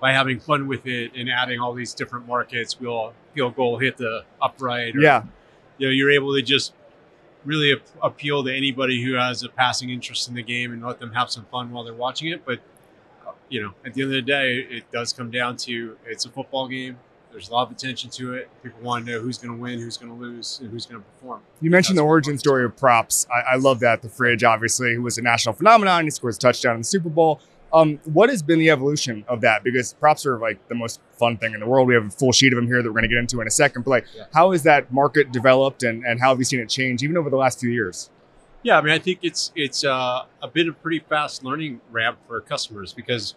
by 0.00 0.12
having 0.12 0.40
fun 0.40 0.66
with 0.66 0.86
it 0.86 1.12
and 1.14 1.30
adding 1.30 1.60
all 1.60 1.72
these 1.72 1.94
different 1.94 2.26
markets, 2.26 2.80
we'll 2.80 3.12
field 3.34 3.56
goal 3.56 3.78
hit 3.78 3.96
the 3.96 4.24
upright. 4.40 4.96
Or, 4.96 5.00
Yeah, 5.00 5.24
You 5.78 5.88
know, 5.88 5.92
you're 5.92 6.10
able 6.10 6.34
to 6.34 6.42
just 6.42 6.74
really 7.44 7.72
ap- 7.72 7.80
appeal 8.02 8.44
to 8.44 8.54
anybody 8.54 9.02
who 9.02 9.14
has 9.14 9.42
a 9.42 9.48
passing 9.48 9.90
interest 9.90 10.28
in 10.28 10.34
the 10.34 10.42
game 10.42 10.72
and 10.72 10.82
let 10.84 11.00
them 11.00 11.12
have 11.12 11.30
some 11.30 11.44
fun 11.46 11.70
while 11.72 11.84
they're 11.84 11.94
watching 11.94 12.28
it. 12.28 12.44
But 12.44 12.60
uh, 13.26 13.32
you 13.48 13.62
know, 13.62 13.74
at 13.84 13.94
the 13.94 14.02
end 14.02 14.10
of 14.10 14.14
the 14.14 14.22
day, 14.22 14.58
it 14.58 14.90
does 14.92 15.12
come 15.12 15.30
down 15.30 15.56
to 15.58 15.96
it's 16.06 16.24
a 16.24 16.28
football 16.30 16.68
game. 16.68 16.98
There's 17.32 17.48
a 17.48 17.52
lot 17.52 17.66
of 17.68 17.72
attention 17.74 18.10
to 18.10 18.34
it. 18.34 18.48
People 18.62 18.80
want 18.82 19.06
to 19.06 19.12
know 19.12 19.20
who's 19.20 19.38
going 19.38 19.54
to 19.56 19.60
win, 19.60 19.78
who's 19.80 19.96
going 19.96 20.12
to 20.12 20.18
lose, 20.18 20.60
and 20.60 20.70
who's 20.70 20.86
going 20.86 21.00
to 21.02 21.06
perform. 21.08 21.40
you 21.60 21.70
mentioned 21.70 21.96
That's 21.96 22.02
the 22.04 22.06
origin 22.08 22.38
story 22.38 22.64
of 22.64 22.76
props. 22.76 23.26
I, 23.34 23.54
I 23.54 23.56
love 23.56 23.80
that. 23.80 24.02
The 24.02 24.08
fridge, 24.08 24.44
obviously, 24.44 24.94
who 24.94 25.02
was 25.02 25.18
a 25.18 25.22
national 25.22 25.54
phenomenon. 25.54 26.04
He 26.04 26.10
scores 26.10 26.36
a 26.36 26.40
touchdown 26.40 26.74
in 26.74 26.80
the 26.82 26.84
Super 26.84 27.08
Bowl. 27.08 27.40
Um, 27.72 27.98
what 28.04 28.28
has 28.28 28.42
been 28.42 28.58
the 28.58 28.68
evolution 28.68 29.24
of 29.28 29.40
that? 29.40 29.64
Because 29.64 29.94
props 29.94 30.26
are 30.26 30.38
like 30.38 30.68
the 30.68 30.74
most 30.74 31.00
fun 31.18 31.38
thing 31.38 31.54
in 31.54 31.60
the 31.60 31.66
world. 31.66 31.88
We 31.88 31.94
have 31.94 32.04
a 32.06 32.10
full 32.10 32.30
sheet 32.32 32.52
of 32.52 32.56
them 32.58 32.66
here 32.66 32.82
that 32.82 32.88
we're 32.88 32.92
going 32.92 33.04
to 33.04 33.08
get 33.08 33.16
into 33.16 33.40
in 33.40 33.46
a 33.46 33.50
second. 33.50 33.82
But 33.84 33.90
like, 33.90 34.06
Yeah. 34.14 34.24
how 34.34 34.52
has 34.52 34.62
that 34.64 34.92
market 34.92 35.32
developed, 35.32 35.82
and, 35.82 36.04
and 36.04 36.20
how 36.20 36.28
have 36.28 36.38
you 36.38 36.44
seen 36.44 36.60
it 36.60 36.68
change, 36.68 37.02
even 37.02 37.16
over 37.16 37.30
the 37.30 37.36
last 37.38 37.58
few 37.60 37.70
years? 37.70 38.10
Yeah, 38.62 38.76
I 38.78 38.82
mean, 38.82 38.92
I 38.92 38.98
think 38.98 39.20
it's 39.22 39.50
it's 39.56 39.84
uh, 39.84 40.24
a 40.42 40.48
bit 40.48 40.68
of 40.68 40.80
pretty 40.82 40.98
fast 41.00 41.42
learning 41.42 41.80
ramp 41.90 42.18
for 42.28 42.40
customers 42.42 42.92
because, 42.92 43.34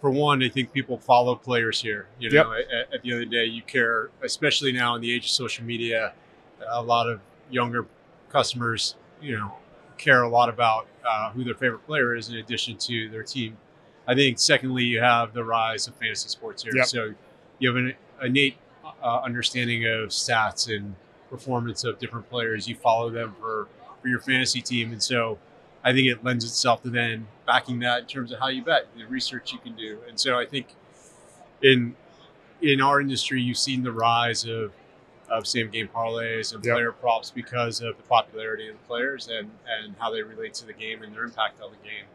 for 0.00 0.10
one, 0.10 0.42
I 0.42 0.48
think 0.48 0.72
people 0.72 0.98
follow 0.98 1.34
players 1.34 1.80
here. 1.80 2.06
You 2.18 2.30
know, 2.30 2.52
at, 2.52 2.94
at 2.94 3.02
the 3.02 3.12
end 3.12 3.22
of 3.22 3.30
the 3.30 3.36
day, 3.36 3.44
you 3.44 3.62
care, 3.62 4.10
especially 4.22 4.72
now 4.72 4.94
in 4.94 5.00
the 5.00 5.12
age 5.12 5.24
of 5.24 5.30
social 5.30 5.64
media. 5.64 6.12
A 6.70 6.82
lot 6.82 7.08
of 7.08 7.20
younger 7.50 7.86
customers, 8.30 8.96
you 9.20 9.36
know, 9.36 9.54
care 9.98 10.22
a 10.22 10.28
lot 10.28 10.48
about 10.48 10.86
uh, 11.08 11.30
who 11.30 11.44
their 11.44 11.54
favorite 11.54 11.86
player 11.86 12.14
is 12.14 12.28
in 12.28 12.36
addition 12.36 12.76
to 12.76 13.08
their 13.08 13.22
team. 13.22 13.56
I 14.06 14.14
think, 14.14 14.38
secondly, 14.38 14.84
you 14.84 15.00
have 15.00 15.32
the 15.32 15.44
rise 15.44 15.86
of 15.88 15.94
fantasy 15.96 16.28
sports 16.28 16.62
here. 16.62 16.72
Yep. 16.76 16.86
So 16.86 17.14
you 17.58 17.68
have 17.68 17.76
an 17.76 17.94
innate 18.22 18.56
uh, 19.02 19.20
understanding 19.20 19.84
of 19.86 20.10
stats 20.10 20.74
and 20.74 20.94
performance 21.30 21.84
of 21.84 21.98
different 21.98 22.28
players. 22.30 22.68
You 22.68 22.76
follow 22.76 23.10
them 23.10 23.34
for 23.40 23.68
for 24.00 24.08
your 24.08 24.20
fantasy 24.20 24.60
team. 24.60 24.92
And 24.92 25.02
so 25.02 25.38
I 25.86 25.92
think 25.92 26.08
it 26.08 26.24
lends 26.24 26.44
itself 26.44 26.82
to 26.82 26.90
then 26.90 27.28
backing 27.46 27.78
that 27.78 28.00
in 28.00 28.06
terms 28.06 28.32
of 28.32 28.40
how 28.40 28.48
you 28.48 28.62
bet, 28.64 28.88
the 28.98 29.04
research 29.04 29.52
you 29.52 29.58
can 29.60 29.76
do. 29.76 29.98
And 30.08 30.18
so 30.18 30.36
I 30.36 30.44
think 30.44 30.66
in 31.62 31.94
in 32.60 32.80
our 32.80 33.00
industry, 33.00 33.40
you've 33.40 33.56
seen 33.56 33.84
the 33.84 33.92
rise 33.92 34.44
of 34.44 34.72
of 35.30 35.46
same 35.46 35.70
game 35.70 35.88
parlays 35.94 36.52
and 36.54 36.64
Yep. 36.64 36.74
player 36.74 36.92
props 36.92 37.30
because 37.30 37.80
of 37.80 37.96
the 37.96 38.02
popularity 38.02 38.68
of 38.68 38.74
the 38.74 38.84
players 38.86 39.28
and 39.28 39.48
and 39.68 39.94
how 40.00 40.10
they 40.10 40.22
relate 40.22 40.54
to 40.54 40.66
the 40.66 40.72
game 40.72 41.02
and 41.04 41.14
their 41.14 41.24
impact 41.24 41.62
on 41.62 41.70
the 41.70 41.88
game. 41.88 42.06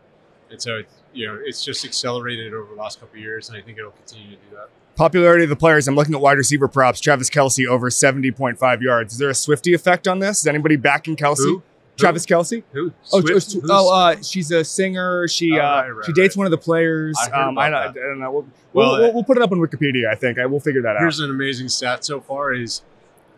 And 0.49 0.61
so 0.61 0.79
it's, 0.79 0.93
you 1.13 1.27
know 1.27 1.39
it's 1.41 1.63
just 1.63 1.85
accelerated 1.85 2.53
over 2.53 2.75
the 2.75 2.79
last 2.81 2.99
couple 2.99 3.15
of 3.15 3.21
years, 3.21 3.47
and 3.47 3.57
I 3.57 3.61
think 3.61 3.77
it'll 3.77 3.91
continue 3.91 4.31
to 4.31 4.35
do 4.49 4.55
that. 4.57 4.67
Popularity 4.97 5.43
of 5.45 5.49
the 5.49 5.55
players. 5.55 5.87
I'm 5.87 5.95
looking 5.95 6.13
at 6.13 6.19
wide 6.19 6.37
receiver 6.37 6.67
props. 6.67 6.99
Travis 6.99 7.29
Kelce 7.29 7.65
over 7.65 7.89
70.5 7.89 8.81
yards. 8.81 9.13
Is 9.13 9.19
there 9.19 9.29
a 9.29 9.33
Swifty 9.33 9.73
effect 9.73 10.05
on 10.09 10.19
this? 10.19 10.39
Is 10.39 10.47
anybody 10.47 10.75
backing 10.75 11.15
Kelce? 11.15 11.37
Who? 11.37 11.63
Travis 11.97 12.25
Kelce? 12.25 12.63
Who? 12.71 12.91
Oh, 13.13 13.21
Swift? 13.21 13.55
oh, 13.63 13.69
oh 13.69 13.93
uh, 13.93 14.21
she's 14.21 14.51
a 14.51 14.63
singer. 14.63 15.27
She 15.27 15.53
Oh, 15.53 15.57
uh, 15.57 15.59
right, 15.59 15.89
right, 15.89 16.05
she 16.05 16.13
dates 16.13 16.35
right. 16.35 16.39
one 16.39 16.47
of 16.47 16.51
the 16.51 16.57
players. 16.57 17.17
I 17.19 17.31
um, 17.31 17.57
I, 17.57 17.67
I 17.67 17.91
don't 17.91 18.19
know. 18.19 18.31
We'll, 18.31 18.47
Well, 18.73 18.99
we'll, 18.99 19.13
we'll, 19.13 19.23
put 19.23 19.37
it 19.37 19.43
up 19.43 19.51
on 19.51 19.59
Wikipedia. 19.59 20.07
I 20.11 20.15
think 20.15 20.39
I, 20.39 20.45
we'll 20.45 20.59
figure 20.59 20.81
that 20.81 20.95
out. 20.95 21.01
Here's 21.01 21.19
an 21.19 21.29
amazing 21.29 21.69
stat 21.69 22.03
so 22.03 22.21
far: 22.21 22.53
is 22.53 22.81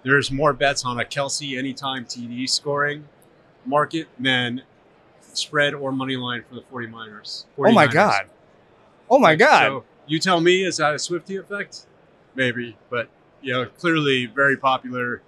there's 0.03 0.31
more 0.31 0.53
bets 0.53 0.85
on 0.85 0.99
a 0.99 1.03
Kelce 1.03 1.57
anytime 1.57 2.05
TD 2.05 2.49
scoring 2.49 3.07
market 3.65 4.07
than 4.19 4.61
spread 5.21 5.73
or 5.73 5.91
money 5.91 6.15
line 6.15 6.43
for 6.47 6.55
the 6.55 6.61
49ers. 6.61 7.45
Oh 7.57 7.71
my 7.71 7.87
god! 7.87 8.27
Oh 9.09 9.19
my 9.19 9.35
god! 9.35 9.67
So 9.67 9.83
you 10.07 10.19
tell 10.19 10.41
me, 10.41 10.63
is 10.63 10.77
that 10.77 10.93
a 10.93 10.99
Swifty 10.99 11.37
effect? 11.37 11.85
Maybe, 12.35 12.77
but 12.89 13.09
you 13.41 13.53
know, 13.53 13.65
clearly 13.65 14.25
very 14.25 14.57
popular. 14.57 15.21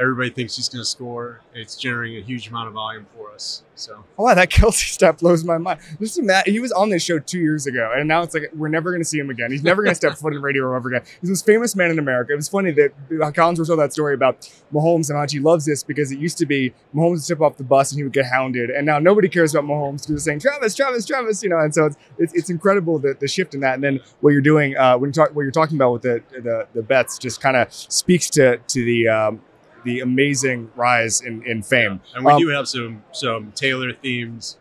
Everybody 0.00 0.30
thinks 0.30 0.54
he's 0.56 0.68
going 0.68 0.82
to 0.82 0.88
score. 0.88 1.40
It's 1.54 1.74
generating 1.74 2.18
a 2.18 2.24
huge 2.24 2.48
amount 2.48 2.68
of 2.68 2.74
volume 2.74 3.06
for 3.16 3.32
us. 3.32 3.64
So 3.74 4.04
Oh, 4.16 4.24
wow, 4.24 4.34
that 4.34 4.48
Kelce 4.50 4.92
stuff 4.92 5.18
blows 5.18 5.44
my 5.44 5.58
mind. 5.58 5.80
This 5.98 6.16
is 6.16 6.22
Matt. 6.22 6.46
He 6.46 6.60
was 6.60 6.70
on 6.70 6.90
this 6.90 7.02
show 7.02 7.18
two 7.18 7.40
years 7.40 7.66
ago, 7.66 7.92
and 7.96 8.06
now 8.06 8.22
it's 8.22 8.32
like 8.34 8.50
we're 8.54 8.68
never 8.68 8.90
going 8.90 9.00
to 9.00 9.04
see 9.08 9.18
him 9.18 9.30
again. 9.30 9.50
He's 9.50 9.62
never 9.62 9.82
going 9.82 9.90
to 9.90 9.96
step 9.96 10.14
foot 10.14 10.34
in 10.34 10.42
Radio 10.42 10.64
Row 10.66 10.76
ever 10.76 10.88
again. 10.88 11.02
He's 11.20 11.28
the 11.28 11.30
most 11.30 11.46
famous 11.46 11.74
man 11.74 11.90
in 11.90 11.98
America. 11.98 12.32
It 12.32 12.36
was 12.36 12.48
funny 12.48 12.70
that 12.72 13.34
Collins 13.34 13.66
told 13.66 13.80
that 13.80 13.92
story 13.92 14.14
about 14.14 14.40
Mahomes 14.72 15.10
and 15.10 15.18
how 15.18 15.26
he 15.28 15.40
loves 15.40 15.64
this 15.64 15.82
because 15.82 16.12
it 16.12 16.18
used 16.18 16.38
to 16.38 16.46
be 16.46 16.72
Mahomes 16.94 17.10
would 17.10 17.22
step 17.22 17.40
off 17.40 17.56
the 17.56 17.64
bus 17.64 17.90
and 17.92 17.98
he 17.98 18.04
would 18.04 18.12
get 18.12 18.26
hounded, 18.26 18.70
and 18.70 18.86
now 18.86 18.98
nobody 18.98 19.28
cares 19.28 19.54
about 19.54 19.68
Mahomes 19.68 20.02
because 20.02 20.06
they're 20.08 20.18
saying 20.18 20.40
Travis, 20.40 20.74
Travis, 20.74 21.04
Travis, 21.04 21.42
you 21.42 21.48
know. 21.48 21.58
And 21.58 21.74
so 21.74 21.86
it's 21.86 21.96
it's, 22.18 22.34
it's 22.34 22.50
incredible 22.50 22.98
the, 22.98 23.16
the 23.18 23.28
shift 23.28 23.54
in 23.54 23.60
that. 23.60 23.74
And 23.74 23.82
then 23.82 24.00
what 24.20 24.30
you're 24.30 24.40
doing 24.40 24.76
uh, 24.76 24.96
when 24.96 25.08
you 25.08 25.12
talk 25.12 25.34
what 25.34 25.42
you're 25.42 25.50
talking 25.50 25.76
about 25.76 25.92
with 25.92 26.02
the 26.02 26.22
the, 26.30 26.68
the 26.74 26.82
bets 26.82 27.18
just 27.18 27.40
kind 27.40 27.56
of 27.56 27.72
speaks 27.72 28.30
to 28.30 28.58
to 28.58 28.84
the 28.84 29.08
um, 29.08 29.40
the 29.84 30.00
amazing 30.00 30.70
rise 30.76 31.20
in 31.20 31.42
in 31.44 31.62
fame. 31.62 32.00
and 32.14 32.24
we 32.24 32.32
Um, 32.32 32.40
do 32.40 32.48
have 32.48 32.68
some 32.68 33.02
some 33.12 33.52
Taylor 33.52 33.92
themes, 33.92 34.56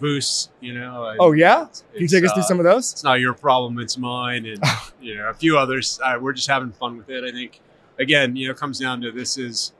Voos. 0.00 0.48
You 0.60 0.74
know. 0.74 1.06
and 1.06 1.18
Oh 1.20 1.32
yeah, 1.32 1.62
it's- 1.62 1.82
can 1.92 2.02
you 2.02 2.08
take 2.08 2.24
us 2.24 2.32
through 2.32 2.42
uh, 2.42 2.46
some 2.46 2.58
of 2.58 2.64
those? 2.64 2.92
it's 2.92 3.04
not 3.04 3.20
your 3.20 3.34
problem 3.34 3.78
it's 3.78 3.98
mine 3.98 4.46
and 4.46 4.62
you 5.00 5.16
know 5.16 5.28
a 5.28 5.34
few 5.34 5.58
others 5.58 5.98
uh, 6.04 6.16
we're 6.20 6.32
just 6.32 6.48
having 6.48 6.70
fun 6.72 6.96
with 6.96 7.08
it 7.10 7.24
i 7.24 7.30
think 7.32 7.60
again 7.98 8.36
you 8.36 8.46
know 8.46 8.52
it 8.52 8.56
comes 8.56 8.78
down 8.78 9.00
to 9.00 9.10
this 9.10 9.36
is 9.38 9.72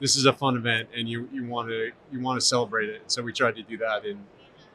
this 0.00 0.14
is 0.14 0.26
a 0.26 0.32
fun 0.32 0.56
event, 0.56 0.88
and 0.96 1.08
you 1.08 1.28
you 1.32 1.44
want 1.44 1.68
to 1.68 1.90
you 2.12 2.20
want 2.20 2.38
to 2.40 2.46
celebrate 2.46 2.88
it. 2.88 3.02
So 3.08 3.20
we 3.20 3.32
tried 3.32 3.56
to 3.56 3.62
do 3.64 3.76
that 3.78 4.04
in 4.06 4.16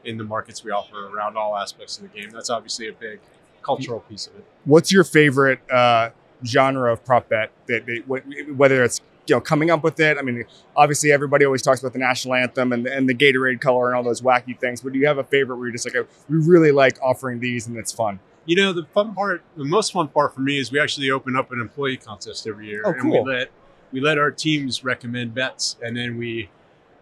in 0.04 0.18
the 0.18 0.24
markets 0.26 0.66
we 0.66 0.72
offer 0.72 1.08
around 1.08 1.38
all 1.38 1.56
aspects 1.56 1.98
of 1.98 2.04
the 2.04 2.10
game. 2.10 2.30
That's 2.30 2.50
obviously 2.50 2.90
a 2.90 2.92
big 2.92 3.22
cultural 3.62 4.02
piece 4.02 4.28
of 4.28 4.36
it. 4.36 4.44
What's 4.66 4.92
your 4.92 5.06
favorite 5.06 5.62
uh, 5.72 6.10
genre 6.46 6.92
of 6.92 7.06
prop 7.06 7.30
bet? 7.30 7.52
That, 7.68 7.86
that 7.86 8.54
whether 8.54 8.84
it's 8.84 9.00
you 9.28 9.36
know 9.36 9.42
coming 9.42 9.70
up 9.72 9.84
with 9.84 10.00
it. 10.00 10.18
I 10.18 10.22
mean, 10.22 10.44
obviously 10.76 11.12
everybody 11.12 11.46
always 11.46 11.62
talks 11.62 11.80
about 11.82 11.94
the 11.94 12.00
national 12.00 12.36
anthem 12.36 12.74
and, 12.74 12.86
and 12.88 13.08
the 13.08 13.14
Gatorade 13.16 13.62
color 13.62 13.88
and 13.88 13.96
all 13.96 14.04
those 14.04 14.22
wacky 14.22 14.58
things. 14.60 14.82
But 14.82 14.94
do 14.94 15.00
you 15.00 15.08
have 15.08 15.18
a 15.18 15.24
favorite 15.24 15.58
where 15.58 15.68
you're 15.68 15.74
just 15.74 15.86
like, 15.86 15.96
oh, 15.96 16.08
we 16.30 16.38
really 16.40 16.72
like 16.72 16.98
offering 17.02 17.40
these 17.40 17.68
and 17.68 17.78
it's 17.78 17.92
fun? 17.92 18.20
You 18.46 18.58
know, 18.58 18.74
the 18.74 18.84
fun 18.94 19.14
part, 19.16 19.42
the 19.56 19.64
most 19.64 19.94
fun 19.94 20.10
part 20.10 20.36
for 20.36 20.42
me 20.42 20.58
is 20.60 20.72
we 20.72 20.80
actually 20.80 21.10
open 21.12 21.36
up 21.38 21.52
an 21.54 21.62
employee 21.62 21.96
contest 21.98 22.46
every 22.46 22.68
year, 22.68 22.84
Oh, 22.86 22.92
and 22.92 23.10
we 23.10 23.20
let 23.22 23.52
we 23.94 24.02
let 24.02 24.18
our 24.18 24.32
teams 24.32 24.84
recommend 24.84 25.34
bets, 25.34 25.78
and 25.82 25.96
then 25.96 26.18
we 26.18 26.50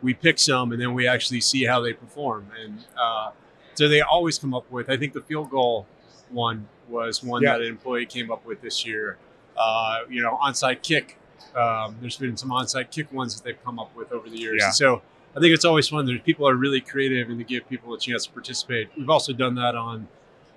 we 0.04 0.14
pick 0.14 0.38
some, 0.38 0.72
and 0.72 0.80
then 0.82 0.94
we 0.94 1.08
actually 1.08 1.42
see 1.42 1.64
how 1.66 1.80
they 1.82 1.94
perform, 1.94 2.48
and 2.64 2.86
uh, 3.00 3.32
so 3.74 3.88
they 3.88 4.02
always 4.02 4.38
come 4.38 4.54
up 4.54 4.70
with. 4.70 4.90
I 4.90 4.98
think 4.98 5.14
the 5.14 5.22
field 5.22 5.50
goal 5.50 5.88
one 6.30 6.68
was 6.88 7.24
one 7.24 7.42
Yeah. 7.42 7.54
that 7.54 7.62
an 7.62 7.68
employee 7.68 8.06
came 8.06 8.30
up 8.32 8.46
with 8.46 8.62
this 8.62 8.86
year. 8.86 9.18
Uh, 9.58 10.00
you 10.10 10.22
know, 10.22 10.38
onside 10.44 10.82
kick. 10.84 11.18
Um, 11.56 11.98
there's 12.02 12.18
been 12.18 12.38
some 12.38 12.50
onside 12.50 12.92
kick 12.92 13.12
ones 13.12 13.36
that 13.36 13.44
they've 13.44 13.64
come 13.64 13.80
up 13.80 13.96
with 13.96 14.12
over 14.12 14.30
the 14.30 14.38
years. 14.38 14.62
Yeah. 14.62 14.72
So 14.72 15.02
I 15.36 15.40
think 15.40 15.54
it's 15.54 15.66
always 15.66 15.88
fun. 15.88 16.06
There's 16.06 16.22
people 16.22 16.48
are 16.48 16.56
really 16.56 16.82
creative 16.82 17.30
and 17.30 17.40
to 17.40 17.46
give 17.46 17.68
people 17.70 17.94
a 17.94 18.00
chance 18.00 18.26
to 18.26 18.32
participate. 18.32 18.90
We've 18.98 19.10
also 19.10 19.34
done 19.34 19.56
that 19.56 19.76
on 19.76 20.08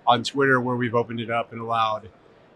on 0.07 0.23
Twitter 0.23 0.61
where 0.61 0.77
we've 0.77 0.95
opened 0.95 1.21
it 1.21 1.31
up 1.31 1.53
and 1.53 1.61
allowed 1.61 2.11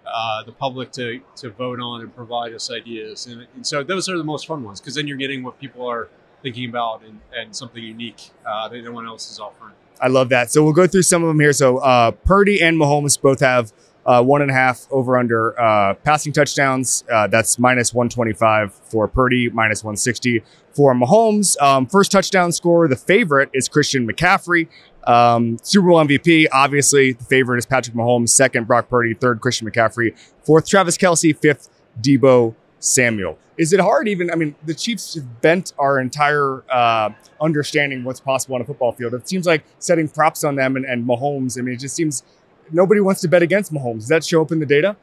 uh, 0.06 0.42
the 0.42 0.52
public 0.52 0.92
to 0.92 1.20
to 1.36 1.50
vote 1.50 1.80
on 1.80 2.00
and 2.00 2.14
provide 2.14 2.52
us 2.52 2.70
ideas. 2.70 3.26
And, 3.26 3.46
and 3.54 3.66
so 3.66 3.82
those 3.82 4.08
are 4.08 4.16
the 4.16 4.24
most 4.24 4.46
fun 4.46 4.64
ones 4.64 4.80
because 4.80 4.94
then 4.94 5.06
you're 5.06 5.16
getting 5.16 5.42
what 5.42 5.58
people 5.60 5.86
are 5.86 6.08
thinking 6.42 6.68
about 6.68 7.02
and, 7.04 7.20
and 7.36 7.54
something 7.54 7.82
unique 7.82 8.30
uh, 8.46 8.68
that 8.68 8.82
no 8.82 8.92
one 8.92 9.06
else 9.06 9.30
is 9.30 9.40
offering. 9.40 9.74
I 10.00 10.08
love 10.08 10.28
that. 10.28 10.52
So 10.52 10.62
we'll 10.62 10.72
go 10.72 10.86
through 10.86 11.02
some 11.02 11.22
of 11.22 11.28
them 11.28 11.40
here. 11.40 11.52
So 11.52 11.78
uh, 11.78 12.12
Purdy 12.12 12.62
and 12.62 12.80
Mahomes 12.80 13.20
both 13.20 13.40
have 13.40 13.72
uh, 14.08 14.22
one 14.22 14.40
and 14.40 14.50
a 14.50 14.54
half 14.54 14.86
over 14.90 15.18
under 15.18 15.60
uh, 15.60 15.92
passing 16.02 16.32
touchdowns. 16.32 17.04
Uh, 17.12 17.26
that's 17.26 17.58
minus 17.58 17.92
125 17.92 18.72
for 18.72 19.06
Purdy, 19.06 19.50
minus 19.50 19.84
160 19.84 20.42
for 20.74 20.94
Mahomes. 20.94 21.60
Um, 21.60 21.86
first 21.86 22.10
touchdown 22.10 22.50
scorer, 22.50 22.88
the 22.88 22.96
favorite 22.96 23.50
is 23.52 23.68
Christian 23.68 24.08
McCaffrey. 24.08 24.66
Um, 25.04 25.58
Super 25.62 25.88
Bowl 25.88 26.02
MVP, 26.02 26.46
obviously, 26.50 27.12
the 27.12 27.24
favorite 27.24 27.58
is 27.58 27.66
Patrick 27.66 27.94
Mahomes. 27.94 28.30
Second, 28.30 28.66
Brock 28.66 28.88
Purdy. 28.88 29.12
Third, 29.12 29.42
Christian 29.42 29.70
McCaffrey. 29.70 30.18
Fourth, 30.42 30.66
Travis 30.66 30.96
Kelce. 30.96 31.36
Fifth, 31.36 31.68
Deebo 32.00 32.54
Samuel. 32.80 33.38
Is 33.58 33.74
it 33.74 33.80
hard 33.80 34.08
even? 34.08 34.30
I 34.30 34.36
mean, 34.36 34.54
the 34.64 34.74
Chiefs 34.74 35.16
have 35.16 35.42
bent 35.42 35.74
our 35.78 36.00
entire 36.00 36.62
uh, 36.70 37.10
understanding 37.42 38.04
what's 38.04 38.20
possible 38.20 38.54
on 38.54 38.62
a 38.62 38.64
football 38.64 38.92
field. 38.92 39.12
It 39.12 39.28
seems 39.28 39.46
like 39.46 39.64
setting 39.80 40.08
props 40.08 40.44
on 40.44 40.54
them 40.54 40.76
and, 40.76 40.86
and 40.86 41.06
Mahomes. 41.06 41.58
I 41.58 41.62
mean, 41.62 41.74
it 41.74 41.80
just 41.80 41.96
seems 41.96 42.22
nobody 42.72 43.00
wants 43.00 43.20
to 43.22 43.28
bet 43.28 43.42
against 43.42 43.72
Mahomes. 43.72 44.00
Does 44.00 44.08
that 44.08 44.24
show 44.24 44.42
up 44.42 44.52
in 44.52 44.58
the 44.60 44.66
data? 44.66 44.96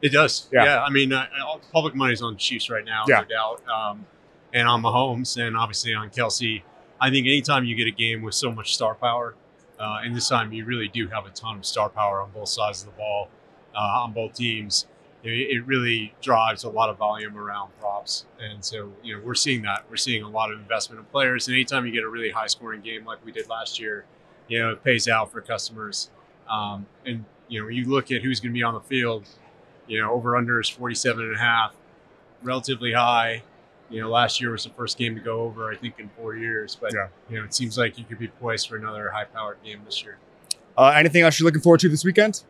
It 0.00 0.10
does. 0.10 0.48
Yeah. 0.52 0.64
Yeah. 0.64 0.82
I 0.82 0.90
mean, 0.90 1.12
uh, 1.12 1.26
public 1.72 1.94
money's 1.94 2.22
on 2.22 2.36
Chiefs 2.36 2.68
right 2.70 2.84
now, 2.84 3.04
Yeah. 3.08 3.20
no 3.20 3.24
doubt. 3.24 3.62
Um, 3.68 4.06
and 4.52 4.68
on 4.68 4.82
Mahomes 4.82 5.36
and 5.40 5.56
obviously 5.56 5.94
on 5.94 6.10
Kelce. 6.10 6.62
I 7.00 7.10
think 7.10 7.26
anytime 7.26 7.64
you 7.64 7.74
get 7.76 7.86
a 7.86 7.90
game 7.92 8.22
with 8.22 8.34
so 8.34 8.52
much 8.52 8.74
star 8.74 8.94
power, 8.94 9.34
uh, 9.78 10.00
and 10.04 10.14
this 10.14 10.28
time 10.28 10.52
you 10.52 10.64
really 10.64 10.88
do 10.88 11.08
have 11.08 11.26
a 11.26 11.30
ton 11.30 11.56
of 11.58 11.64
star 11.66 11.88
power 11.88 12.20
on 12.20 12.30
both 12.30 12.48
sides 12.48 12.82
of 12.82 12.86
the 12.86 12.96
ball, 12.96 13.28
uh, 13.74 13.78
on 14.02 14.12
both 14.12 14.34
teams, 14.34 14.86
it, 15.24 15.30
it 15.30 15.66
really 15.66 16.14
drives 16.20 16.64
a 16.64 16.68
lot 16.68 16.90
of 16.90 16.98
volume 16.98 17.36
around 17.36 17.70
props. 17.80 18.26
And 18.40 18.64
so, 18.64 18.92
you 19.02 19.16
know, 19.16 19.22
we're 19.24 19.34
seeing 19.34 19.62
that. 19.62 19.84
We're 19.88 19.96
seeing 19.96 20.22
a 20.22 20.28
lot 20.28 20.52
of 20.52 20.58
investment 20.60 20.98
in 21.00 21.04
players. 21.06 21.48
And 21.48 21.54
anytime 21.54 21.86
you 21.86 21.92
get 21.92 22.02
a 22.04 22.08
really 22.08 22.30
high 22.30 22.46
scoring 22.48 22.80
game 22.82 23.04
like 23.04 23.24
we 23.24 23.32
did 23.32 23.48
last 23.48 23.80
year, 23.80 24.04
you 24.48 24.58
know, 24.58 24.70
it 24.72 24.84
pays 24.84 25.08
out 25.08 25.30
for 25.32 25.40
customers. 25.40 26.10
Um, 26.48 26.86
and, 27.06 27.24
you 27.48 27.60
know, 27.60 27.66
when 27.66 27.74
you 27.76 27.84
look 27.86 28.10
at 28.12 28.22
who's 28.22 28.40
going 28.40 28.52
to 28.52 28.58
be 28.58 28.62
on 28.62 28.74
the 28.74 28.80
field, 28.80 29.26
you 29.86 30.00
know, 30.00 30.10
over 30.12 30.36
under 30.36 30.60
is 30.60 30.68
47 30.68 31.24
and 31.24 31.34
a 31.36 31.38
half, 31.38 31.72
relatively 32.42 32.92
high. 32.92 33.42
You 33.90 34.00
know, 34.00 34.08
last 34.10 34.40
year 34.40 34.50
was 34.52 34.64
the 34.64 34.70
first 34.70 34.96
game 34.96 35.14
to 35.14 35.20
go 35.20 35.40
over, 35.42 35.70
I 35.70 35.76
think, 35.76 35.98
in 35.98 36.08
four 36.16 36.34
years. 36.36 36.76
But, 36.80 36.94
Yeah. 36.94 37.08
you 37.28 37.38
know, 37.38 37.44
it 37.44 37.54
seems 37.54 37.76
like 37.76 37.98
you 37.98 38.04
could 38.04 38.18
be 38.18 38.28
poised 38.28 38.68
for 38.68 38.76
another 38.76 39.10
high 39.10 39.24
powered 39.24 39.62
game 39.62 39.82
this 39.84 40.02
year. 40.02 40.16
Uh, 40.78 40.94
anything 40.96 41.22
else 41.22 41.38
you're 41.38 41.44
looking 41.46 41.60
forward 41.60 41.80
to 41.80 41.88
this 41.90 42.04
weekend? 42.04 42.42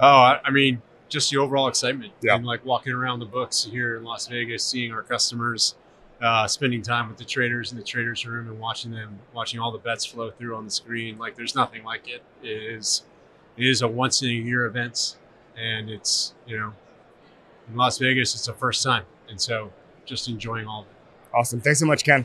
Oh, 0.00 0.06
I, 0.08 0.40
I 0.44 0.50
mean, 0.50 0.82
just 1.08 1.30
the 1.30 1.36
overall 1.36 1.68
excitement 1.68 2.12
Yeah. 2.20 2.34
and 2.34 2.44
like 2.44 2.64
walking 2.64 2.92
around 2.92 3.20
the 3.20 3.26
books 3.26 3.64
here 3.70 3.96
in 3.96 4.02
Las 4.02 4.26
Vegas, 4.26 4.64
seeing 4.64 4.92
our 4.92 5.02
customers, 5.02 5.76
uh, 6.24 6.48
spending 6.48 6.80
time 6.80 7.08
with 7.08 7.18
the 7.18 7.24
traders 7.24 7.70
in 7.70 7.78
the 7.78 7.84
traders 7.84 8.26
room 8.26 8.48
and 8.48 8.58
watching 8.58 8.90
them, 8.90 9.18
watching 9.34 9.60
all 9.60 9.70
the 9.70 9.78
bets 9.78 10.06
flow 10.06 10.30
through 10.30 10.56
on 10.56 10.64
the 10.64 10.70
screen. 10.70 11.18
Like 11.18 11.36
there's 11.36 11.54
nothing 11.54 11.84
like 11.84 12.08
it. 12.08 12.22
It 12.42 12.48
is, 12.48 13.02
it 13.58 13.66
is 13.66 13.82
a 13.82 13.88
once 13.88 14.22
in 14.22 14.30
a 14.30 14.32
year 14.32 14.64
event, 14.64 15.16
and 15.56 15.90
it's 15.90 16.34
you 16.46 16.58
know, 16.58 16.72
in 17.68 17.76
Las 17.76 17.98
Vegas, 17.98 18.34
it's 18.34 18.46
the 18.46 18.54
first 18.54 18.82
time, 18.82 19.04
and 19.28 19.38
so 19.38 19.70
just 20.06 20.28
enjoying 20.28 20.66
all 20.66 20.80
of 20.80 20.86
it. 20.86 21.36
Awesome. 21.36 21.60
Thanks 21.60 21.80
so 21.80 21.86
much, 21.86 22.04
Ken. 22.04 22.24